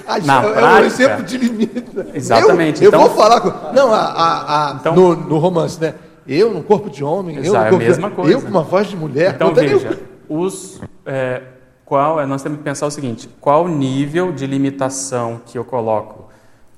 [0.25, 1.85] Na é prática, um exemplo de limite.
[2.15, 2.83] Exatamente.
[2.83, 3.75] Eu, eu então, vou falar com.
[3.75, 5.95] Não, a, a, a então, no, no romance, né?
[6.29, 8.31] Eu, num corpo de homem, Exato, eu, é a mesma coisa.
[8.31, 9.35] eu com uma voz de mulher.
[9.35, 9.99] Então veja,
[10.29, 11.41] os, é,
[11.87, 15.65] qual, é, nós temos que pensar o seguinte: qual o nível de limitação que eu
[15.65, 16.29] coloco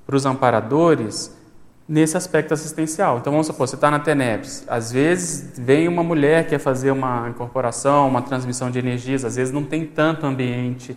[0.07, 1.37] para os amparadores
[1.89, 3.19] nesse aspecto assistencial?
[3.19, 6.93] Então vamos supor, você está na TENEPS, às vezes vem uma mulher que quer fazer
[6.93, 10.97] uma incorporação, uma transmissão de energias, às vezes não tem tanto ambiente.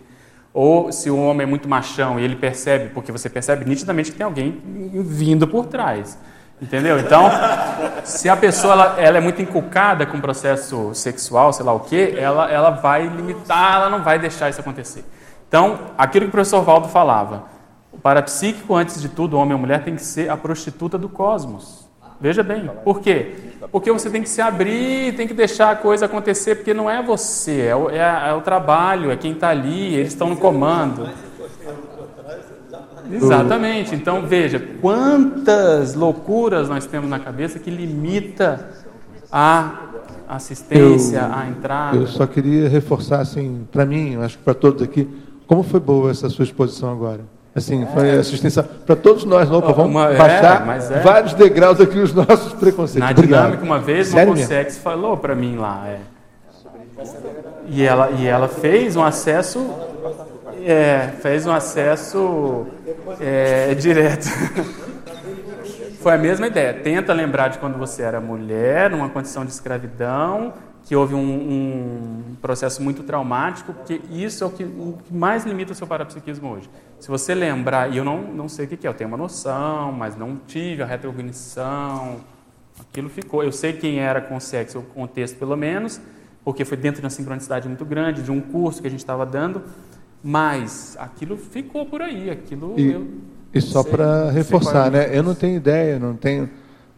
[0.52, 4.16] Ou se o homem é muito machão e ele percebe, porque você percebe nitidamente que
[4.16, 4.62] tem alguém
[5.04, 6.16] vindo por trás.
[6.64, 6.98] Entendeu?
[6.98, 7.30] Então,
[8.04, 11.80] se a pessoa ela, ela, é muito inculcada com o processo sexual, sei lá o
[11.80, 15.04] quê, ela, ela vai limitar, ela não vai deixar isso acontecer.
[15.46, 17.44] Então, aquilo que o professor Valdo falava,
[17.92, 21.86] o parapsíquico, antes de tudo, homem ou mulher, tem que ser a prostituta do cosmos.
[22.18, 23.34] Veja bem, por quê?
[23.70, 27.02] Porque você tem que se abrir, tem que deixar a coisa acontecer, porque não é
[27.02, 31.10] você, é o, é, é o trabalho, é quem está ali, eles estão no comando.
[33.16, 33.94] Exatamente.
[33.94, 38.68] Então veja quantas loucuras nós temos na cabeça que limita
[39.30, 39.80] a
[40.28, 41.96] assistência, eu, a entrada.
[41.96, 45.08] Eu só queria reforçar assim, para mim, acho que para todos aqui,
[45.46, 47.20] como foi boa essa sua exposição agora.
[47.54, 48.18] Assim, foi é.
[48.18, 51.00] assistência para todos nós, não, vamos uma, é, baixar é, é.
[51.00, 53.00] vários degraus aqui os nossos preconceitos.
[53.00, 53.44] Na Obrigado.
[53.44, 56.00] dinâmica, uma vez, uma Consex falou para mim lá, é.
[57.68, 59.70] E ela, e ela fez um acesso
[60.64, 62.66] é, fez um acesso
[63.20, 64.26] é, direto.
[66.00, 66.74] Foi a mesma ideia.
[66.74, 70.52] Tenta lembrar de quando você era mulher, numa condição de escravidão,
[70.84, 75.44] que houve um, um processo muito traumático, porque isso é o que, o que, mais
[75.46, 76.68] limita o seu parapsiquismo hoje.
[77.00, 79.92] Se você lembrar, e eu não, não sei o que é, eu tenho uma noção,
[79.92, 82.20] mas não tive a retrocognição,
[82.78, 83.42] aquilo ficou.
[83.42, 86.00] Eu sei quem era com sexo, o contexto pelo menos,
[86.44, 89.24] porque foi dentro de uma sincronicidade muito grande, de um curso que a gente estava
[89.24, 89.62] dando,
[90.26, 93.06] mas aquilo ficou por aí, aquilo e, eu
[93.52, 95.16] e só para reforçar, né?
[95.16, 96.48] Eu não tenho ideia, não tenho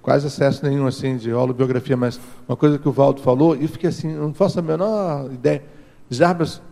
[0.01, 3.90] quase acesso nenhum assim de holobiografia, mas uma coisa que o Valdo falou, e fiquei
[3.90, 5.65] assim, não faço a menor ideia.
[6.09, 6.62] Jarbas,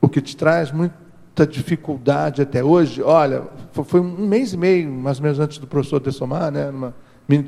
[0.00, 3.42] o que te traz muita dificuldade até hoje, olha,
[3.72, 6.94] foi um mês e meio, mais ou menos antes do professor Dessomar, né, numa
[7.28, 7.44] mini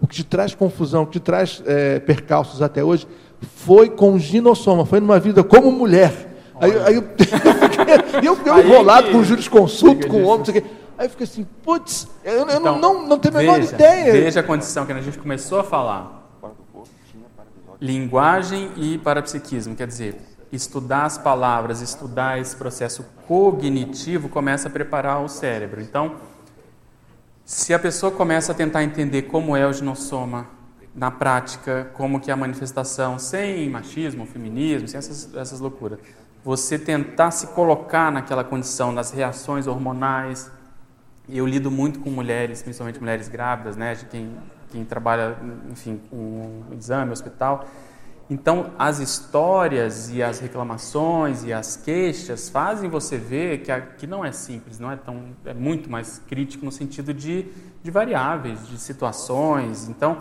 [0.00, 3.06] o que te traz confusão, o que te traz é, percalços até hoje,
[3.40, 6.27] foi com ginossoma, foi numa vida como mulher.
[6.60, 7.04] Aí, aí eu,
[8.22, 10.44] eu, eu, enrolado com jurisconsulto, com o homem,
[10.98, 14.12] Aí eu fiquei assim, putz, eu, eu então, não, não, tenho a menor veja, ideia.
[14.12, 16.28] Veja a condição que a gente começou a falar.
[17.80, 20.20] Linguagem e parapsiquismo, quer dizer,
[20.50, 25.80] estudar as palavras, estudar esse processo cognitivo começa a preparar o cérebro.
[25.80, 26.16] Então,
[27.44, 30.48] se a pessoa começa a tentar entender como é o ginossoma
[30.92, 36.00] na prática, como que é a manifestação, sem machismo, feminismo, sem essas, essas loucuras,
[36.44, 40.50] você tentar se colocar naquela condição das reações hormonais.
[41.28, 44.36] Eu lido muito com mulheres, principalmente mulheres grávidas, né, de quem,
[44.70, 45.36] quem trabalha,
[45.70, 47.66] enfim, com exame, hospital.
[48.30, 54.06] Então, as histórias e as reclamações e as queixas fazem você ver que, a, que
[54.06, 57.46] não é simples, não é tão é muito mais crítico no sentido de,
[57.82, 59.88] de variáveis, de situações.
[59.88, 60.18] Então,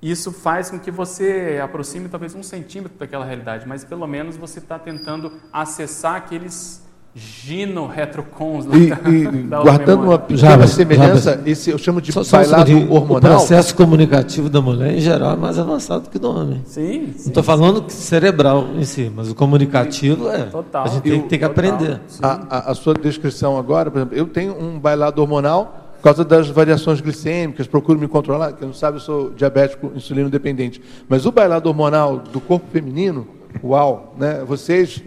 [0.00, 4.60] isso faz com que você aproxime talvez um centímetro daquela realidade, mas pelo menos você
[4.60, 12.00] está tentando acessar aqueles gino-retrocons e, e da guardando uma pequena semelhança, esse eu chamo
[12.00, 13.32] de só, bailado só hormonal.
[13.32, 16.62] O processo comunicativo da mulher, em geral, é mais avançado que do homem.
[16.64, 17.12] Sim.
[17.16, 20.44] sim Não estou falando cerebral em si, mas o comunicativo é.
[20.44, 20.84] Total.
[20.84, 22.00] A gente tem, tem que total, aprender.
[22.22, 26.24] A, a, a, sua descrição agora, por exemplo, eu tenho um bailado hormonal por causa
[26.24, 28.52] das variações glicêmicas, procuro me controlar.
[28.52, 30.80] Quem não sabe, eu sou diabético insulino dependente.
[31.08, 33.26] Mas o bailado hormonal do corpo feminino
[33.62, 34.44] Uau, né?
[34.44, 35.02] Vocês,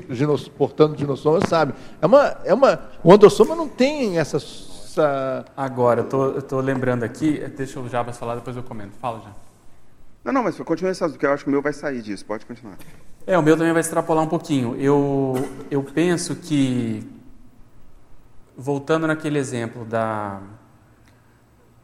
[0.58, 1.76] portando dinossauros, sabem.
[2.02, 5.46] É uma, é uma, o endossoma não tem essa, essa...
[5.56, 8.94] Agora, eu estou lembrando aqui, deixa o Jabas falar, depois eu comento.
[9.00, 9.32] Fala, já.
[10.24, 12.46] Não, não, mas continue essas, porque eu acho que o meu vai sair disso, pode
[12.46, 12.78] continuar.
[13.26, 14.76] É, o meu também vai extrapolar um pouquinho.
[14.76, 15.36] Eu,
[15.70, 17.08] eu penso que,
[18.58, 20.42] voltando naquele exemplo da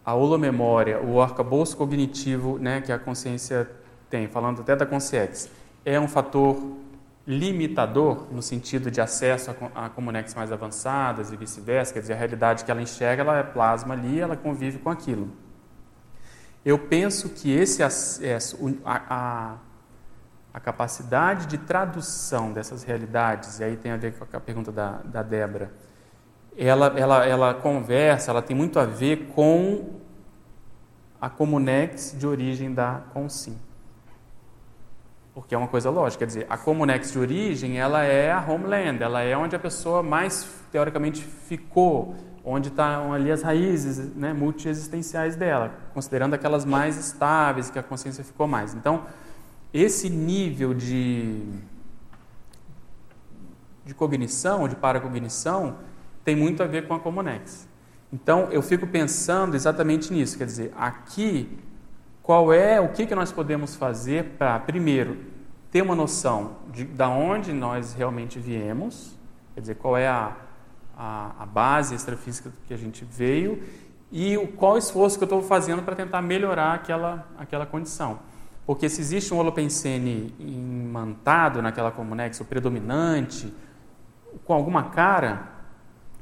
[0.07, 3.69] a holomemória, o arcabouço cognitivo né, que a consciência
[4.09, 5.51] tem, falando até da consciência,
[5.83, 6.55] é um fator
[7.27, 12.63] limitador no sentido de acesso a, comunex mais avançadas e vice-versa, quer dizer, a realidade
[12.63, 15.29] que ela enxerga, ela é plasma ali, ela convive com aquilo.
[16.63, 19.55] Eu penso que esse acesso, a, a,
[20.53, 25.01] a capacidade de tradução dessas realidades, e aí tem a ver com a pergunta da,
[25.03, 25.69] da Débora,
[26.57, 29.99] ela, ela, ela conversa, ela tem muito a ver com
[31.21, 33.57] a comunex de origem da consim
[35.37, 39.03] porque é uma coisa lógica, quer dizer, a Comunex de origem, ela é a homeland,
[39.03, 45.35] ela é onde a pessoa mais, teoricamente, ficou, onde estão ali as raízes né, multiexistenciais
[45.35, 48.73] dela, considerando aquelas mais estáveis, que a consciência ficou mais.
[48.73, 49.05] Então,
[49.71, 51.39] esse nível de,
[53.85, 55.75] de cognição, de paracognição,
[56.27, 57.65] tem muito a ver com a Comunex.
[58.11, 61.57] Então, eu fico pensando exatamente nisso, quer dizer, aqui
[62.21, 65.19] qual é o que, que nós podemos fazer para, primeiro,
[65.71, 69.17] ter uma noção de da onde nós realmente viemos,
[69.55, 70.35] quer dizer, qual é a,
[70.97, 73.63] a, a base extrafísica que a gente veio
[74.11, 78.19] e o, qual esforço que eu estou fazendo para tentar melhorar aquela, aquela condição.
[78.65, 83.53] Porque se existe um holopensene imantado naquela comunex, o predominante,
[84.43, 85.55] com alguma cara,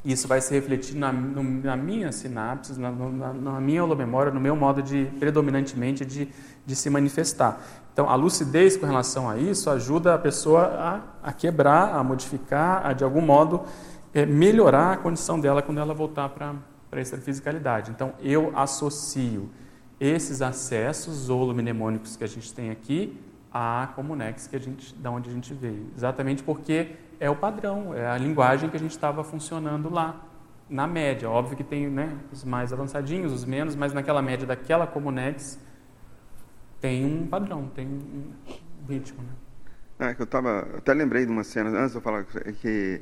[0.06, 4.40] isso vai se refletir na, no, na minha sinapse, na, na, na minha holomemória, no
[4.40, 6.30] meu modo de, predominantemente, de,
[6.64, 7.60] de se manifestar.
[7.92, 10.64] Então, a lucidez com relação a isso ajuda a pessoa
[11.24, 13.64] a, a quebrar, a modificar, a, de algum modo,
[14.14, 16.54] é, melhorar a condição dela quando ela voltar para
[16.92, 17.90] a extrafisicalidade.
[17.90, 19.50] Então, eu associo
[20.00, 23.20] esses acessos holomnemônicos que a gente tem aqui
[23.52, 25.88] à comunex que a gente, da onde a gente veio.
[25.96, 26.90] Exatamente porque
[27.20, 30.22] é o padrão, é a linguagem que a gente estava funcionando lá,
[30.70, 31.30] na média.
[31.30, 35.60] Óbvio que tem né, os mais avançadinhos, os menos, mas naquela média daquela Comunex
[36.82, 38.32] tem um padrão, tem um
[38.88, 39.24] ritmo.
[39.24, 40.12] Né?
[40.12, 43.02] É, eu tava, até lembrei de uma cena, antes eu falar, que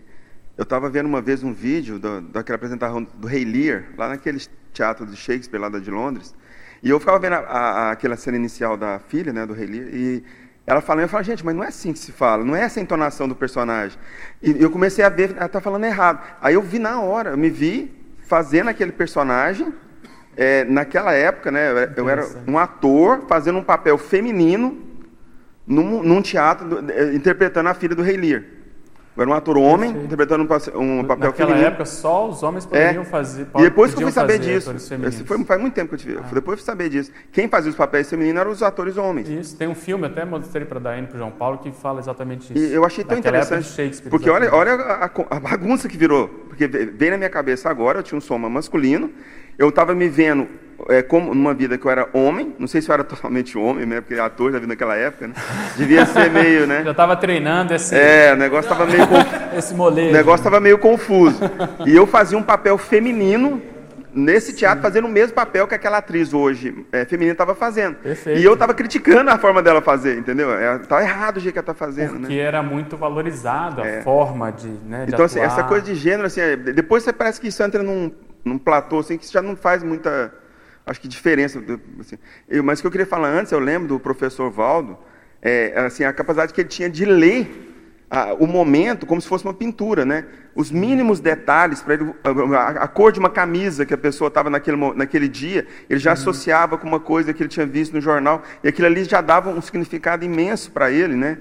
[0.56, 4.40] eu estava vendo uma vez um vídeo do, daquela apresentação do Rei Lear, lá naquele
[4.72, 6.36] teatro de Shakespeare, lá de Londres,
[6.84, 9.88] e eu ficava vendo a, a, aquela cena inicial da filha, né, do Rei Lear,
[9.94, 10.24] e
[10.66, 12.80] ela falando, eu falo, gente, mas não é assim que se fala, não é essa
[12.80, 13.98] a entonação do personagem.
[14.42, 16.22] E eu comecei a ver, ela está falando errado.
[16.42, 19.74] Aí eu vi na hora, eu me vi fazendo aquele personagem,
[20.38, 24.82] é, naquela época, né, eu era um ator fazendo um papel feminino
[25.68, 26.80] num, num teatro,
[27.14, 28.44] interpretando a filha do Rei Lear.
[29.16, 30.06] Era um ator homem Perfeito.
[30.06, 30.42] interpretando
[30.76, 31.68] um, um papel Naquela feminino.
[31.68, 33.06] época só os homens poderiam é.
[33.06, 33.48] fazer.
[33.56, 34.74] E depois que eu fui saber disso,
[35.26, 36.18] foi, faz muito tempo que eu tive.
[36.18, 36.34] Ah.
[36.34, 37.12] Depois eu fui saber disso.
[37.32, 39.30] Quem fazia os papéis femininos eram os atores homens.
[39.30, 42.00] Isso, tem um filme, até mostrei para a Daiane para o João Paulo, que fala
[42.00, 42.64] exatamente isso.
[42.64, 44.02] E eu achei tão Naquela interessante.
[44.10, 46.28] Porque olha, olha a, a, bagunça que virou.
[46.50, 49.12] Porque veio na minha cabeça agora, eu tinha um soma masculino,
[49.60, 50.48] eu estava me vendo
[50.90, 53.86] é, como numa vida que eu era homem, não sei se eu era totalmente homem,
[53.86, 54.02] né?
[54.02, 55.34] Porque ator já vi naquela época, né?
[55.78, 56.84] Devia ser meio, né?
[56.86, 57.96] Já estava treinando esse.
[57.96, 59.08] É, o negócio estava meio
[59.58, 60.10] esse molejo.
[60.10, 61.40] O negócio estava meio confuso.
[61.86, 63.62] E eu fazia um papel feminino
[64.14, 64.84] nesse teatro, Sim.
[64.84, 67.96] fazendo o mesmo papel que aquela atriz hoje é, feminina estava fazendo.
[67.96, 68.40] Perfeito.
[68.40, 70.50] E eu estava criticando a forma dela fazer, entendeu?
[70.78, 72.20] Estava é, errado o jeito que ela está fazendo.
[72.20, 72.42] Porque né?
[72.42, 74.02] era muito valorizado a é.
[74.02, 74.68] forma de.
[74.68, 77.62] Né, de então, assim, essa coisa de gênero, assim, é, depois você parece que isso
[77.64, 78.12] entra num,
[78.46, 80.32] num platô assim, que já não faz muita
[80.86, 81.62] acho que diferença.
[82.00, 82.18] Assim.
[82.48, 84.98] Eu, mas o que eu queria falar antes, eu lembro do professor Valdo,
[85.42, 87.72] é, assim, a capacidade que ele tinha de ler
[88.10, 90.26] a, o momento como se fosse uma pintura, né?
[90.56, 94.52] Os mínimos detalhes para ele, a, a, cor de uma camisa que a pessoa estava
[94.52, 96.14] naquele, naquele dia, ele já uhum.
[96.14, 99.50] associava com uma coisa que ele tinha visto no jornal e aquilo ali já dava
[99.50, 101.40] um significado imenso para ele, né?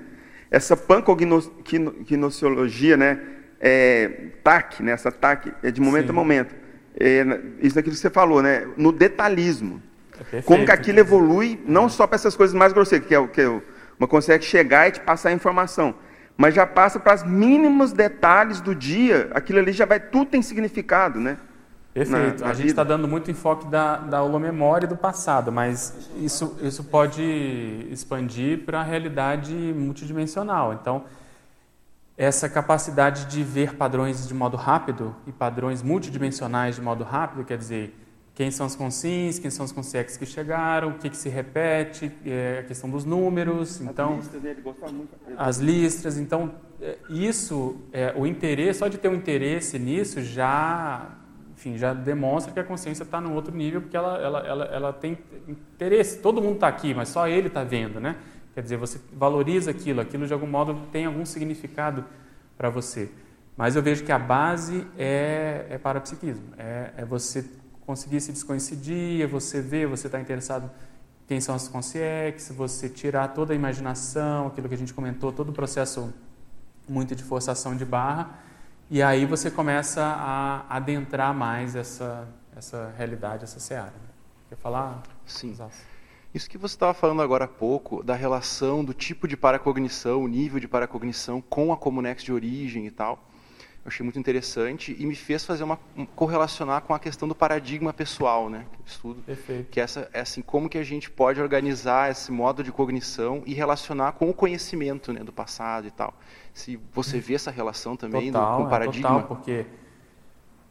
[0.50, 3.20] Essa pancognosciologia, né?
[3.60, 4.92] É, TAC, né?
[4.92, 6.10] Essa TAC é de momento Sim.
[6.10, 6.61] a momento
[6.98, 8.66] é, isso daquilo que você falou, né?
[8.76, 9.82] no detalhismo.
[10.32, 13.28] É como que aquilo evolui, não só para essas coisas mais grosseiras, que é o
[13.28, 13.42] que
[13.98, 15.94] uma consegue chegar e te passar a informação,
[16.36, 20.42] mas já passa para os mínimos detalhes do dia, aquilo ali já vai, tudo tem
[20.42, 21.38] significado, né?
[21.94, 22.40] Perfeito.
[22.40, 26.56] Na, na a gente está dando muito enfoque da, da holomemória do passado, mas isso,
[26.62, 27.22] isso pode
[27.90, 30.72] expandir para a realidade multidimensional.
[30.72, 31.04] Então,
[32.16, 37.56] essa capacidade de ver padrões de modo rápido e padrões multidimensionais de modo rápido, quer
[37.56, 37.98] dizer,
[38.34, 42.10] quem são os consins, quem são os consiex que chegaram, o que, que se repete,
[42.24, 45.10] é, a questão dos números, então as listras, ele muito.
[45.36, 51.10] as listras, então é, isso, é, o interesse, só de ter um interesse nisso já,
[51.54, 54.92] enfim, já demonstra que a consciência está num outro nível, porque ela, ela, ela, ela
[54.92, 56.18] tem interesse.
[56.18, 58.16] Todo mundo está aqui, mas só ele está vendo, né?
[58.54, 62.04] Quer dizer, você valoriza aquilo, aquilo de algum modo tem algum significado
[62.56, 63.10] para você.
[63.56, 67.44] Mas eu vejo que a base é, é parapsiquismo, é, é você
[67.86, 70.70] conseguir se descoincidir, você ver, você está interessado
[71.26, 75.50] quem são as consciências, você tirar toda a imaginação, aquilo que a gente comentou, todo
[75.50, 76.12] o processo
[76.88, 78.38] muito de forçação de barra,
[78.90, 83.94] e aí você começa a adentrar mais essa, essa realidade, essa seara.
[84.48, 85.02] Quer falar?
[85.24, 85.56] Sim.
[86.34, 90.28] Isso que você estava falando agora há pouco, da relação do tipo de paracognição, o
[90.28, 93.22] nível de paracognição com a Comunex de origem e tal,
[93.84, 95.76] eu achei muito interessante e me fez fazer uma
[96.14, 98.64] correlacionar com a questão do paradigma pessoal, né?
[98.86, 99.20] Estudo.
[99.22, 99.70] Perfeito.
[99.70, 103.42] Que é essa é assim como que a gente pode organizar esse modo de cognição
[103.44, 106.14] e relacionar com o conhecimento, né, do passado e tal.
[106.54, 109.66] Se você vê essa relação também total, do, com o paradigma, é, total, porque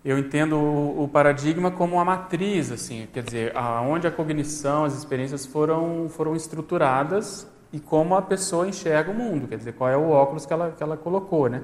[0.03, 4.97] eu entendo o, o, paradigma como uma matriz, assim, quer dizer, aonde a cognição, as
[4.97, 9.95] experiências foram foram estruturadas e como a pessoa enxerga o mundo, quer dizer, qual é
[9.95, 11.63] o óculos que ela que ela colocou, né?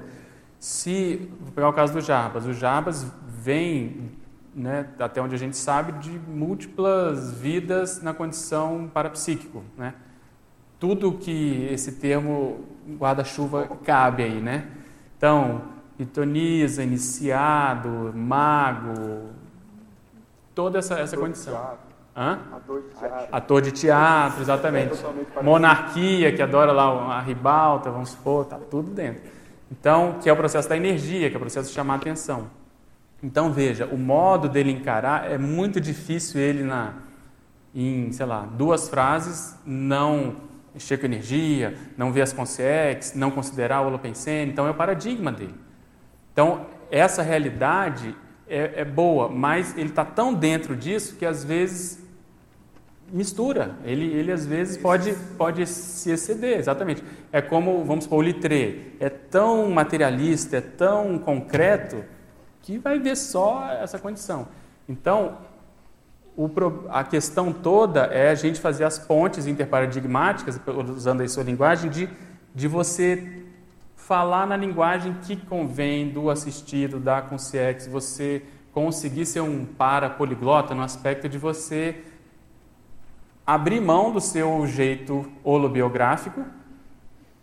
[0.58, 4.10] Se, vou pegar o caso do Jarbas, o Jarbas vem,
[4.54, 9.94] né, até onde a gente sabe, de múltiplas vidas na condição parapsíquico, né?
[10.78, 12.64] Tudo que esse termo
[12.98, 14.68] guarda-chuva cabe aí, né?
[15.16, 15.62] Então,
[15.98, 19.30] pitoniza, iniciado, mago,
[20.54, 21.76] toda essa, essa condição.
[22.16, 22.38] Hã?
[22.52, 23.28] Ator de teatro.
[23.32, 25.04] Ator de teatro, exatamente.
[25.42, 29.22] Monarquia, que adora lá a ribalta, vamos supor, tá tudo dentro.
[29.70, 32.46] Então, que é o processo da energia, que é o processo de chamar a atenção.
[33.22, 36.94] Então, veja, o modo dele encarar é muito difícil ele na
[37.74, 40.36] em, sei lá, duas frases não
[40.74, 45.30] encher com energia, não ver as consciências, não considerar o holopensene, então é o paradigma
[45.30, 45.54] dele.
[46.38, 48.14] Então, essa realidade
[48.48, 51.98] é, é boa, mas ele está tão dentro disso que às vezes
[53.12, 53.74] mistura.
[53.84, 57.02] Ele, ele às vezes pode, pode se exceder, exatamente.
[57.32, 58.76] É como, vamos supor, o litré.
[59.00, 62.04] É tão materialista, é tão concreto,
[62.62, 64.46] que vai ver só essa condição.
[64.88, 65.38] Então,
[66.36, 66.48] o,
[66.90, 72.08] a questão toda é a gente fazer as pontes interparadigmáticas, usando aí sua linguagem, de,
[72.54, 73.37] de você
[74.08, 80.74] falar na linguagem que convém do assistido, da consciência, você conseguir ser um para poliglota
[80.74, 82.02] no aspecto de você
[83.46, 86.42] abrir mão do seu jeito holobiográfico,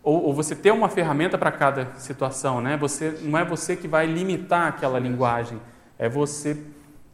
[0.02, 2.76] ou, ou você ter uma ferramenta para cada situação, né?
[2.78, 5.60] Você, não é você que vai limitar aquela linguagem,
[5.96, 6.60] é você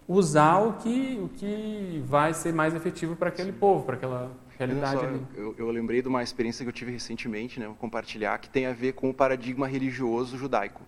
[0.09, 4.31] usar o que, o que vai ser mais efetivo para aquele povo, para aquela
[4.67, 5.21] realidade só, ali.
[5.37, 8.67] Eu, eu, lembrei de uma experiência que eu tive recentemente, né, vou compartilhar, que tem
[8.67, 10.83] a ver com o paradigma religioso judaico.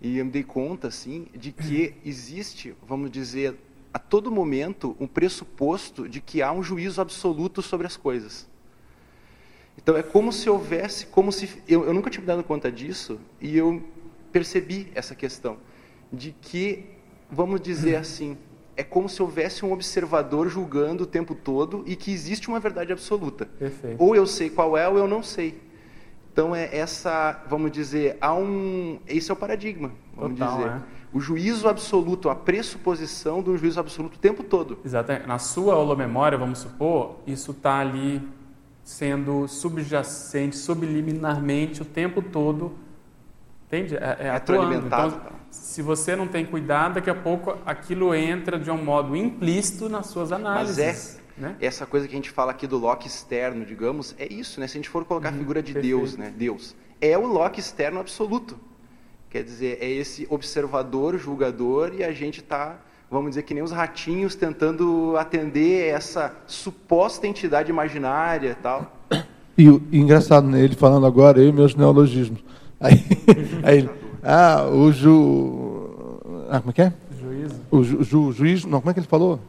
[0.00, 3.54] E eu me dei conta, assim, de que existe, vamos dizer,
[3.92, 8.48] a todo momento um pressuposto de que há um juízo absoluto sobre as coisas.
[9.76, 13.18] Então é como se houvesse, como se eu, eu nunca tinha me dado conta disso
[13.40, 13.82] e eu
[14.30, 15.58] percebi essa questão
[16.12, 16.84] de que,
[17.30, 18.36] vamos dizer assim,
[18.76, 22.92] é como se houvesse um observador julgando o tempo todo e que existe uma verdade
[22.92, 23.46] absoluta.
[23.46, 24.02] Perfeito.
[24.02, 25.60] Ou eu sei qual é ou eu não sei.
[26.32, 30.70] Então é essa, vamos dizer, há um, esse é o paradigma, vamos Total, dizer.
[30.70, 34.78] É o juízo absoluto, a pressuposição do juízo absoluto o tempo todo.
[34.84, 35.26] Exatamente.
[35.26, 38.26] Na sua holomemória, vamos supor, isso está ali
[38.82, 42.72] sendo subjacente, subliminarmente o tempo todo.
[43.66, 43.96] Entende?
[43.96, 44.86] É, é atuando.
[44.86, 45.20] Então,
[45.52, 50.06] se você não tem cuidado, daqui a pouco aquilo entra de um modo implícito nas
[50.06, 50.76] suas análises.
[50.76, 51.56] Mas é né?
[51.60, 54.66] essa coisa que a gente fala aqui do Loki externo, digamos, é isso, né?
[54.66, 55.96] Se a gente for colocar a uhum, figura de perfeito.
[55.96, 56.32] Deus, né?
[56.36, 58.56] Deus é o Loki externo absoluto.
[59.28, 62.78] Quer dizer, é esse observador, julgador, e a gente está,
[63.10, 68.92] vamos dizer, que nem os ratinhos tentando atender essa suposta entidade imaginária e tal.
[69.58, 72.42] E, e engraçado, né, ele falando agora, eu e meus neologismos.
[72.78, 73.04] Aí,
[73.64, 73.90] aí ele,
[74.22, 76.20] ah, o ju...
[76.50, 76.92] Ah, como é que é?
[77.20, 77.60] Juízo.
[77.70, 79.40] O ju, ju, juiz, não, como é que ele falou?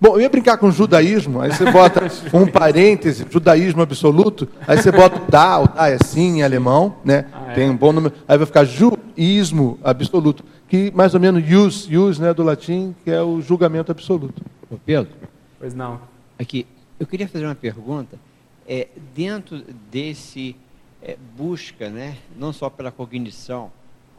[0.00, 4.90] Bom, eu ia brincar com judaísmo, aí você bota um parêntese, judaísmo absoluto, aí você
[4.90, 7.26] bota o da, o da é sim em alemão, né?
[7.32, 7.54] Ah, é?
[7.54, 12.18] Tem um bom número, aí vai ficar juísmo absoluto, que mais ou menos jus, jus,
[12.18, 14.42] né, do latim, que é o julgamento absoluto.
[14.70, 15.12] Ô Pedro?
[15.58, 16.00] Pois não.
[16.38, 16.66] Aqui,
[16.98, 18.18] eu queria fazer uma pergunta.
[18.66, 20.56] É, dentro desse
[21.02, 23.70] é, busca, né, não só pela cognição,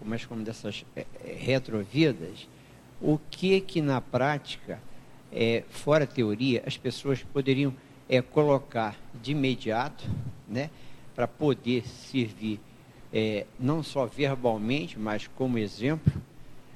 [0.05, 2.47] mas como dessas é, é retrovidas,
[3.01, 4.79] o que que na prática
[5.31, 7.73] é, fora teoria, as pessoas poderiam
[8.07, 10.05] é, colocar de imediato,
[10.47, 10.69] né,
[11.15, 12.59] para poder servir
[13.11, 16.13] é, não só verbalmente, mas como exemplo,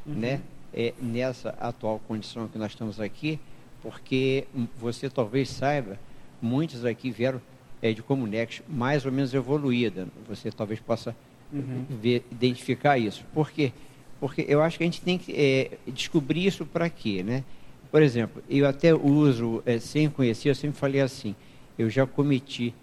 [0.06, 0.14] uhum.
[0.14, 0.42] né,
[0.74, 3.40] é, nessa atual condição que nós estamos aqui,
[3.82, 4.48] porque
[4.78, 6.00] você talvez saiba,
[6.42, 7.42] muitos aqui vieram
[7.82, 11.16] é, de Comunex mais ou menos evoluída, você talvez possa
[11.52, 11.86] uhum.
[11.90, 13.26] ver, identificar isso.
[13.34, 13.72] Por quê?
[14.20, 17.44] Porque eu acho que a gente tem que é, descobrir isso para quê, né?
[17.92, 21.36] Por exemplo, eu até uso, é, sem conhecer, eu sempre falei assim,
[21.78, 22.74] eu já cometi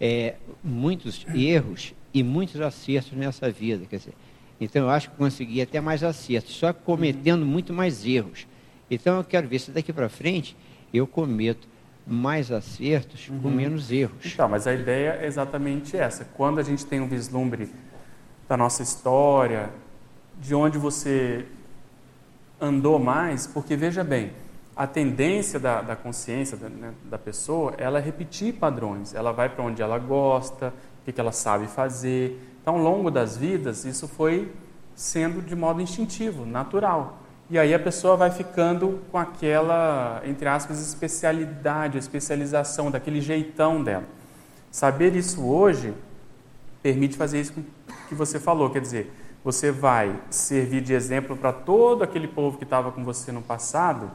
[0.00, 4.14] é, muitos erros e muitos acertos nessa vida, quer dizer,
[4.60, 8.46] então eu acho que consegui até mais acertos, só cometendo muito mais erros.
[8.90, 10.56] Então eu quero ver se daqui para frente
[10.92, 11.68] eu cometo
[12.06, 13.40] mais acertos uhum.
[13.40, 14.32] com menos erros.
[14.32, 16.24] Então, mas a ideia é exatamente essa.
[16.24, 17.68] Quando a gente tem um vislumbre
[18.48, 19.70] da nossa história,
[20.38, 21.46] de onde você
[22.60, 24.32] andou mais, porque veja bem,
[24.76, 29.14] a tendência da, da consciência da, né, da, pessoa ela é repetir padrões.
[29.14, 30.68] Ela vai para onde ela gosta,
[31.00, 32.40] o que, que ela sabe fazer.
[32.60, 34.50] Então, ao longo das vidas, isso foi
[34.94, 37.18] sendo de modo instintivo, natural.
[37.48, 44.04] E aí a pessoa vai ficando com aquela, entre aspas, especialidade, especialização, daquele jeitão dela.
[44.70, 45.94] Saber isso hoje
[46.82, 47.54] permite fazer isso
[48.08, 49.12] que você falou, quer dizer,
[49.42, 54.10] você vai servir de exemplo para todo aquele povo que estava com você no passado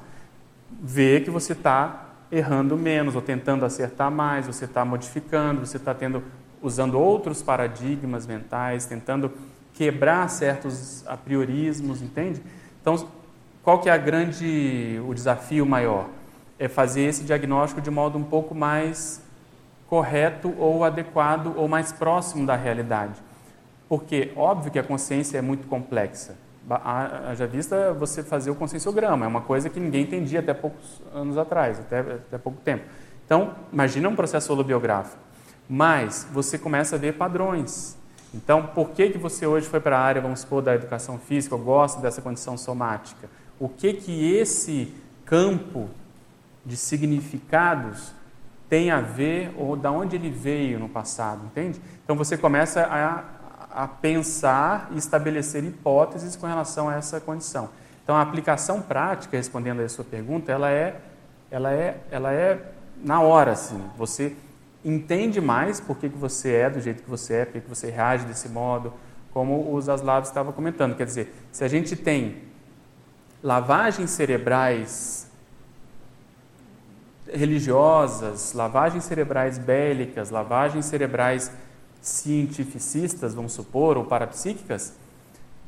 [0.72, 5.94] vê que você está errando menos ou tentando acertar mais, você está modificando, você está
[5.94, 6.24] tendo
[6.62, 9.32] usando outros paradigmas mentais, tentando
[9.74, 12.42] quebrar certos apriorismos, entende?
[12.82, 13.08] Então,
[13.64, 16.08] qual que é a grande o desafio maior?
[16.60, 19.24] É fazer esse diagnóstico de modo um pouco mais
[19.88, 23.22] correto ou adequado ou mais próximo da realidade.
[23.90, 26.38] Porque óbvio que a consciência é muito complexa
[26.76, 31.38] haja vista você fazer o conscienciograma, é uma coisa que ninguém entendia até poucos anos
[31.38, 32.84] atrás, até, até pouco tempo.
[33.26, 35.22] Então, imagina um processo holobiográfico.
[35.68, 37.98] Mas você começa a ver padrões.
[38.34, 41.56] Então, por que, que você hoje foi para a área, vamos supor, da educação física,
[41.56, 43.30] ou gosta dessa condição somática?
[43.60, 44.94] O que que esse
[45.26, 45.90] campo
[46.66, 48.14] de significados
[48.68, 51.80] tem a ver, ou da onde ele veio no passado, entende?
[52.04, 53.24] Então, você começa a
[53.72, 57.70] a pensar e estabelecer hipóteses com relação a essa condição.
[58.04, 61.00] Então, a aplicação prática, respondendo a sua pergunta, ela é,
[61.52, 62.60] ela é, ela é
[63.04, 63.82] na hora, assim.
[63.98, 64.36] Você
[64.84, 67.90] entende mais por que, que você é do jeito que você é, por que, você
[67.90, 68.94] reage desse modo,
[69.32, 70.96] como o Zaslav estava comentando.
[70.96, 72.44] Quer dizer, se a gente tem
[73.44, 75.30] lavagens cerebrais
[77.32, 81.52] religiosas, lavagens cerebrais bélicas, lavagens cerebrais
[82.02, 84.94] cientificistas, vamos supor, ou parapsíquicas,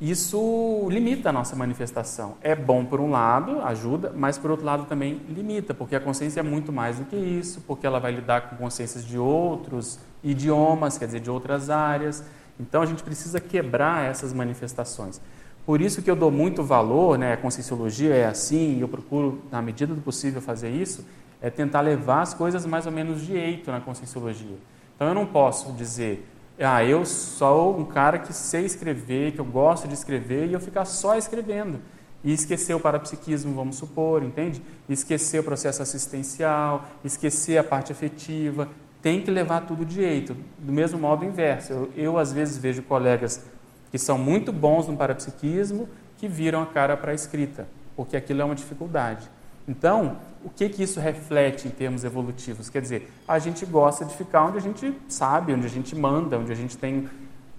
[0.01, 2.35] isso limita a nossa manifestação.
[2.41, 6.39] É bom por um lado, ajuda, mas por outro lado também limita, porque a consciência
[6.39, 10.97] é muito mais do que isso, porque ela vai lidar com consciências de outros idiomas,
[10.97, 12.23] quer dizer, de outras áreas.
[12.59, 15.21] Então a gente precisa quebrar essas manifestações.
[15.67, 19.43] Por isso que eu dou muito valor, né, a conscienciologia é assim, e eu procuro,
[19.51, 21.05] na medida do possível, fazer isso,
[21.39, 24.57] é tentar levar as coisas mais ou menos de eito na conscienciologia.
[25.01, 26.29] Então eu não posso dizer,
[26.59, 30.59] ah, eu sou um cara que sei escrever, que eu gosto de escrever e eu
[30.59, 31.79] ficar só escrevendo.
[32.23, 34.61] E esquecer o parapsiquismo, vamos supor, entende?
[34.87, 38.69] Esquecer o processo assistencial, esquecer a parte afetiva.
[39.01, 41.73] Tem que levar tudo de jeito, do mesmo modo inverso.
[41.73, 43.43] Eu, eu às vezes vejo colegas
[43.89, 48.43] que são muito bons no parapsiquismo que viram a cara para a escrita, porque aquilo
[48.43, 49.27] é uma dificuldade.
[49.67, 52.69] Então, o que, que isso reflete em termos evolutivos?
[52.69, 56.37] Quer dizer, a gente gosta de ficar onde a gente sabe, onde a gente manda,
[56.37, 57.09] onde a gente tem,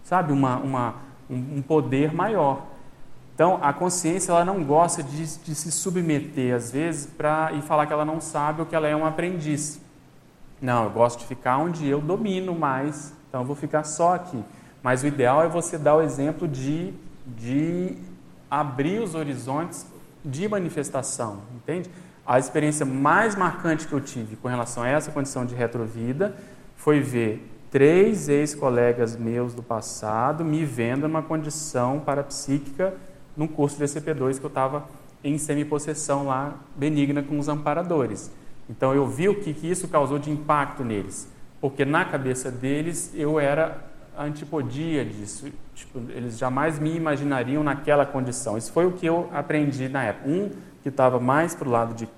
[0.03, 0.95] sabe, uma, uma,
[1.31, 2.67] um poder maior.
[3.35, 7.87] Então, a consciência ela não gosta de, de se submeter, às vezes, para e falar
[7.87, 9.81] que ela não sabe ou que ela é um aprendiz.
[10.61, 14.45] Não, eu gosto de ficar onde eu domino mais, então eu vou ficar só aqui.
[14.83, 16.93] Mas o ideal é você dar o exemplo de,
[17.27, 17.97] de
[18.51, 19.87] abrir os horizontes
[20.25, 21.91] de manifestação, entende?
[22.33, 26.35] A experiência mais marcante que eu tive com relação a essa condição de retrovida
[26.77, 32.95] foi ver três ex-colegas meus do passado me vendo numa condição parapsíquica
[33.37, 34.89] num curso de ECP2 que eu estava
[35.23, 38.31] em semipossessão lá, benigna com os amparadores.
[38.67, 41.31] Então eu vi o que, que isso causou de impacto neles,
[41.61, 43.77] porque na cabeça deles eu era
[44.19, 45.53] antipodia disso.
[45.75, 48.57] Tipo, eles jamais me imaginariam naquela condição.
[48.57, 50.31] Isso foi o que eu aprendi na época.
[50.31, 50.51] Um
[50.83, 52.09] que estava mais para o lado de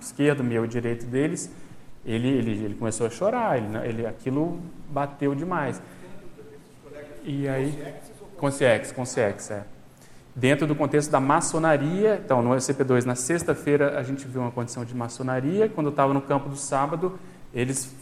[0.00, 1.50] esquerdo meu, direito deles,
[2.04, 3.58] ele, ele, ele começou a chorar.
[3.58, 4.60] Ele, ele, aquilo
[4.90, 5.80] bateu demais.
[7.24, 7.94] E aí,
[8.36, 9.64] Conciex, Conciex, é.
[10.34, 14.84] Dentro do contexto da maçonaria, então no CP2, na sexta-feira, a gente viu uma condição
[14.84, 15.68] de maçonaria.
[15.68, 17.18] Quando eu estava no campo do sábado,
[17.52, 17.94] eles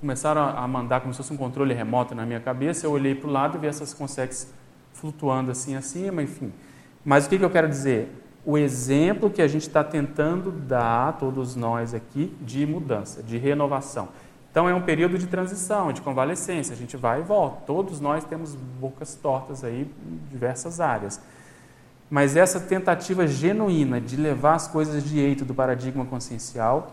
[0.00, 2.86] começaram a mandar como se fosse um controle remoto na minha cabeça.
[2.86, 4.52] Eu olhei para o lado e vi essas consex
[4.92, 6.52] flutuando assim acima, enfim.
[7.04, 8.10] Mas o que, que eu quero dizer?
[8.44, 14.08] O exemplo que a gente está tentando dar, todos nós aqui, de mudança, de renovação.
[14.50, 16.74] Então é um período de transição, de convalescência.
[16.74, 17.62] A gente vai e volta.
[17.66, 21.20] Todos nós temos bocas tortas aí em diversas áreas.
[22.10, 26.92] Mas essa tentativa genuína de levar as coisas de jeito do paradigma consciencial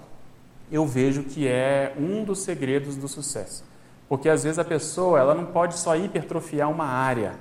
[0.71, 3.63] eu vejo que é um dos segredos do sucesso.
[4.07, 7.33] Porque às vezes a pessoa ela não pode só hipertrofiar uma área,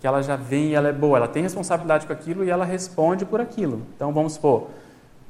[0.00, 2.64] que ela já vem e ela é boa, ela tem responsabilidade com aquilo e ela
[2.64, 3.82] responde por aquilo.
[3.94, 4.68] Então vamos supor,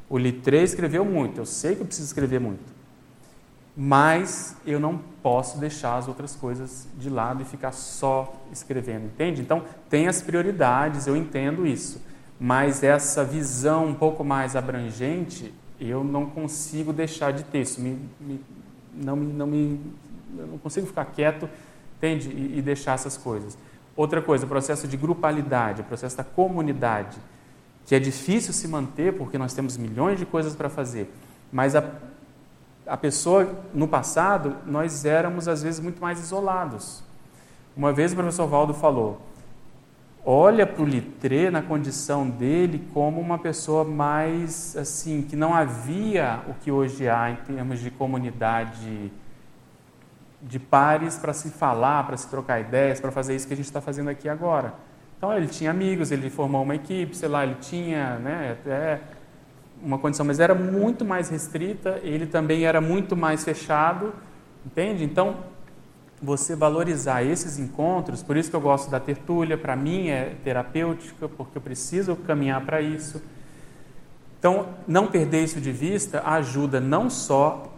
[0.09, 2.73] o Litré escreveu muito, eu sei que eu preciso escrever muito,
[3.77, 9.41] mas eu não posso deixar as outras coisas de lado e ficar só escrevendo, entende?
[9.41, 12.01] Então tem as prioridades, eu entendo isso,
[12.39, 17.81] mas essa visão um pouco mais abrangente eu não consigo deixar de ter isso.
[17.81, 18.41] Me, me,
[18.95, 19.81] não, me, não, me,
[20.37, 21.49] eu não consigo ficar quieto,
[21.97, 22.31] entende?
[22.31, 23.57] E, e, deixar essas coisas.
[23.99, 27.19] Outra coisa, o processo de grupalidade, o processo da comunidade,
[27.85, 31.13] que é difícil se manter porque nós temos milhões de coisas para fazer.
[31.51, 31.83] Mas a,
[32.87, 37.03] a pessoa, no passado, nós éramos às vezes muito mais isolados.
[37.77, 39.21] Uma vez o professor Valdo falou:
[40.25, 46.45] olha para o Litré na condição dele como uma pessoa mais assim, que não havia
[46.47, 49.11] o que hoje há em termos de comunidade
[50.41, 53.67] de pares para se falar, para se trocar ideias, para fazer isso que a gente
[53.67, 54.75] está fazendo aqui agora.
[55.17, 59.01] Então ele tinha amigos, ele formou uma equipe, sei lá, ele tinha né, até
[59.83, 64.13] uma condição, mas era muito mais restrita, ele também era muito mais fechado,
[64.65, 65.05] entende?
[65.05, 65.37] Então
[66.21, 71.29] você valorizar esses encontros, por isso que eu gosto da tertúlia, para mim é terapêutica,
[71.29, 73.23] porque eu preciso caminhar para isso.
[74.39, 77.73] Então, não perder isso de vista ajuda não só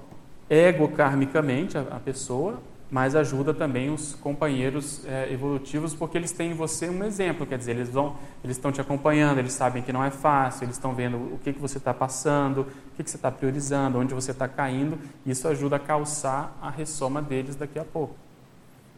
[0.50, 2.60] ego-karmicamente a, a, pessoa,
[2.90, 7.56] mas ajuda também os companheiros é, evolutivos, porque eles têm em você um exemplo, quer
[7.56, 10.92] dizer, eles vão, eles estão te acompanhando, eles sabem que não é fácil, eles estão
[10.92, 14.32] vendo o que, que você está passando, o que, que você está priorizando, onde você
[14.32, 18.16] está caindo, isso ajuda a calçar a ressoma deles daqui a pouco.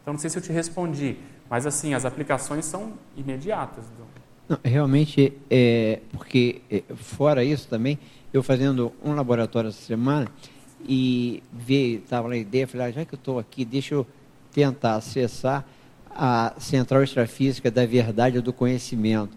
[0.01, 1.17] Então, não sei se eu te respondi,
[1.47, 3.85] mas assim, as aplicações são imediatas.
[4.49, 7.99] Não, realmente, é, porque é, fora isso também,
[8.33, 10.27] eu fazendo um laboratório essa semana
[10.87, 11.43] e
[12.03, 14.05] estava na ideia, falei, ah, já que eu estou aqui, deixa eu
[14.51, 15.65] tentar acessar
[16.09, 19.35] a central extrafísica da verdade ou do conhecimento.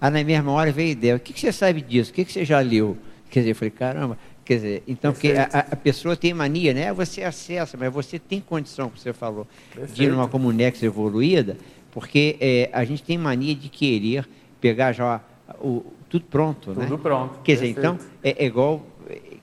[0.00, 2.10] Aí na mesma hora veio a ideia, o que, que você sabe disso?
[2.10, 2.96] O que, que você já leu?
[3.30, 4.18] Quer dizer, eu falei, caramba,
[4.50, 6.92] Quer dizer, então que a, a, pessoa tem mania, né?
[6.92, 9.94] Você acessa, mas você tem condição, como você falou, Perfeito.
[9.94, 11.56] de ir numa comunex evoluída,
[11.92, 14.28] porque é, a gente tem mania de querer
[14.60, 15.20] pegar já
[15.60, 16.86] o, tudo pronto, tudo né?
[16.86, 17.38] Tudo pronto.
[17.44, 18.84] Quer dizer, então é, é, igual,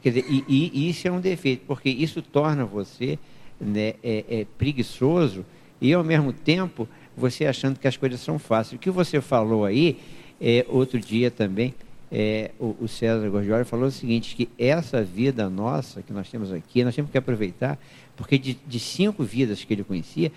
[0.01, 3.17] quer dizer, e, e, isso é um defeito, porque isso torna você
[3.59, 5.45] né, é, é, preguiçoso
[5.81, 8.73] e ao mesmo tempo você achando que as coisas são fáceis.
[8.73, 9.97] O que você falou aí,
[10.39, 11.73] é, outro dia também,
[12.11, 16.53] é, o, o, César Gorgioli falou o seguinte, que essa vida nossa que nós temos
[16.53, 17.77] aqui, nós temos que aproveitar,
[18.15, 20.31] porque de, de cinco vidas que ele conhecia,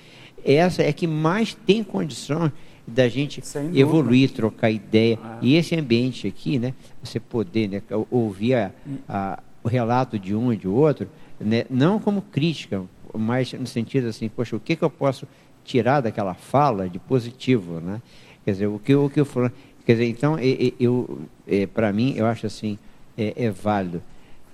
[0.45, 2.51] essa é que mais tem condição
[2.87, 3.43] da gente
[3.75, 5.19] evoluir, trocar ideia.
[5.23, 5.39] Ah.
[5.41, 8.73] E esse ambiente aqui, né, você poder né, ouvir a,
[9.09, 11.09] a, o relato de um e de outro,
[11.39, 12.83] né, não como crítica,
[13.15, 15.27] mas no sentido assim, poxa, o que, que eu posso
[15.65, 18.01] tirar daquela fala de positivo, né?
[18.45, 19.53] Quer dizer, o que, o que eu falo,
[19.85, 22.79] Quer dizer, então, eu, eu é, para mim, eu acho assim,
[23.17, 24.03] é, é válido.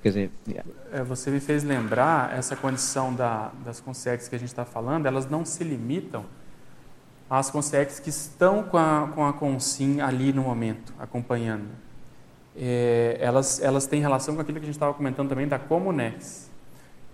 [0.03, 0.31] Quer dizer,
[0.93, 5.07] é, você me fez lembrar essa condição da, das consex que a gente está falando,
[5.07, 6.25] elas não se limitam
[7.29, 11.67] às consex que estão com a, com a consim ali no momento, acompanhando.
[12.57, 16.51] É, elas, elas têm relação com aquilo que a gente estava comentando também da Comunex.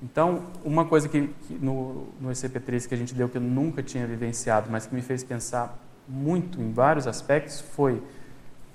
[0.02, 3.82] Então, uma coisa que, que no, no ECP3 que a gente deu que eu nunca
[3.82, 5.78] tinha vivenciado, mas que me fez pensar
[6.08, 8.02] muito em vários aspectos foi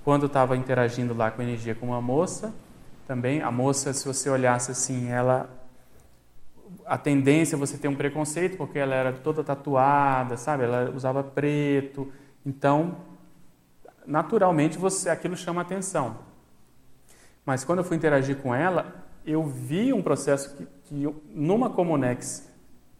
[0.04, 2.54] quando estava interagindo lá com a energia com uma moça,
[3.06, 5.50] também a moça, se você olhasse assim, ela
[6.84, 10.64] a tendência é você ter um preconceito porque ela era toda tatuada, sabe?
[10.64, 12.10] Ela usava preto.
[12.44, 12.96] Então,
[14.06, 16.27] naturalmente você aquilo chama atenção.
[17.48, 22.46] Mas quando eu fui interagir com ela, eu vi um processo que, que numa Comunex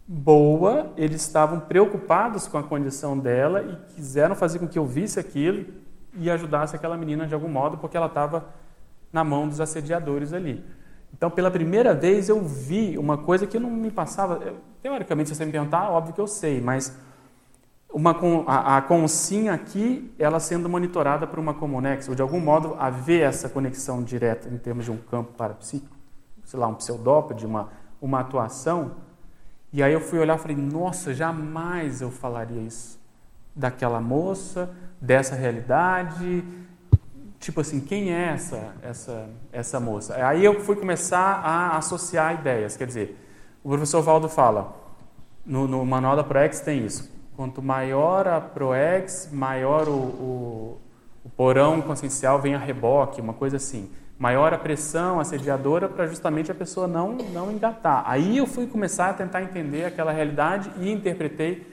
[0.07, 5.21] boa, eles estavam preocupados com a condição dela e quiseram fazer com que eu visse
[5.21, 5.67] aquilo
[6.15, 8.49] e ajudasse aquela menina de algum modo, porque ela estava
[9.13, 10.65] na mão dos assediadores ali.
[11.13, 14.55] Então, pela primeira vez, eu vi uma coisa que não me passava.
[14.81, 16.99] Teoricamente, se você me perguntar, óbvio que eu sei, mas
[17.93, 18.11] uma,
[18.47, 23.23] a, a consinha aqui, ela sendo monitorada por uma Comunex, ou de algum modo haver
[23.23, 25.97] essa conexão direta em termos de um campo parapsíquico,
[26.45, 27.71] sei lá, um pseudópode, uma,
[28.01, 28.93] uma atuação.
[29.73, 32.99] E aí eu fui olhar e falei, nossa, jamais eu falaria isso
[33.55, 34.71] daquela moça,
[35.01, 36.45] dessa realidade,
[37.41, 40.15] tipo assim, quem é essa, essa, essa moça?
[40.27, 43.19] Aí eu fui começar a associar ideias, quer dizer,
[43.63, 44.77] o professor Valdo fala,
[45.45, 50.81] no, no manual da ProEx tem isso, quanto maior a ProEx, maior o, o,
[51.25, 53.93] o porão consciencial vem a reboque, uma coisa assim.
[54.19, 58.03] Maior a pressão assediadora para justamente a pessoa não, não engatar.
[58.07, 61.65] Aí eu fui começar a tentar entender aquela realidade e interpretei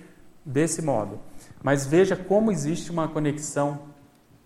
[0.45, 1.17] desse modo.
[1.63, 3.79] Mas veja como existe uma conexão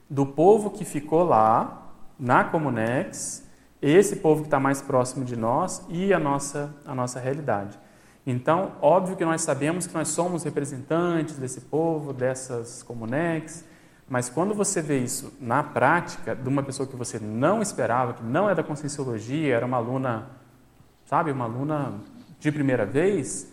[0.10, 3.46] do povo que ficou lá, na Comunex,
[3.82, 7.78] esse povo que está mais próximo de nós e a nossa, a nossa realidade.
[8.32, 13.66] Então, óbvio que nós sabemos que nós somos representantes desse povo, dessas Comunex,
[14.08, 18.24] mas quando você vê isso na prática, de uma pessoa que você não esperava, que
[18.24, 20.28] não é da conscienciologia, era uma aluna,
[21.08, 21.96] sabe, uma aluna
[22.40, 23.52] de primeira vez,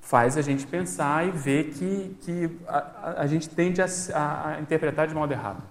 [0.00, 3.86] faz a gente pensar e ver que, que a, a gente tende a,
[4.16, 5.62] a, interpretar de modo errado.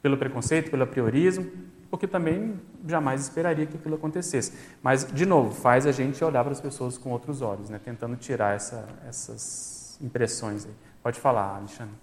[0.00, 1.46] Pelo preconceito, pelo priorismo,
[1.90, 2.54] porque também
[2.86, 4.52] jamais esperaria que aquilo acontecesse.
[4.82, 7.80] Mas, de novo, faz a gente olhar para as pessoas com outros olhos, né?
[7.84, 10.64] tentando tirar essa, essas impressões.
[10.64, 10.72] Aí.
[11.02, 11.94] Pode falar, Alexandre.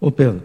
[0.00, 0.42] Ô Pedro,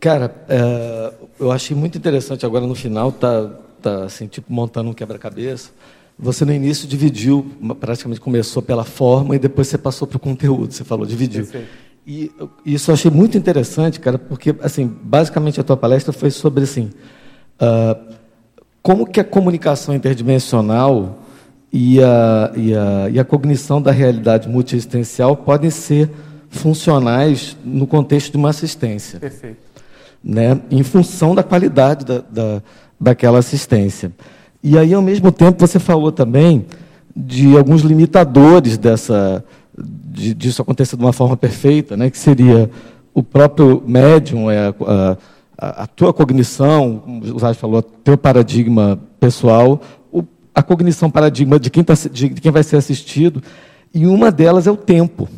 [0.00, 3.50] cara, é, eu achei muito interessante agora no final, tá,
[3.80, 5.70] tá assim, tipo montando um quebra-cabeça,
[6.18, 7.50] você no início dividiu,
[7.80, 11.46] praticamente começou pela forma e depois você passou para o conteúdo, você falou, dividiu.
[12.06, 12.30] E
[12.64, 16.90] isso eu achei muito interessante, cara, porque, assim, basicamente a tua palestra foi sobre, assim,
[17.60, 18.12] uh,
[18.82, 21.18] como que a comunicação interdimensional
[21.72, 26.10] e a, e, a, e a cognição da realidade multiexistencial podem ser
[26.50, 29.18] funcionais no contexto de uma assistência.
[29.18, 29.56] Perfeito.
[30.22, 32.62] Né, em função da qualidade da, da,
[33.00, 34.12] daquela assistência.
[34.62, 36.64] E aí, ao mesmo tempo, você falou também
[37.16, 39.44] de alguns limitadores dessa,
[39.76, 42.70] de, disso acontecer de uma forma perfeita, né, que seria
[43.12, 45.16] o próprio médium, é, a, a,
[45.62, 49.80] a tua cognição, como o Zay falou, teu paradigma pessoal,
[50.10, 53.40] o, a cognição paradigma de quem, tá, de, de quem vai ser assistido,
[53.94, 55.28] e uma delas é o tempo,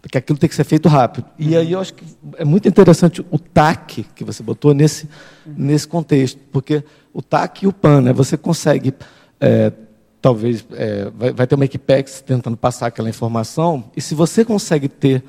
[0.00, 1.26] porque aquilo tem que ser feito rápido.
[1.36, 2.04] E aí eu acho que
[2.36, 5.08] é muito interessante o TAC que você botou nesse,
[5.44, 8.02] nesse contexto, porque o TAC e o PAN.
[8.02, 8.12] Né?
[8.12, 8.94] Você consegue,
[9.40, 9.72] é,
[10.20, 14.88] talvez, é, vai, vai, ter uma Equipex tentando passar aquela informação, e se você consegue
[14.88, 15.24] ter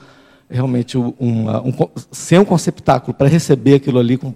[0.53, 1.73] realmente uma, um,
[2.11, 4.33] ser um conceptáculo para receber aquilo ali com,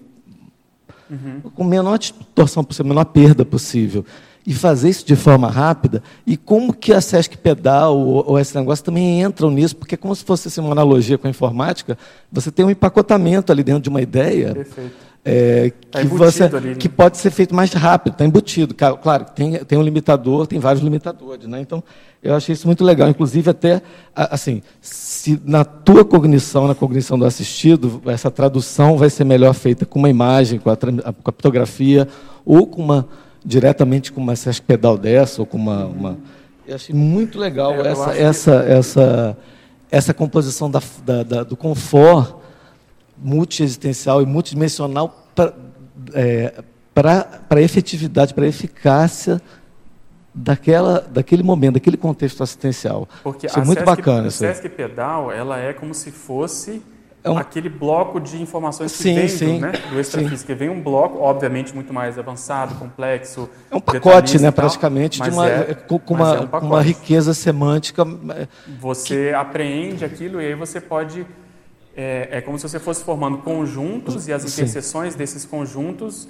[1.10, 1.42] uhum.
[1.54, 4.04] com menor distorção possível, menor perda possível,
[4.46, 8.58] e fazer isso de forma rápida, e como que a Sesc Pedal ou, ou, esse
[8.58, 11.98] negócio também entram nisso, porque é como se fosse assim, uma analogia com a informática,
[12.32, 14.56] você tem um empacotamento ali dentro de uma ideia.
[14.56, 16.76] Perfeito é, tá que, você, ali, né?
[16.76, 18.74] que pode ser feito mais rápido, está embutido.
[18.74, 21.46] Claro, tem, tem um limitador, tem vários limitadores.
[21.48, 21.60] Né?
[21.60, 21.84] Então,
[22.24, 23.10] eu achei isso muito legal.
[23.10, 23.82] Inclusive, até,
[24.16, 29.86] assim, se na tua cognição, na cognição do assistido, essa tradução vai ser melhor feita
[29.86, 32.08] com uma imagem, com a, com a
[32.46, 33.06] ou com uma,
[33.44, 35.88] diretamente com uma Sesc Pedal dessa, ou com uma...
[35.88, 36.18] uma
[36.66, 38.72] eu achei muito legal é, essa, essa, que...
[38.72, 39.38] essa,
[39.92, 42.47] essa composição da, da, da, do conforto
[43.22, 45.54] multiexistencial e multidimensional para
[46.14, 46.54] é,
[47.50, 49.42] a efetividade, para a eficácia
[50.34, 53.08] daquela, daquele momento, daquele contexto assistencial.
[53.24, 54.28] Porque isso é muito Sesc, bacana.
[54.28, 56.82] A Sesc Pedal ela é como se fosse
[57.24, 57.38] é um...
[57.38, 60.56] aquele bloco de informações que sim, vem sim, do, né, do extrafísico.
[60.56, 63.50] Vem um bloco, obviamente, muito mais avançado, complexo.
[63.70, 68.04] É um pacote, né, praticamente, de uma, é, com, uma, é um uma riqueza semântica.
[68.36, 68.48] É,
[68.80, 69.34] você que...
[69.34, 71.26] apreende aquilo e aí você pode
[71.98, 75.18] é, é, como se você fosse formando conjuntos e as interseções Sim.
[75.18, 76.28] desses conjuntos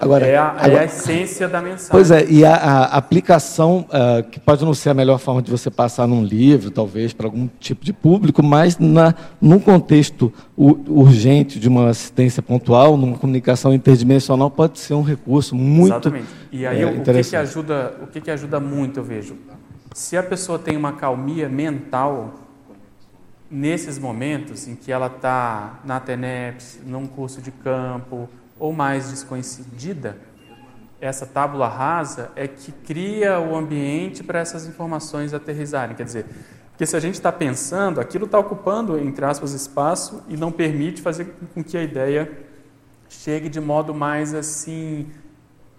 [0.00, 1.90] agora, é, a, agora, é a essência da mensagem.
[1.90, 5.50] Pois é, e a, a aplicação, uh, que pode não ser a melhor forma de
[5.50, 11.60] você passar num livro, talvez, para algum tipo de público, mas na, num contexto urgente
[11.60, 16.28] de uma assistência pontual, numa comunicação interdimensional, pode ser um recurso muito Exatamente.
[16.50, 19.36] E aí, é, o, que, que, ajuda, o que, que ajuda muito, eu vejo?
[19.94, 22.34] Se a pessoa tem uma calmia mental,
[23.52, 28.26] nesses momentos em que ela está na TENEPS, num curso de campo
[28.58, 30.16] ou mais desconhecida,
[30.98, 35.94] essa tábula rasa é que cria o ambiente para essas informações aterrizarem.
[35.94, 36.26] Quer dizer,
[36.70, 41.02] porque se a gente está pensando, aquilo está ocupando, entre aspas, espaço e não permite
[41.02, 42.30] fazer com que a ideia
[43.08, 45.10] chegue de modo mais assim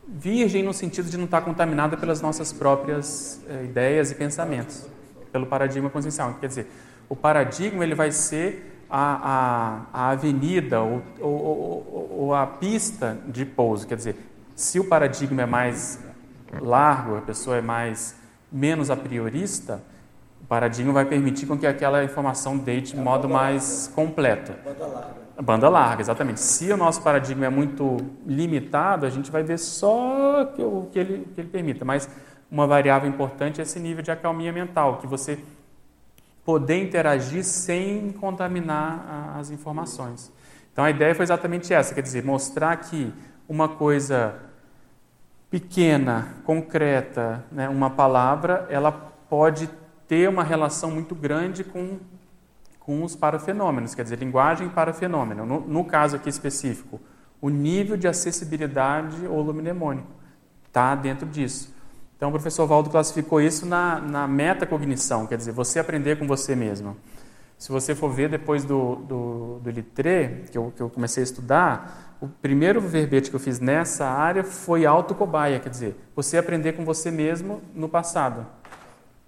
[0.07, 4.85] virgem no sentido de não estar tá contaminada pelas nossas próprias eh, ideias e pensamentos,
[5.31, 6.35] pelo paradigma consciencial.
[6.39, 6.67] Quer dizer,
[7.13, 13.19] o paradigma ele vai ser a, a, a avenida ou, ou, ou, ou a pista
[13.27, 13.85] de pouso.
[13.85, 14.15] Quer dizer,
[14.55, 16.03] se o paradigma é mais
[16.59, 18.15] largo, a pessoa é mais
[18.51, 19.79] menos a priorista,
[20.41, 24.51] o paradigma vai permitir com que aquela informação deite de modo mais completo.
[24.63, 25.13] Banda larga.
[25.39, 26.39] Banda larga, exatamente.
[26.39, 31.27] Se o nosso paradigma é muito limitado, a gente vai ver só o que ele,
[31.35, 31.85] que ele permita.
[31.85, 32.09] Mas
[32.49, 35.37] uma variável importante é esse nível de acalmia mental, que você
[36.45, 40.31] poder interagir sem contaminar as informações.
[40.71, 43.13] Então a ideia foi exatamente essa, quer dizer, mostrar que
[43.47, 44.35] uma coisa
[45.49, 49.69] pequena, concreta, né, uma palavra, ela pode
[50.07, 51.99] ter uma relação muito grande com,
[52.79, 55.45] com os parafenômenos, quer dizer, linguagem para fenômeno.
[55.45, 56.99] No, no caso aqui específico,
[57.39, 60.11] o nível de acessibilidade ou luminemônico
[60.67, 61.72] está dentro disso.
[62.23, 66.55] Então, o professor Valdo classificou isso na, na metacognição, quer dizer, você aprender com você
[66.55, 66.95] mesmo.
[67.57, 69.73] Se você for ver depois do, do, do
[70.49, 74.41] que eu, que eu comecei a estudar, o primeiro verbete que eu fiz nessa área
[74.41, 78.47] foi autocobaia, quer dizer, você aprender com você mesmo no passado.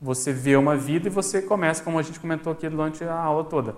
[0.02, 3.44] Você vê uma vida e você começa, como a gente comentou aqui durante a aula
[3.44, 3.76] toda,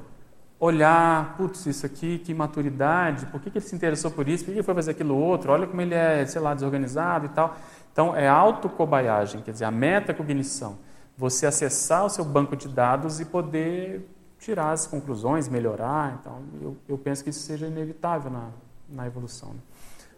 [0.60, 4.52] olhar, putz, isso aqui, que maturidade, por que, que ele se interessou por isso, por
[4.52, 7.58] que ele foi fazer aquilo outro, olha como ele é, sei lá, desorganizado e tal.
[7.98, 10.78] Então, é autocobaiagem, quer dizer, a metacognição.
[11.18, 14.08] Você acessar o seu banco de dados e poder
[14.38, 16.20] tirar as conclusões, melhorar.
[16.22, 18.50] Então, eu, eu penso que isso seja inevitável na,
[18.88, 19.50] na evolução.
[19.50, 19.60] Né?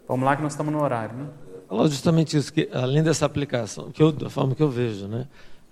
[0.06, 1.26] Vamos lá que nós estamos no horário, né?
[1.66, 5.26] Falou justamente isso, que além dessa aplicação, que eu, da forma que eu vejo, né?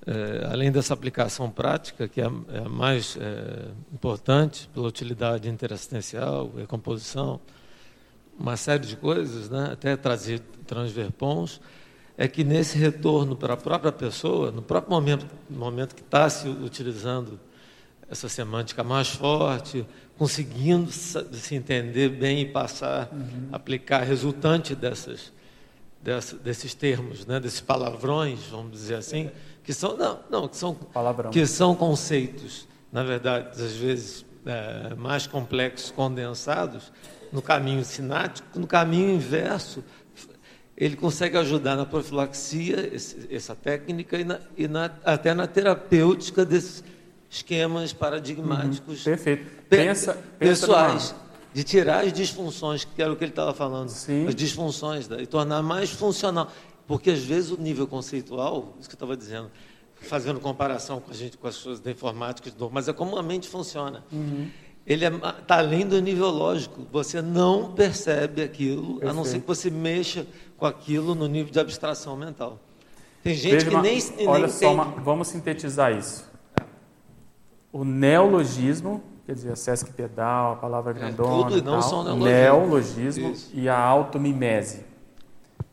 [0.07, 6.51] É, além dessa aplicação prática, que é é a mais é, importante pela utilidade interassistencial,
[6.57, 7.39] recomposição,
[8.39, 9.71] uma série de coisas, né?
[9.73, 11.61] até trazer transverpons,
[12.21, 16.49] é que nesse retorno para a própria pessoa, no próprio momento, momento que está se
[16.49, 17.39] utilizando
[18.11, 19.87] essa semântica mais forte,
[20.17, 23.51] conseguindo se entender bem e passar, uhum.
[23.53, 25.33] aplicar resultante dessas,
[26.03, 29.31] dessas, desses termos, né, desses palavrões, vamos dizer assim,
[29.63, 31.31] que são não, não que são Palavrão.
[31.31, 36.91] que são conceitos, na verdade, às vezes é, mais complexos, condensados,
[37.31, 39.85] no caminho sinático, no caminho inverso,
[40.79, 46.45] ele consegue ajudar na profilaxia, esse, essa técnica, e, na, e na, até na terapêutica
[46.45, 46.85] desses
[47.29, 49.51] esquemas paradigmáticos uhum, perfeito.
[49.69, 51.11] Pensa, pessoais.
[51.11, 54.29] Pensa de tirar as disfunções, que era o que ele estava falando, Sim.
[54.29, 56.53] as disfunções, né, e tornar mais funcional.
[56.87, 59.51] Porque às vezes o nível conceitual, isso que eu estava dizendo,
[59.97, 63.49] fazendo comparação com a gente, com as coisas da informática, mas é como a mente
[63.49, 64.05] funciona.
[64.13, 64.49] Uhum.
[64.89, 66.87] Ele está é, tá além do nível lógico.
[66.91, 69.11] Você não percebe aquilo, Perfeito.
[69.11, 72.59] a não ser que você mexa com aquilo no nível de abstração mental.
[73.23, 76.29] Tem gente Veja que uma, nem, olha nem só, uma, vamos sintetizar isso
[77.73, 82.17] o neologismo, quer dizer, a Sesc Pedal, a palavra é, grandona, é, tudo, não tal,
[82.17, 83.51] neologismo Isso.
[83.55, 84.85] e a automimese.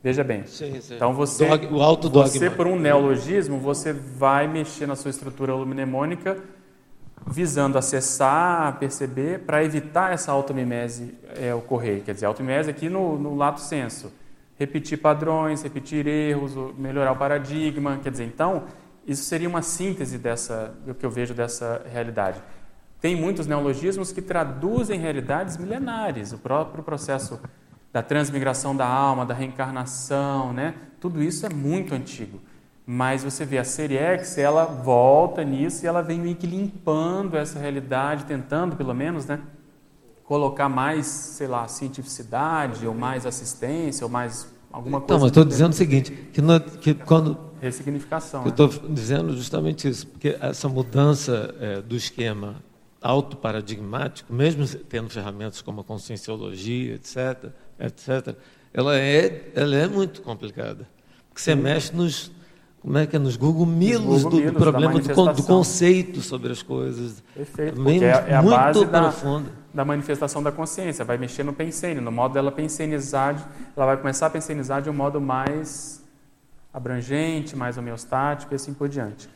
[0.03, 0.45] Veja bem.
[0.45, 0.95] Sim, sim.
[0.95, 5.55] Então você, Dog, o auto você por um neologismo, você vai mexer na sua estrutura
[5.55, 6.37] luminemônica
[7.25, 12.03] visando acessar, perceber, para evitar essa automimese é, ocorrer.
[12.03, 14.11] Quer dizer, automimese aqui no, no lato senso.
[14.57, 17.99] Repetir padrões, repetir erros, melhorar o paradigma.
[18.01, 18.63] Quer dizer, então,
[19.05, 22.41] isso seria uma síntese dessa, do que eu vejo dessa realidade.
[23.01, 27.39] Tem muitos neologismos que traduzem realidades milenares, o próprio processo
[27.91, 30.75] da transmigração da alma, da reencarnação, né?
[30.99, 32.41] Tudo isso é muito antigo.
[32.85, 37.35] Mas você vê a série X, ela volta nisso e ela vem meio que limpando
[37.35, 39.39] essa realidade, tentando pelo menos, né,
[40.23, 45.13] colocar mais, sei lá, cientificidade ou mais assistência ou mais alguma coisa.
[45.13, 48.43] Não, mas estou dizendo o seguinte, que, no, que quando ressignificação.
[48.43, 48.79] Eu estou né?
[48.89, 52.63] dizendo justamente isso, porque essa mudança é, do esquema
[53.01, 58.35] autoparadigmático, mesmo tendo ferramentas como a conscienciologia, etc., etc.,
[58.73, 60.87] ela é, ela é muito complicada.
[61.29, 62.31] Porque você mexe nos,
[62.85, 66.61] como é que é, nos Google Milos, do, do, problema do, do, conceito sobre as
[66.61, 67.23] coisas.
[67.33, 69.11] Perfeito, porque é, é a base da,
[69.73, 71.03] da, manifestação da consciência.
[71.03, 74.93] Vai mexer no pensene, no modo dela pensenizar, ela vai começar a pensenizar de um
[74.93, 75.99] modo mais
[76.71, 79.27] abrangente, mais homeostático e assim por diante.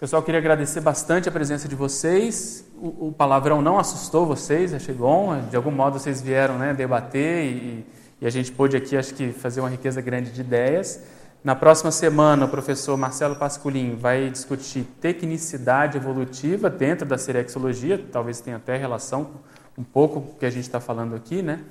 [0.00, 2.64] Pessoal, queria agradecer bastante a presença de vocês.
[2.80, 5.42] O, o palavrão não assustou vocês, achei bom.
[5.50, 7.86] De algum modo vocês vieram né, debater e,
[8.18, 11.02] e a gente pôde aqui, acho que, fazer uma riqueza grande de ideias.
[11.44, 18.40] Na próxima semana, o professor Marcelo Pasculin vai discutir tecnicidade evolutiva dentro da serexologia, talvez
[18.40, 19.28] tenha até relação
[19.76, 21.64] um pouco com o que a gente está falando aqui, né?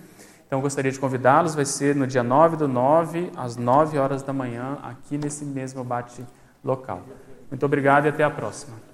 [0.45, 4.33] Então, gostaria de convidá-los, vai ser no dia 9 do 9, às 9 horas da
[4.33, 6.21] manhã, aqui nesse mesmo bate
[6.61, 7.03] local.
[7.49, 8.90] Muito obrigado e até a próxima.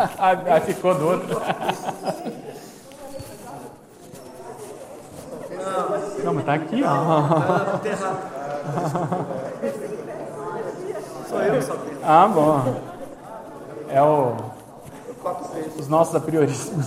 [0.18, 1.40] ah, ficou do outro.
[6.24, 7.78] Não, mas tá aqui, ó.
[11.28, 12.80] Sou eu, só Ah, bom.
[13.88, 14.36] É o.
[15.78, 16.86] Os nossos apriorismos.